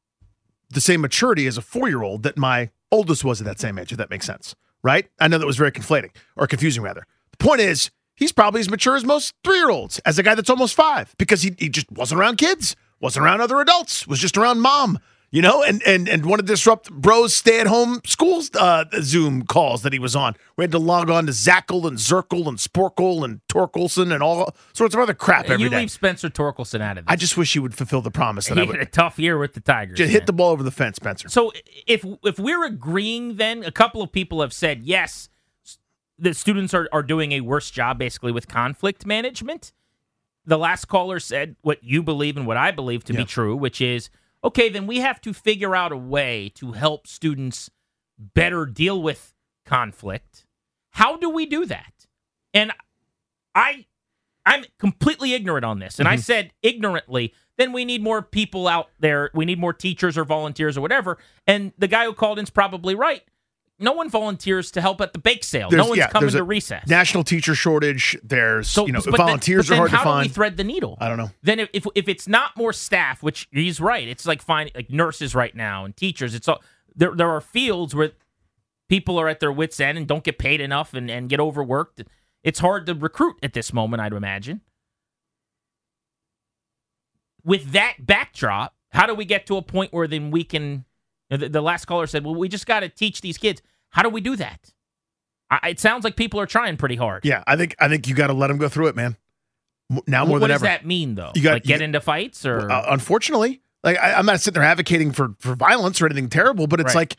the 0.68 0.80
same 0.80 1.00
maturity 1.00 1.46
as 1.46 1.56
a 1.56 1.62
four 1.62 1.88
year 1.88 2.02
old 2.02 2.24
that 2.24 2.36
my 2.36 2.70
oldest 2.90 3.24
was 3.24 3.40
at 3.40 3.46
that 3.46 3.60
same 3.60 3.78
age, 3.78 3.92
if 3.92 3.98
that 3.98 4.10
makes 4.10 4.26
sense. 4.26 4.54
Right? 4.84 5.08
I 5.18 5.26
know 5.26 5.38
that 5.38 5.46
was 5.46 5.56
very 5.56 5.72
conflating 5.72 6.10
or 6.36 6.46
confusing 6.46 6.82
rather. 6.82 7.06
The 7.32 7.38
point 7.38 7.60
is, 7.60 7.90
he's 8.14 8.30
probably 8.32 8.60
as 8.60 8.70
mature 8.70 8.94
as 8.94 9.04
most 9.04 9.34
three 9.42 9.56
year 9.56 9.70
olds, 9.70 9.98
as 10.00 10.18
a 10.18 10.22
guy 10.22 10.36
that's 10.36 10.50
almost 10.50 10.74
five, 10.74 11.14
because 11.18 11.42
he, 11.42 11.56
he 11.58 11.68
just 11.68 11.90
wasn't 11.90 12.20
around 12.20 12.36
kids, 12.36 12.76
wasn't 13.00 13.24
around 13.24 13.40
other 13.40 13.60
adults, 13.60 14.06
was 14.06 14.20
just 14.20 14.36
around 14.36 14.60
mom, 14.60 14.98
you 15.34 15.42
know, 15.42 15.64
and 15.64 15.82
and 15.82 16.08
and 16.08 16.24
want 16.24 16.38
to 16.38 16.46
disrupt 16.46 16.92
bro's 16.92 17.34
stay 17.34 17.58
at 17.58 17.66
home 17.66 18.00
schools 18.06 18.52
uh, 18.54 18.84
Zoom 19.00 19.42
calls 19.42 19.82
that 19.82 19.92
he 19.92 19.98
was 19.98 20.14
on. 20.14 20.36
We 20.56 20.62
had 20.62 20.70
to 20.70 20.78
log 20.78 21.10
on 21.10 21.26
to 21.26 21.32
Zackle 21.32 21.88
and 21.88 21.98
Zirkle 21.98 22.46
and 22.46 22.56
Sporkle 22.56 23.24
and 23.24 23.40
Torkelson 23.48 24.14
and 24.14 24.22
all 24.22 24.54
sorts 24.74 24.94
of 24.94 25.00
other 25.00 25.12
crap 25.12 25.46
every 25.50 25.64
you 25.64 25.70
day. 25.70 25.78
leave 25.78 25.90
Spencer 25.90 26.30
Torkelson 26.30 26.80
out 26.80 26.98
of 26.98 27.06
this. 27.06 27.12
I 27.12 27.16
just 27.16 27.36
wish 27.36 27.52
he 27.52 27.58
would 27.58 27.74
fulfill 27.74 28.00
the 28.00 28.12
promise 28.12 28.46
that 28.46 28.54
he 28.58 28.60
I 28.62 28.64
would 28.64 28.76
had 28.76 28.86
a 28.86 28.90
tough 28.90 29.18
year 29.18 29.36
with 29.36 29.54
the 29.54 29.60
Tigers. 29.60 29.98
just 29.98 30.06
man. 30.06 30.12
hit 30.12 30.26
the 30.26 30.32
ball 30.32 30.52
over 30.52 30.62
the 30.62 30.70
fence, 30.70 30.96
Spencer. 30.96 31.28
So 31.28 31.50
if 31.88 32.04
if 32.22 32.38
we're 32.38 32.64
agreeing, 32.64 33.34
then 33.34 33.64
a 33.64 33.72
couple 33.72 34.02
of 34.02 34.12
people 34.12 34.40
have 34.40 34.52
said 34.52 34.84
yes, 34.84 35.30
the 36.16 36.32
students 36.32 36.72
are, 36.74 36.88
are 36.92 37.02
doing 37.02 37.32
a 37.32 37.40
worse 37.40 37.72
job 37.72 37.98
basically 37.98 38.30
with 38.30 38.46
conflict 38.46 39.04
management. 39.04 39.72
The 40.46 40.58
last 40.58 40.84
caller 40.84 41.18
said 41.18 41.56
what 41.62 41.82
you 41.82 42.04
believe 42.04 42.36
and 42.36 42.46
what 42.46 42.56
I 42.56 42.70
believe 42.70 43.02
to 43.06 43.12
be 43.12 43.24
true, 43.24 43.56
which 43.56 43.80
is 43.80 44.10
okay. 44.44 44.68
Then 44.68 44.86
we 44.86 45.00
have 45.00 45.20
to 45.22 45.32
figure 45.32 45.74
out 45.74 45.92
a 45.92 45.96
way 45.96 46.50
to 46.56 46.72
help 46.72 47.06
students 47.06 47.70
better 48.18 48.66
deal 48.66 49.02
with 49.02 49.34
conflict. 49.64 50.46
How 50.90 51.16
do 51.16 51.28
we 51.30 51.46
do 51.46 51.66
that? 51.66 52.06
And 52.52 52.72
I 53.54 53.86
I'm 54.46 54.64
completely 54.78 55.32
ignorant 55.32 55.64
on 55.64 55.78
this. 55.78 55.98
And 55.98 56.06
I 56.06 56.14
mm-hmm. 56.14 56.20
said 56.20 56.52
ignorantly, 56.62 57.32
then 57.56 57.72
we 57.72 57.84
need 57.84 58.02
more 58.02 58.22
people 58.22 58.68
out 58.68 58.90
there. 59.00 59.30
We 59.34 59.44
need 59.44 59.58
more 59.58 59.72
teachers 59.72 60.18
or 60.18 60.24
volunteers 60.24 60.76
or 60.76 60.80
whatever. 60.80 61.18
And 61.46 61.72
the 61.78 61.88
guy 61.88 62.04
who 62.04 62.12
called 62.12 62.38
in's 62.38 62.50
probably 62.50 62.94
right. 62.94 63.22
No 63.78 63.92
one 63.92 64.08
volunteers 64.08 64.70
to 64.72 64.80
help 64.80 65.00
at 65.00 65.12
the 65.12 65.18
bake 65.18 65.42
sale. 65.42 65.68
no 65.70 65.86
one's 65.86 65.98
yeah, 65.98 66.08
coming 66.08 66.30
there's 66.30 66.34
to 66.34 66.44
recess. 66.44 66.88
National 66.88 67.24
teacher 67.24 67.56
shortage. 67.56 68.16
There's 68.22 68.68
So 68.68 68.86
you 68.86 68.92
know 68.92 69.00
volunteers 69.00 69.68
then 69.68 69.78
are 69.78 69.88
hard 69.88 69.90
how 69.90 69.98
to 69.98 70.04
do 70.04 70.10
find. 70.10 70.28
we 70.28 70.32
thread 70.32 70.56
the 70.56 70.64
needle? 70.64 70.96
I 71.00 71.08
don't 71.08 71.18
know. 71.18 71.30
Then 71.42 71.58
if, 71.58 71.70
if 71.72 71.86
if 71.94 72.08
it's 72.08 72.28
not 72.28 72.56
more 72.56 72.72
staff, 72.72 73.22
which 73.22 73.48
he's 73.50 73.80
right, 73.80 74.06
it's 74.06 74.26
like 74.26 74.42
finding 74.42 74.72
like 74.76 74.90
nurses 74.90 75.34
right 75.34 75.54
now 75.54 75.84
and 75.84 75.96
teachers. 75.96 76.34
It's 76.34 76.46
all 76.46 76.62
there. 76.94 77.14
There 77.14 77.30
are 77.30 77.40
fields 77.40 77.94
where 77.96 78.12
people 78.88 79.18
are 79.18 79.28
at 79.28 79.40
their 79.40 79.52
wits 79.52 79.80
end 79.80 79.98
and 79.98 80.06
don't 80.06 80.22
get 80.22 80.38
paid 80.38 80.60
enough 80.60 80.94
and, 80.94 81.10
and 81.10 81.28
get 81.28 81.40
overworked. 81.40 82.02
It's 82.44 82.60
hard 82.60 82.86
to 82.86 82.94
recruit 82.94 83.36
at 83.42 83.54
this 83.54 83.72
moment, 83.72 84.02
I'd 84.02 84.12
imagine. 84.12 84.60
With 87.42 87.72
that 87.72 88.06
backdrop, 88.06 88.74
how 88.90 89.06
do 89.06 89.14
we 89.14 89.24
get 89.24 89.46
to 89.46 89.56
a 89.56 89.62
point 89.62 89.92
where 89.92 90.06
then 90.06 90.30
we 90.30 90.44
can? 90.44 90.84
You 91.30 91.36
The, 91.38 91.48
the 91.48 91.60
last 91.62 91.84
caller 91.86 92.06
said, 92.06 92.24
"Well, 92.24 92.34
we 92.34 92.48
just 92.48 92.66
got 92.66 92.80
to 92.80 92.88
teach 92.88 93.20
these 93.20 93.38
kids." 93.38 93.62
How 93.90 94.02
do 94.02 94.08
we 94.08 94.20
do 94.20 94.34
that? 94.36 94.72
I, 95.50 95.70
it 95.70 95.80
sounds 95.80 96.04
like 96.04 96.16
people 96.16 96.40
are 96.40 96.46
trying 96.46 96.76
pretty 96.76 96.96
hard. 96.96 97.24
Yeah, 97.24 97.44
I 97.46 97.56
think 97.56 97.76
I 97.78 97.88
think 97.88 98.08
you 98.08 98.14
got 98.14 98.26
to 98.28 98.32
let 98.32 98.48
them 98.48 98.58
go 98.58 98.68
through 98.68 98.88
it, 98.88 98.96
man. 98.96 99.16
Now 100.06 100.24
more 100.24 100.34
what 100.34 100.40
than 100.40 100.48
does 100.48 100.62
that 100.62 100.86
mean, 100.86 101.14
though? 101.14 101.30
You 101.34 101.42
got- 101.42 101.52
like 101.54 101.64
get 101.64 101.78
got- 101.78 101.84
into 101.84 102.00
fights 102.00 102.44
or 102.46 102.70
Uh, 102.70 102.86
unfortunately, 102.88 103.60
like 103.84 103.98
I, 103.98 104.14
I'm 104.14 104.26
not 104.26 104.40
sitting 104.40 104.54
there 104.60 104.68
advocating 104.68 105.12
for 105.12 105.34
for 105.38 105.54
violence 105.54 106.00
or 106.00 106.06
anything 106.06 106.28
terrible, 106.28 106.66
but 106.66 106.80
it's 106.80 106.94
Right. 106.94 107.12
like, 107.12 107.16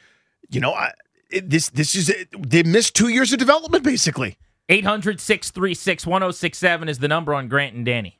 you 0.50 0.60
know, 0.60 0.74
I, 0.74 0.92
it, 1.30 1.50
this 1.50 1.70
this 1.70 1.96
is 1.96 2.12
they 2.38 2.64
missed 2.64 2.96
two 2.96 3.08
years 3.10 3.32
of 3.32 3.40
development 3.40 3.84
basically. 3.84 4.38
800 4.68 5.22
636 5.22 6.08
1067 6.08 6.90
is 6.90 6.98
the 7.00 7.08
number 7.08 7.36
on 7.36 7.48
Grant 7.48 7.76
and 7.76 7.86
Danny. 7.86 8.20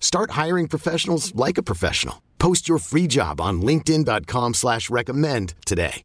Start 0.00 0.30
hiring 0.32 0.68
professionals 0.68 1.34
like 1.34 1.58
a 1.58 1.62
professional. 1.62 2.22
Post 2.38 2.68
your 2.68 2.78
free 2.78 3.06
job 3.06 3.40
on 3.40 3.60
linkedin.com 3.60 4.54
slash 4.54 4.88
recommend 4.88 5.54
today. 5.64 6.02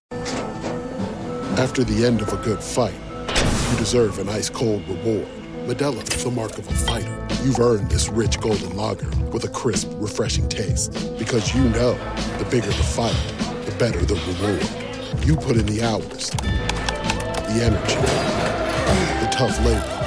After 1.58 1.84
the 1.84 2.06
end 2.06 2.22
of 2.22 2.34
a 2.34 2.38
good 2.38 2.64
fight, 2.64 2.96
you 3.28 3.78
deserve 3.78 4.18
an 4.20 4.30
ice 4.30 4.50
cold 4.50 4.88
reward. 4.88 5.28
Modelo 5.66 6.02
is 6.16 6.24
the 6.24 6.32
mark 6.32 6.58
of 6.58 6.68
a 6.68 6.74
fighter. 6.74 7.28
You've 7.44 7.60
earned 7.60 7.92
this 7.92 8.10
rich 8.10 8.40
golden 8.40 8.76
lager 8.76 9.10
with 9.28 9.44
a 9.44 9.50
crisp, 9.50 9.90
refreshing 9.96 10.48
taste. 10.50 10.94
Because 11.20 11.54
you 11.54 11.62
know 11.66 11.94
the 12.40 12.48
bigger 12.50 12.68
the 12.68 12.74
fight, 12.74 13.16
the 13.66 13.76
better 13.78 14.04
the 14.04 14.16
reward. 14.16 15.26
You 15.26 15.36
put 15.36 15.58
in 15.58 15.66
the 15.66 15.84
hours, 15.84 16.32
the 16.32 17.62
energy, 17.62 17.96
the 19.24 19.30
tough 19.32 19.60
labor. 19.60 19.98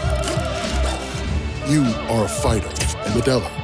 You 1.70 1.84
are 2.10 2.24
a 2.24 2.28
fighter, 2.28 2.68
and 3.04 3.14
Modelo 3.14 3.63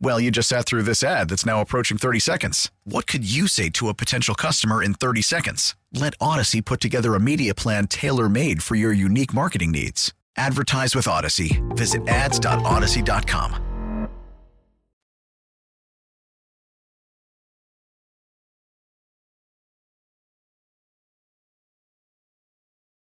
Well, 0.00 0.20
you 0.20 0.30
just 0.30 0.48
sat 0.48 0.66
through 0.66 0.82
this 0.82 1.02
ad 1.02 1.30
that's 1.30 1.46
now 1.46 1.60
approaching 1.60 1.96
30 1.96 2.18
seconds. 2.20 2.70
What 2.84 3.06
could 3.06 3.30
you 3.30 3.48
say 3.48 3.70
to 3.70 3.88
a 3.88 3.94
potential 3.94 4.34
customer 4.34 4.82
in 4.82 4.94
30 4.94 5.22
seconds? 5.22 5.74
Let 5.92 6.18
Audacy 6.18 6.64
put 6.64 6.80
together 6.80 7.14
a 7.14 7.20
media 7.20 7.54
plan 7.54 7.86
tailor 7.86 8.28
made 8.28 8.62
for 8.62 8.74
your 8.74 8.92
unique 8.92 9.32
marketing 9.32 9.72
needs. 9.72 10.12
Advertise 10.36 10.94
with 10.94 11.06
Audacy. 11.06 11.62
Visit 11.76 12.06
ads.audacy.com. 12.08 13.62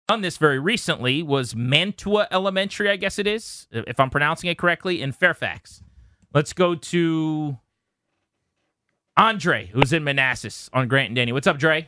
On 0.10 0.22
this 0.22 0.38
very 0.38 0.58
recently 0.58 1.22
was 1.22 1.54
Mantua 1.54 2.30
Elementary, 2.32 2.90
I 2.90 2.96
guess 2.96 3.20
it 3.20 3.28
is, 3.28 3.68
if 3.72 4.00
I'm 4.00 4.10
pronouncing 4.10 4.50
it 4.50 4.58
correctly, 4.58 5.02
in 5.02 5.12
Fairfax. 5.12 5.84
Let's 6.34 6.54
go 6.54 6.76
to 6.76 7.58
Andre, 9.16 9.68
who's 9.68 9.94
in 9.94 10.04
Manassas 10.04 10.70
on 10.74 10.88
Grant 10.88 11.08
and 11.08 11.16
Danny. 11.16 11.32
What's 11.32 11.48
up, 11.48 11.58
Dre? 11.58 11.88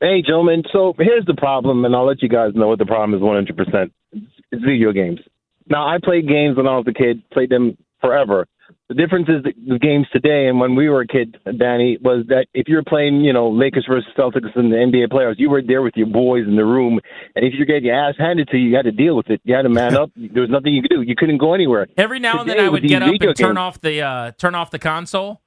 Hey, 0.00 0.22
gentlemen. 0.22 0.62
So 0.72 0.94
here's 0.98 1.24
the 1.26 1.34
problem, 1.34 1.84
and 1.84 1.94
I'll 1.94 2.06
let 2.06 2.22
you 2.22 2.28
guys 2.28 2.52
know 2.54 2.68
what 2.68 2.78
the 2.78 2.86
problem 2.86 3.14
is 3.14 3.20
100%. 3.20 3.90
It's 4.12 4.64
video 4.64 4.92
games. 4.92 5.20
Now, 5.68 5.86
I 5.86 5.98
played 6.02 6.28
games 6.28 6.56
when 6.56 6.66
I 6.66 6.76
was 6.76 6.86
a 6.88 6.92
kid, 6.92 7.22
played 7.30 7.50
them 7.50 7.76
forever. 8.00 8.46
The 8.94 9.00
difference 9.00 9.28
is 9.30 9.42
the, 9.42 9.54
the 9.72 9.78
games 9.78 10.06
today 10.12 10.48
and 10.48 10.60
when 10.60 10.74
we 10.74 10.90
were 10.90 11.00
a 11.00 11.06
kid, 11.06 11.38
Danny, 11.58 11.96
was 12.02 12.26
that 12.28 12.46
if 12.52 12.68
you 12.68 12.76
were 12.76 12.82
playing, 12.82 13.22
you 13.22 13.32
know, 13.32 13.48
Lakers 13.48 13.86
versus 13.88 14.10
Celtics 14.18 14.54
and 14.54 14.70
the 14.70 14.76
NBA 14.76 15.10
players, 15.10 15.36
you 15.38 15.48
were 15.48 15.62
there 15.62 15.80
with 15.80 15.94
your 15.96 16.08
boys 16.08 16.46
in 16.46 16.56
the 16.56 16.64
room. 16.64 17.00
And 17.34 17.42
if 17.46 17.54
you 17.56 17.64
get 17.64 17.82
your 17.82 17.94
ass 17.94 18.16
handed 18.18 18.48
to 18.48 18.58
you, 18.58 18.68
you 18.68 18.76
had 18.76 18.84
to 18.84 18.92
deal 18.92 19.16
with 19.16 19.30
it. 19.30 19.40
You 19.44 19.54
had 19.54 19.62
to 19.62 19.70
man 19.70 19.96
up. 20.02 20.10
There 20.14 20.42
was 20.42 20.50
nothing 20.50 20.74
you 20.74 20.82
could 20.82 20.90
do. 20.90 21.00
You 21.00 21.16
couldn't 21.16 21.38
go 21.38 21.54
anywhere. 21.54 21.86
Every 21.96 22.18
now 22.18 22.40
and 22.40 22.50
then 22.50 22.60
I 22.60 22.68
would 22.68 22.82
get 22.82 23.02
up 23.02 23.08
video 23.10 23.28
and 23.30 23.36
turn 23.38 23.56
off 23.56 23.80
the 23.80 24.02
uh, 24.02 24.32
turn 24.32 24.54
off 24.54 24.70
the 24.70 24.78
console, 24.78 25.40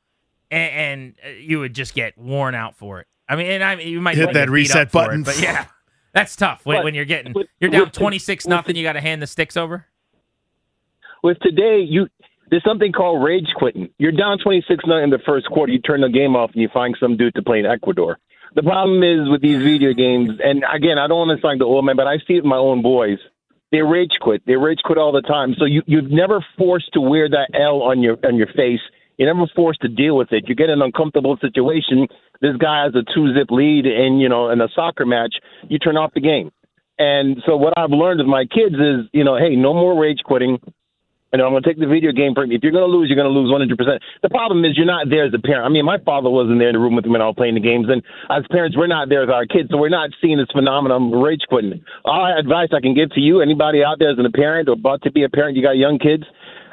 and, 0.50 0.72
and 0.74 1.16
uh, 1.24 1.30
you 1.39 1.60
would 1.60 1.76
just 1.76 1.93
get 1.93 2.18
worn 2.18 2.56
out 2.56 2.76
for 2.76 3.00
it. 3.02 3.08
I 3.30 3.36
mean, 3.36 3.46
and 3.48 3.64
I 3.64 3.76
you 3.80 4.02
might 4.02 4.16
Hit 4.18 4.34
that 4.34 4.50
reset 4.50 4.88
up 4.88 4.91
for 4.91 5.04
it, 5.04 5.06
button. 5.08 5.24
but 5.24 5.39
yeah, 5.39 5.66
that's 6.14 6.36
tough 6.36 6.66
when, 6.66 6.84
when 6.84 6.96
you're 6.96 7.06
getting 7.06 7.34
with- 7.34 7.48
you're 7.60 7.70
down 7.70 7.91
twenty 7.91 8.18
six 8.18 8.48
nothing. 8.48 8.76
You 8.76 8.82
got 8.84 8.93
to 8.93 9.02
hand 9.02 9.22
the 9.22 9.28
sticks 9.28 9.56
over. 9.56 9.86
with 11.24 11.38
today, 11.41 11.80
you 11.88 12.08
there's 12.50 12.64
something 12.64 12.91
called 12.91 13.24
rage 13.24 13.48
quitting. 13.56 13.89
You're 13.98 14.12
down 14.12 14.38
26 14.39 14.86
nothing 14.86 15.06
in 15.06 15.10
the 15.10 15.20
first 15.26 15.48
quarter. 15.48 15.72
You 15.72 15.80
turn 15.80 16.02
the 16.02 16.10
game 16.10 16.36
off 16.36 16.52
and 16.54 16.62
you 16.62 16.70
find 16.74 16.96
some 17.00 17.18
dude 17.18 17.36
to 17.36 17.41
play 17.41 17.60
in 17.60 17.66
Ecuador. 17.66 18.20
The 18.56 18.64
problem 18.64 19.04
is 19.04 19.30
with 19.30 19.41
these 19.41 19.62
video 19.62 19.93
games, 19.93 20.39
and 20.41 20.64
again, 20.74 20.98
I 20.98 21.08
don't 21.08 21.28
want 21.28 21.38
to 21.38 21.46
sound 21.46 21.60
the 21.60 21.66
old 21.66 21.86
man, 21.86 21.98
but 21.98 22.08
I 22.08 22.18
see 22.20 22.36
it 22.36 22.43
with 22.43 22.46
my 22.46 22.58
own 22.58 22.82
boys. 22.82 23.18
They 23.72 23.82
rage 23.82 24.12
quit. 24.22 24.43
They 24.46 24.56
rage 24.56 24.80
quit 24.86 24.98
all 24.98 25.12
the 25.12 25.22
time. 25.22 25.56
So 25.58 25.66
you 25.66 25.82
you're 25.88 26.02
never 26.04 26.46
forced 26.58 26.93
to 26.93 27.02
wear 27.02 27.28
that 27.28 27.50
L 27.54 27.82
on 27.82 28.02
your 28.02 28.18
on 28.24 28.38
your 28.38 28.48
face 28.48 28.80
You're 29.18 29.34
never 29.34 29.48
forced 29.56 29.82
to 29.82 29.88
deal 29.89 30.16
with 30.16 30.32
it. 30.32 30.48
You 30.48 30.56
get 30.56 30.70
an 30.70 30.82
uncomfortable 30.82 31.38
situation. 31.41 32.08
This 32.41 32.56
guy 32.58 32.84
has 32.84 32.96
a 32.96 33.04
two 33.14 33.34
zip 33.34 33.48
lead, 33.50 33.86
and 33.86 34.22
you 34.22 34.30
know, 34.30 34.50
in 34.50 34.62
a 34.62 34.68
soccer 34.74 35.06
match, 35.06 35.36
you 35.68 35.80
turn 35.80 35.98
off 35.98 36.14
the 36.14 36.22
game. 36.22 36.52
And 36.98 37.41
so 37.46 37.58
what 37.58 37.78
I've 37.78 37.91
learned 37.91 38.20
with 38.20 38.28
my 38.28 38.46
kids 38.46 38.76
is, 38.76 39.10
you 39.12 39.24
know, 39.24 39.36
hey, 39.38 39.56
no 39.56 39.74
more 39.74 40.00
rage 40.00 40.20
quitting. 40.24 40.60
And 41.34 41.42
I'm 41.42 41.52
going 41.52 41.64
to 41.64 41.68
take 41.68 41.80
the 41.80 41.88
video 41.88 42.12
game 42.12 42.34
from 42.34 42.52
you. 42.52 42.58
If 42.58 42.64
you're 42.64 42.72
going 42.72 42.88
to 42.88 42.92
lose, 42.92 43.10
you're 43.10 43.20
going 43.20 43.28
to 43.28 43.34
lose 43.34 43.52
100%. 43.52 43.68
The 44.22 44.30
problem 44.30 44.64
is 44.64 44.78
you're 44.78 44.86
not 44.86 45.10
there 45.10 45.26
as 45.26 45.34
a 45.34 45.40
parent. 45.40 45.66
I 45.66 45.70
mean, 45.70 45.84
my 45.84 45.98
father 46.00 46.30
wasn't 46.30 46.60
there 46.60 46.70
in 46.70 46.76
the 46.76 46.80
room 46.80 46.96
with 46.96 47.06
me 47.06 47.12
when 47.12 47.22
I 47.22 47.28
was 47.28 47.36
playing 47.36 47.56
the 47.56 47.66
games. 47.66 47.88
And 47.90 48.02
as 48.30 48.46
parents, 48.52 48.78
we're 48.78 48.88
not 48.88 49.10
there 49.10 49.22
with 49.22 49.32
our 49.32 49.46
kids. 49.46 49.70
So 49.72 49.78
we're 49.78 49.90
not 49.90 50.12
seeing 50.22 50.38
this 50.38 50.48
phenomenon 50.54 51.12
of 51.12 51.20
rage 51.20 51.44
quitting. 51.50 51.84
All 52.06 52.32
advice 52.32 52.70
I 52.72 52.80
can 52.80 52.94
give 52.94 53.10
to 53.12 53.20
you, 53.20 53.42
anybody 53.42 53.84
out 53.84 54.00
there 54.00 54.12
as 54.12 54.18
a 54.18 54.32
parent 54.32 54.70
or 54.70 54.74
about 54.74 55.02
to 55.04 55.12
be 55.12 55.24
a 55.24 55.30
parent, 55.30 55.58
you 55.58 55.64
got 55.64 55.76
young 55.76 56.00
kids, 56.00 56.24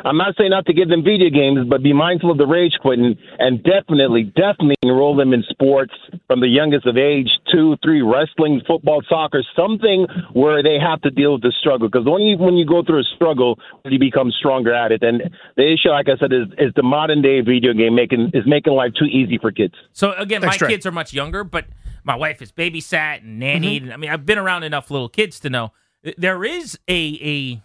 I'm 0.05 0.17
not 0.17 0.35
saying 0.37 0.51
not 0.51 0.67
to 0.67 0.73
give 0.73 0.89
them 0.89 1.03
video 1.05 1.31
games, 1.31 1.69
but 1.69 1.83
be 1.83 1.93
mindful 1.93 2.31
of 2.31 2.39
the 2.39 2.47
rage 2.47 2.73
quitting 2.81 3.17
and 3.39 3.63
definitely, 3.63 4.25
definitely 4.25 4.77
enroll 4.83 5.17
them 5.17 5.33
in 5.33 5.45
sports 5.49 5.93
from 6.27 6.41
the 6.41 6.49
youngest 6.49 6.87
of 6.87 6.97
age, 6.97 7.29
two, 7.51 7.77
three, 7.83 8.03
wrestling, 8.03 8.61
football, 8.67 9.03
soccer, 9.09 9.43
something 9.57 10.07
where 10.33 10.63
they 10.63 10.79
have 10.79 11.01
to 11.03 11.11
deal 11.11 11.35
with 11.35 11.43
the 11.43 11.53
struggle. 11.61 11.89
Because 11.89 12.07
only 12.07 12.37
when 12.37 12.55
you 12.55 12.67
go 12.67 12.83
through 12.83 13.01
a 13.01 13.05
struggle, 13.15 13.59
you 13.85 13.99
become 13.99 14.31
stronger 14.31 14.75
at 14.75 14.93
it. 14.93 15.03
And 15.03 15.23
the 15.57 15.73
issue, 15.73 15.91
like 15.91 16.09
I 16.09 16.17
said, 16.19 16.33
is, 16.33 16.49
is 16.59 16.73
the 16.75 16.83
modern 16.83 17.23
day 17.23 17.41
video 17.41 17.73
game 17.73 17.95
making 17.95 18.31
is 18.35 18.45
making 18.47 18.73
life 18.73 18.93
too 18.99 19.07
easy 19.07 19.39
for 19.39 19.53
kids. 19.53 19.75
So 19.93 20.13
again, 20.13 20.41
Thanks, 20.41 20.55
my 20.55 20.59
Trey. 20.59 20.69
kids 20.71 20.87
are 20.87 20.93
much 20.93 21.13
younger, 21.13 21.45
but 21.45 21.67
my 22.05 22.17
wife 22.17 22.43
is 22.43 22.51
babysat 22.51 23.23
and 23.23 23.41
nannied. 23.41 23.63
Mm-hmm. 23.63 23.85
And, 23.85 23.95
I 23.95 23.97
mean, 23.97 24.11
I've 24.11 24.27
been 24.27 24.39
around 24.39 24.65
enough 24.65 24.91
little 24.91 25.09
kids 25.09 25.39
to 25.41 25.51
know 25.51 25.73
there 26.19 26.45
is 26.45 26.79
a 26.89 27.19
a 27.23 27.63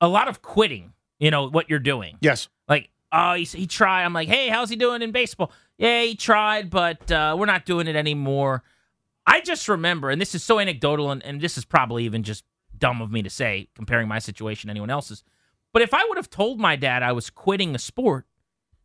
a 0.00 0.08
lot 0.08 0.28
of 0.28 0.42
quitting. 0.42 0.92
You 1.18 1.30
know 1.30 1.48
what 1.48 1.68
you're 1.68 1.78
doing. 1.80 2.16
Yes. 2.20 2.48
Like, 2.68 2.90
oh, 3.10 3.34
he, 3.34 3.44
he 3.44 3.66
tried. 3.66 4.04
I'm 4.04 4.12
like, 4.12 4.28
hey, 4.28 4.48
how's 4.48 4.70
he 4.70 4.76
doing 4.76 5.02
in 5.02 5.10
baseball? 5.10 5.50
Yeah, 5.76 6.02
he 6.02 6.14
tried, 6.14 6.70
but 6.70 7.10
uh, 7.10 7.34
we're 7.38 7.46
not 7.46 7.64
doing 7.64 7.88
it 7.88 7.96
anymore. 7.96 8.62
I 9.26 9.40
just 9.40 9.68
remember, 9.68 10.10
and 10.10 10.20
this 10.20 10.34
is 10.34 10.42
so 10.42 10.58
anecdotal, 10.58 11.10
and, 11.10 11.22
and 11.24 11.40
this 11.40 11.58
is 11.58 11.64
probably 11.64 12.04
even 12.04 12.22
just 12.22 12.44
dumb 12.78 13.02
of 13.02 13.10
me 13.10 13.22
to 13.22 13.30
say, 13.30 13.68
comparing 13.74 14.08
my 14.08 14.20
situation 14.20 14.68
to 14.68 14.70
anyone 14.70 14.90
else's. 14.90 15.24
But 15.72 15.82
if 15.82 15.92
I 15.92 16.04
would 16.08 16.16
have 16.16 16.30
told 16.30 16.58
my 16.60 16.76
dad 16.76 17.02
I 17.02 17.12
was 17.12 17.28
quitting 17.30 17.74
a 17.74 17.78
sport, 17.78 18.26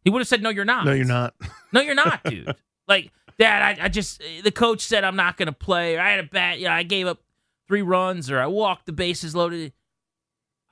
he 0.04 0.10
would 0.10 0.20
have 0.20 0.28
said, 0.28 0.44
"No, 0.44 0.50
you're 0.50 0.66
not. 0.66 0.86
No, 0.86 0.92
you're 0.92 1.06
not. 1.06 1.34
No, 1.72 1.82
you're 1.82 1.96
not, 1.96 2.24
dude. 2.24 2.54
like, 2.88 3.12
Dad, 3.40 3.80
I, 3.80 3.86
I 3.86 3.88
just 3.88 4.22
the 4.44 4.52
coach 4.52 4.82
said 4.82 5.04
I'm 5.04 5.16
not 5.16 5.38
going 5.38 5.48
to 5.48 5.54
play, 5.54 5.96
or 5.96 6.02
I 6.02 6.12
had 6.12 6.20
a 6.20 6.24
bat, 6.24 6.60
you 6.60 6.66
know, 6.66 6.72
I 6.72 6.84
gave 6.84 7.08
up 7.08 7.20
three 7.68 7.82
runs, 7.82 8.30
or 8.30 8.40
I 8.40 8.48
walked 8.48 8.86
the 8.86 8.92
bases 8.92 9.36
loaded. 9.36 9.74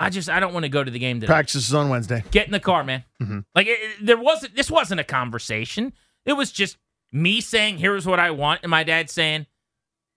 I 0.01 0.09
just 0.09 0.29
I 0.29 0.39
don't 0.39 0.53
want 0.53 0.63
to 0.63 0.69
go 0.69 0.83
to 0.83 0.91
the 0.91 0.99
game 0.99 1.19
today. 1.19 1.27
Practice 1.31 1.67
is 1.67 1.73
on 1.73 1.89
Wednesday. 1.89 2.23
Get 2.31 2.45
in 2.45 2.51
the 2.51 2.59
car, 2.59 2.83
man. 2.83 3.03
Mhm. 3.21 3.45
Like 3.55 3.67
it, 3.67 3.79
it- 3.81 4.05
there 4.05 4.17
wasn't 4.17 4.55
this 4.55 4.69
wasn't 4.71 4.99
a 4.99 5.03
conversation. 5.03 5.93
It 6.25 6.33
was 6.33 6.51
just 6.51 6.77
me 7.11 7.41
saying, 7.41 7.77
"Here's 7.79 8.05
what 8.05 8.19
I 8.19 8.31
want," 8.31 8.61
and 8.63 8.69
my 8.69 8.83
dad 8.83 9.09
saying, 9.09 9.45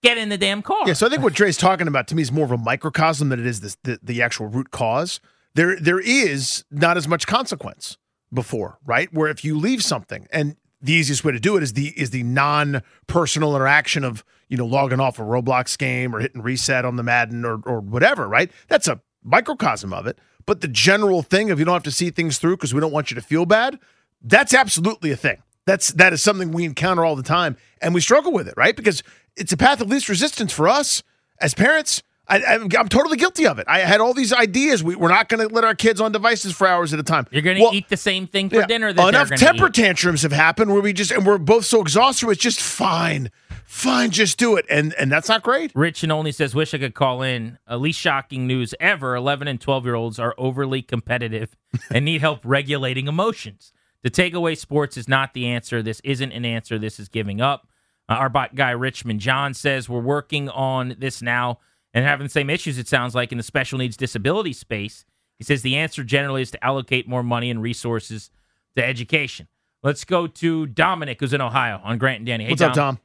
"Get 0.03 0.17
in 0.17 0.29
the 0.29 0.37
damn 0.37 0.61
car." 0.61 0.83
Yeah, 0.87 0.93
so 0.93 1.07
I 1.07 1.09
think 1.09 1.23
what 1.23 1.33
Dre's 1.33 1.57
talking 1.57 1.87
about 1.87 2.07
to 2.09 2.15
me 2.15 2.21
is 2.21 2.31
more 2.31 2.45
of 2.45 2.51
a 2.51 2.57
microcosm 2.57 3.29
than 3.29 3.39
it 3.39 3.45
is 3.45 3.61
this, 3.61 3.77
the 3.83 3.99
the 4.03 4.21
actual 4.21 4.47
root 4.47 4.71
cause. 4.71 5.19
There 5.55 5.79
there 5.79 5.99
is 5.99 6.63
not 6.71 6.97
as 6.97 7.07
much 7.07 7.27
consequence 7.27 7.97
before, 8.33 8.77
right? 8.85 9.13
Where 9.13 9.29
if 9.29 9.43
you 9.45 9.57
leave 9.57 9.83
something, 9.83 10.27
and 10.31 10.55
the 10.81 10.93
easiest 10.93 11.23
way 11.23 11.31
to 11.31 11.39
do 11.39 11.57
it 11.57 11.63
is 11.63 11.73
the 11.73 11.87
is 11.99 12.09
the 12.11 12.23
non 12.23 12.81
personal 13.07 13.55
interaction 13.55 14.03
of 14.03 14.23
you 14.49 14.57
know 14.57 14.65
logging 14.65 14.99
off 14.99 15.17
a 15.19 15.23
Roblox 15.23 15.77
game 15.77 16.15
or 16.15 16.19
hitting 16.19 16.41
reset 16.41 16.85
on 16.85 16.95
the 16.97 17.03
Madden 17.03 17.43
or 17.45 17.59
or 17.65 17.79
whatever, 17.79 18.27
right? 18.27 18.51
That's 18.67 18.87
a 18.87 19.01
microcosm 19.25 19.91
of 19.91 20.07
it. 20.07 20.19
But 20.45 20.61
the 20.61 20.67
general 20.67 21.23
thing 21.23 21.51
of 21.51 21.59
you 21.59 21.65
don't 21.65 21.73
have 21.73 21.83
to 21.83 21.91
see 21.91 22.11
things 22.11 22.37
through 22.37 22.57
because 22.57 22.73
we 22.73 22.79
don't 22.79 22.93
want 22.93 23.11
you 23.11 23.15
to 23.15 23.21
feel 23.21 23.45
bad, 23.45 23.79
that's 24.21 24.53
absolutely 24.53 25.11
a 25.11 25.15
thing. 25.17 25.41
That's 25.65 25.89
that 25.93 26.13
is 26.13 26.21
something 26.21 26.51
we 26.51 26.63
encounter 26.63 27.03
all 27.03 27.15
the 27.15 27.23
time, 27.23 27.57
and 27.81 27.93
we 27.93 28.01
struggle 28.01 28.31
with 28.31 28.47
it, 28.47 28.53
right? 28.55 28.75
Because 28.75 29.01
it's 29.35 29.51
a 29.51 29.57
path 29.57 29.81
of 29.81 29.89
least 29.89 30.07
resistance 30.07 30.53
for 30.53 30.67
us 30.67 31.01
as 31.41 31.53
parents. 31.55 32.03
I, 32.27 32.43
I'm, 32.43 32.63
I'm 32.77 32.89
totally 32.89 33.17
guilty 33.17 33.45
of 33.47 33.59
it. 33.59 33.65
I 33.67 33.79
had 33.79 34.01
all 34.01 34.13
these 34.13 34.33
ideas. 34.33 34.83
We, 34.83 34.95
we're 34.95 35.09
not 35.09 35.29
going 35.29 35.47
to 35.47 35.53
let 35.53 35.63
our 35.63 35.75
kids 35.75 36.01
on 36.01 36.11
devices 36.11 36.53
for 36.53 36.67
hours 36.67 36.93
at 36.93 36.99
a 36.99 37.03
time. 37.03 37.27
You're 37.31 37.41
going 37.41 37.57
to 37.57 37.75
eat 37.75 37.89
the 37.89 37.97
same 37.97 38.25
thing 38.27 38.49
for 38.49 38.55
Yeah, 38.57 38.65
dinner 38.65 38.91
that 38.93 39.07
enough 39.09 39.29
temper 39.31 39.67
eat. 39.67 39.73
tantrums 39.73 40.23
have 40.23 40.31
happened 40.31 40.71
where 40.73 40.81
we 40.81 40.93
just 40.93 41.11
and 41.11 41.25
we're 41.25 41.37
both 41.37 41.65
so 41.65 41.81
exhausted. 41.81 42.27
It's 42.29 42.41
just 42.41 42.59
fine, 42.61 43.29
fine, 43.65 44.09
just 44.11 44.37
do 44.37 44.55
it, 44.55 44.65
and 44.69 44.93
and 44.95 45.11
that's 45.11 45.29
not 45.29 45.43
great. 45.43 45.71
Rich 45.75 46.03
and 46.03 46.11
only 46.11 46.31
says, 46.31 46.55
"Wish 46.55 46.73
I 46.73 46.77
could 46.79 46.95
call 46.95 47.21
in." 47.21 47.57
Uh, 47.69 47.77
least 47.77 47.99
shocking 47.99 48.47
news 48.47 48.73
ever: 48.79 49.15
eleven 49.15 49.47
and 49.47 49.61
twelve 49.61 49.85
year 49.85 49.95
olds 49.95 50.17
are 50.19 50.33
overly 50.37 50.81
competitive 50.81 51.55
and 51.93 52.05
need 52.05 52.21
help 52.21 52.39
regulating 52.43 53.07
emotions. 53.07 53.71
To 54.03 54.09
take 54.11 54.33
away 54.35 54.53
sports 54.55 54.97
is 54.97 55.07
not 55.07 55.33
the 55.33 55.47
answer. 55.47 55.81
This 55.81 55.99
isn't 56.03 56.31
an 56.31 56.45
answer. 56.45 56.77
This 56.77 56.99
is 56.99 57.07
giving 57.09 57.41
up. 57.41 57.67
Uh, 58.07 58.13
our 58.13 58.29
bot 58.29 58.53
guy 58.55 58.69
Richmond 58.71 59.19
John 59.19 59.53
says 59.55 59.89
we're 59.89 59.99
working 59.99 60.47
on 60.49 60.95
this 60.99 61.21
now 61.23 61.57
and 61.95 62.05
having 62.05 62.25
the 62.25 62.29
same 62.29 62.51
issues. 62.51 62.77
It 62.77 62.87
sounds 62.87 63.15
like 63.15 63.31
in 63.31 63.39
the 63.39 63.43
special 63.43 63.79
needs 63.79 63.97
disability 63.97 64.53
space. 64.53 65.05
He 65.39 65.43
says 65.43 65.63
the 65.63 65.77
answer 65.77 66.03
generally 66.03 66.43
is 66.43 66.51
to 66.51 66.63
allocate 66.63 67.07
more 67.07 67.23
money 67.23 67.49
and 67.49 67.61
resources 67.61 68.29
to 68.75 68.85
education. 68.85 69.47
Let's 69.81 70.03
go 70.03 70.27
to 70.27 70.67
Dominic, 70.67 71.19
who's 71.19 71.33
in 71.33 71.41
Ohio, 71.41 71.79
on 71.83 71.97
Grant 71.97 72.19
and 72.19 72.27
Danny. 72.27 72.43
Hey, 72.43 72.51
What's 72.51 72.61
up, 72.61 72.73
Dom? 72.73 72.99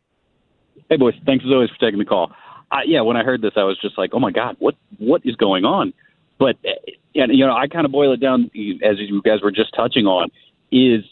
Hey, 0.88 0.96
boys. 0.96 1.14
Thanks 1.24 1.44
as 1.44 1.50
always 1.52 1.70
for 1.70 1.78
taking 1.78 1.98
the 1.98 2.04
call. 2.04 2.32
Uh, 2.72 2.78
yeah, 2.84 3.00
when 3.00 3.16
I 3.16 3.22
heard 3.22 3.42
this, 3.42 3.52
I 3.56 3.64
was 3.64 3.78
just 3.80 3.98
like, 3.98 4.10
"Oh 4.12 4.20
my 4.20 4.30
God, 4.30 4.56
what 4.58 4.76
what 4.98 5.22
is 5.24 5.34
going 5.36 5.64
on?" 5.64 5.92
But 6.38 6.56
uh, 6.64 6.70
and 7.14 7.36
you 7.36 7.44
know, 7.44 7.54
I 7.54 7.66
kind 7.66 7.84
of 7.84 7.92
boil 7.92 8.12
it 8.12 8.20
down 8.20 8.44
as 8.44 8.98
you 8.98 9.20
guys 9.22 9.42
were 9.42 9.50
just 9.50 9.74
touching 9.74 10.06
on 10.06 10.30
is, 10.70 11.04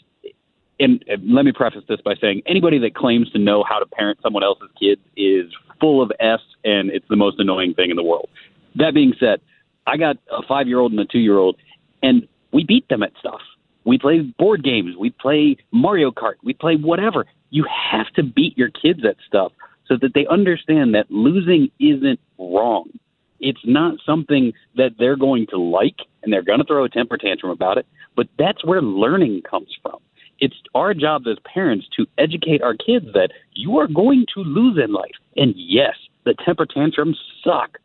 and 0.79 1.05
let 1.25 1.45
me 1.45 1.53
preface 1.53 1.83
this 1.89 2.01
by 2.05 2.15
saying 2.21 2.43
anybody 2.47 2.79
that 2.79 2.95
claims 2.95 3.29
to 3.33 3.39
know 3.39 3.65
how 3.69 3.81
to 3.81 3.87
parent 3.87 4.21
someone 4.23 4.45
else's 4.45 4.71
kids 4.81 5.01
is 5.17 5.53
full 5.81 6.03
of 6.03 6.13
s, 6.21 6.41
and 6.65 6.91
it's 6.91 7.07
the 7.09 7.17
most 7.17 7.39
annoying 7.39 7.75
thing 7.75 7.91
in 7.91 7.97
the 7.97 8.03
world. 8.03 8.29
That 8.77 8.95
being 8.95 9.15
said, 9.19 9.41
I 9.87 9.97
got 9.97 10.17
a 10.31 10.43
five 10.47 10.69
year 10.69 10.79
old 10.79 10.93
and 10.93 11.01
a 11.01 11.05
two 11.05 11.19
year 11.19 11.39
old, 11.39 11.57
and 12.03 12.27
we 12.53 12.65
beat 12.65 12.89
them 12.89 13.03
at 13.03 13.13
stuff. 13.19 13.41
We 13.85 13.99
play 13.99 14.21
board 14.21 14.63
games. 14.63 14.97
We 14.99 15.11
play 15.11 15.57
Mario 15.73 16.11
Kart. 16.11 16.35
We 16.43 16.53
play 16.53 16.77
whatever. 16.77 17.27
You 17.51 17.65
have 17.91 18.13
to 18.17 18.23
beat 18.23 18.57
your 18.59 18.69
kids 18.69 19.01
at 19.09 19.17
stuff 19.27 19.53
so 19.87 19.97
that 20.03 20.13
they 20.15 20.27
understand 20.27 20.95
that 20.95 21.11
losing 21.11 21.71
isn't 21.81 22.21
wrong. 22.39 22.91
It's 23.41 23.61
not 23.65 23.95
something 24.05 24.53
that 24.77 24.91
they're 24.99 25.17
going 25.17 25.47
to 25.51 25.57
like 25.57 25.97
and 26.23 26.33
they're 26.33 26.43
going 26.43 26.59
to 26.59 26.65
throw 26.65 26.85
a 26.85 26.89
temper 26.89 27.17
tantrum 27.17 27.51
about 27.51 27.79
it, 27.79 27.87
but 28.17 28.27
that's 28.39 28.65
where 28.65 28.83
learning 28.83 29.43
comes 29.49 29.75
from. 29.81 29.99
It's 30.41 30.57
our 30.75 30.95
job 30.95 31.27
as 31.27 31.37
parents 31.53 31.87
to 31.97 32.07
educate 32.17 32.63
our 32.63 32.75
kids 32.75 33.07
that 33.15 33.31
you 33.55 33.79
are 33.79 33.89
going 33.89 34.27
to 34.35 34.41
lose 34.41 34.79
in 34.83 34.93
life. 34.93 35.15
And 35.37 35.55
yes, 35.57 35.95
the 36.25 36.35
temper 36.45 36.67
tantrums 36.67 37.19
suck. 37.45 37.79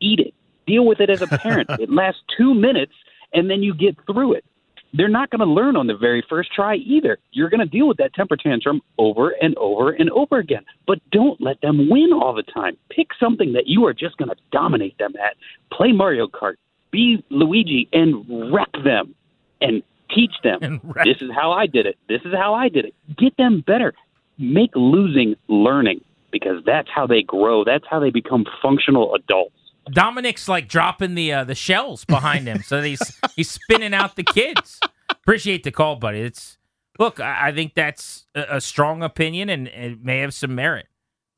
Eat 0.00 0.20
it. 0.20 0.34
Deal 0.66 0.86
with 0.86 1.00
it 1.00 1.10
as 1.10 1.22
a 1.22 1.26
parent. 1.26 1.68
it 1.78 1.90
lasts 1.90 2.22
two 2.36 2.54
minutes 2.54 2.92
and 3.32 3.50
then 3.50 3.62
you 3.62 3.74
get 3.74 3.96
through 4.06 4.34
it 4.34 4.44
they're 4.92 5.08
not 5.08 5.30
going 5.30 5.40
to 5.40 5.46
learn 5.46 5.76
on 5.76 5.86
the 5.86 5.96
very 5.96 6.24
first 6.28 6.52
try 6.52 6.76
either. 6.76 7.18
You're 7.32 7.50
going 7.50 7.60
to 7.60 7.66
deal 7.66 7.86
with 7.86 7.98
that 7.98 8.14
temper 8.14 8.36
tantrum 8.36 8.80
over 8.98 9.30
and 9.42 9.56
over 9.56 9.90
and 9.92 10.10
over 10.10 10.38
again. 10.38 10.64
But 10.86 10.98
don't 11.10 11.40
let 11.40 11.60
them 11.60 11.88
win 11.88 12.12
all 12.12 12.34
the 12.34 12.42
time. 12.42 12.76
Pick 12.90 13.08
something 13.18 13.52
that 13.52 13.66
you 13.66 13.86
are 13.86 13.94
just 13.94 14.16
going 14.16 14.30
to 14.30 14.36
dominate 14.50 14.98
them 14.98 15.12
at. 15.22 15.36
Play 15.72 15.92
Mario 15.92 16.26
Kart. 16.26 16.54
Be 16.90 17.24
Luigi 17.30 17.88
and 17.92 18.52
wreck 18.52 18.70
them 18.84 19.14
and 19.60 19.82
teach 20.14 20.32
them. 20.42 20.80
This 21.04 21.20
is 21.20 21.30
how 21.34 21.52
I 21.52 21.66
did 21.66 21.86
it. 21.86 21.96
This 22.08 22.20
is 22.24 22.32
how 22.34 22.54
I 22.54 22.68
did 22.68 22.84
it. 22.84 22.94
Get 23.16 23.36
them 23.36 23.62
better. 23.66 23.94
Make 24.38 24.70
losing 24.74 25.36
learning 25.48 26.02
because 26.30 26.62
that's 26.64 26.88
how 26.94 27.06
they 27.06 27.22
grow. 27.22 27.64
That's 27.64 27.84
how 27.88 28.00
they 28.00 28.10
become 28.10 28.46
functional 28.62 29.14
adults. 29.14 29.54
Dominic's 29.90 30.48
like 30.48 30.68
dropping 30.68 31.14
the 31.14 31.32
uh, 31.32 31.44
the 31.44 31.54
shells 31.54 32.04
behind 32.04 32.46
him, 32.46 32.62
so 32.62 32.82
he's 32.82 33.18
he's 33.36 33.50
spinning 33.50 33.94
out 33.94 34.16
the 34.16 34.22
kids. 34.22 34.78
Appreciate 35.10 35.64
the 35.64 35.70
call, 35.70 35.96
buddy. 35.96 36.20
It's 36.20 36.58
look, 36.98 37.18
I, 37.18 37.48
I 37.48 37.52
think 37.52 37.74
that's 37.74 38.26
a, 38.34 38.56
a 38.56 38.60
strong 38.60 39.02
opinion 39.02 39.48
and 39.48 39.68
it 39.68 40.04
may 40.04 40.18
have 40.18 40.34
some 40.34 40.54
merit. 40.54 40.86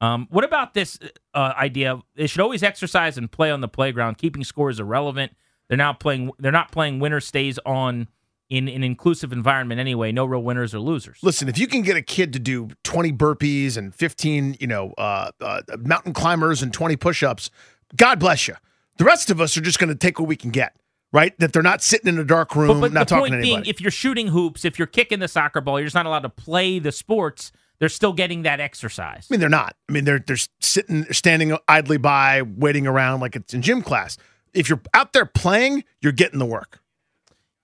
Um, 0.02 0.26
what 0.30 0.44
about 0.44 0.74
this 0.74 0.98
uh, 1.32 1.52
idea? 1.56 1.92
Of, 1.92 2.02
they 2.16 2.26
should 2.26 2.40
always 2.40 2.64
exercise 2.64 3.16
and 3.16 3.30
play 3.30 3.52
on 3.52 3.60
the 3.60 3.68
playground. 3.68 4.18
Keeping 4.18 4.42
score 4.42 4.68
is 4.68 4.80
irrelevant. 4.80 5.32
They're 5.68 5.78
now 5.78 5.92
playing. 5.92 6.32
They're 6.38 6.52
not 6.52 6.72
playing. 6.72 6.98
Winner 6.98 7.20
stays 7.20 7.58
on 7.64 8.08
in 8.52 8.68
an 8.68 8.84
inclusive 8.84 9.32
environment 9.32 9.80
anyway. 9.80 10.12
No 10.12 10.26
real 10.26 10.42
winners 10.42 10.74
or 10.74 10.78
losers. 10.78 11.18
Listen, 11.22 11.48
if 11.48 11.56
you 11.56 11.66
can 11.66 11.80
get 11.80 11.96
a 11.96 12.02
kid 12.02 12.34
to 12.34 12.38
do 12.38 12.68
20 12.84 13.10
burpees 13.14 13.78
and 13.78 13.94
15, 13.94 14.58
you 14.60 14.66
know, 14.66 14.92
uh, 14.98 15.30
uh, 15.40 15.62
mountain 15.78 16.12
climbers 16.12 16.62
and 16.62 16.70
20 16.70 16.96
push-ups, 16.96 17.48
God 17.96 18.20
bless 18.20 18.46
you. 18.46 18.54
The 18.98 19.04
rest 19.04 19.30
of 19.30 19.40
us 19.40 19.56
are 19.56 19.62
just 19.62 19.78
going 19.78 19.88
to 19.88 19.94
take 19.94 20.18
what 20.18 20.28
we 20.28 20.36
can 20.36 20.50
get, 20.50 20.76
right? 21.14 21.36
That 21.38 21.54
they're 21.54 21.62
not 21.62 21.82
sitting 21.82 22.08
in 22.08 22.18
a 22.18 22.24
dark 22.24 22.54
room, 22.54 22.68
But, 22.68 22.80
but 22.80 22.92
not 22.92 23.08
talking 23.08 23.32
to 23.32 23.38
being, 23.38 23.52
anybody. 23.54 23.70
if 23.70 23.80
you're 23.80 23.90
shooting 23.90 24.28
hoops, 24.28 24.66
if 24.66 24.78
you're 24.78 24.86
kicking 24.86 25.18
the 25.20 25.28
soccer 25.28 25.62
ball, 25.62 25.80
you're 25.80 25.86
just 25.86 25.94
not 25.94 26.04
allowed 26.04 26.20
to 26.24 26.28
play 26.28 26.78
the 26.78 26.92
sports. 26.92 27.52
They're 27.78 27.88
still 27.88 28.12
getting 28.12 28.42
that 28.42 28.60
exercise. 28.60 29.28
I 29.30 29.32
mean, 29.32 29.40
they're 29.40 29.48
not. 29.48 29.76
I 29.88 29.92
mean, 29.92 30.04
they're 30.04 30.20
they're 30.24 30.36
sitting, 30.60 31.04
standing 31.10 31.56
idly 31.68 31.96
by, 31.96 32.42
waiting 32.42 32.86
around 32.86 33.20
like 33.20 33.34
it's 33.34 33.54
in 33.54 33.62
gym 33.62 33.80
class. 33.80 34.18
If 34.52 34.68
you're 34.68 34.82
out 34.92 35.14
there 35.14 35.24
playing, 35.24 35.84
you're 36.02 36.12
getting 36.12 36.38
the 36.38 36.44
work. 36.46 36.81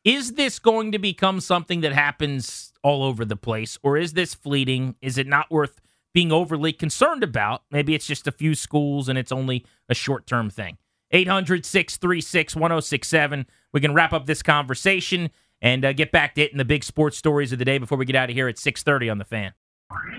Is 0.09 0.33
this 0.33 0.59
going 0.59 0.93
to 0.93 0.99
become 0.99 1.39
something 1.39 1.83
that 1.83 1.93
happens 1.93 2.73
all 2.83 3.03
over 3.03 3.27
the 3.27 3.37
place, 3.37 3.77
or 3.83 3.99
is 3.99 4.15
this 4.15 4.33
fleeting? 4.35 4.95
Is 5.03 5.19
it 5.19 5.27
not 5.27 5.51
worth 5.51 5.83
being 6.15 6.33
overly 6.33 6.73
concerned 6.73 7.23
about? 7.23 7.65
Maybe 7.71 7.95
it's 7.95 8.07
just 8.07 8.27
a 8.27 8.33
few 8.33 8.55
schools 8.55 9.11
and 9.11 9.19
it's 9.19 9.31
only 9.31 9.67
a 9.87 9.95
short 9.95 10.27
term 10.27 10.49
thing. 10.49 10.79
800 11.11 11.67
636 11.67 12.57
1067. 12.57 13.47
We 13.75 13.83
can 13.83 13.93
wrap 13.93 14.15
up 14.15 14.25
this 14.25 14.43
conversation 14.43 15.29
and 15.61 15.85
uh, 15.85 15.93
get 15.93 16.11
back 16.11 16.35
to 16.37 16.41
it 16.41 16.53
in 16.53 16.57
the 16.57 16.65
big 16.65 16.85
sports 16.85 17.19
stories 17.19 17.53
of 17.53 17.59
the 17.59 17.67
day 17.67 17.77
before 17.77 17.99
we 17.99 18.07
get 18.07 18.17
out 18.17 18.31
of 18.31 18.35
here 18.35 18.49
at 18.49 18.57
630 18.59 19.11
on 19.11 19.19
the 19.19 19.27
fan. 19.27 19.53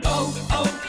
Oh, 0.03 0.47
oh. 0.51 0.88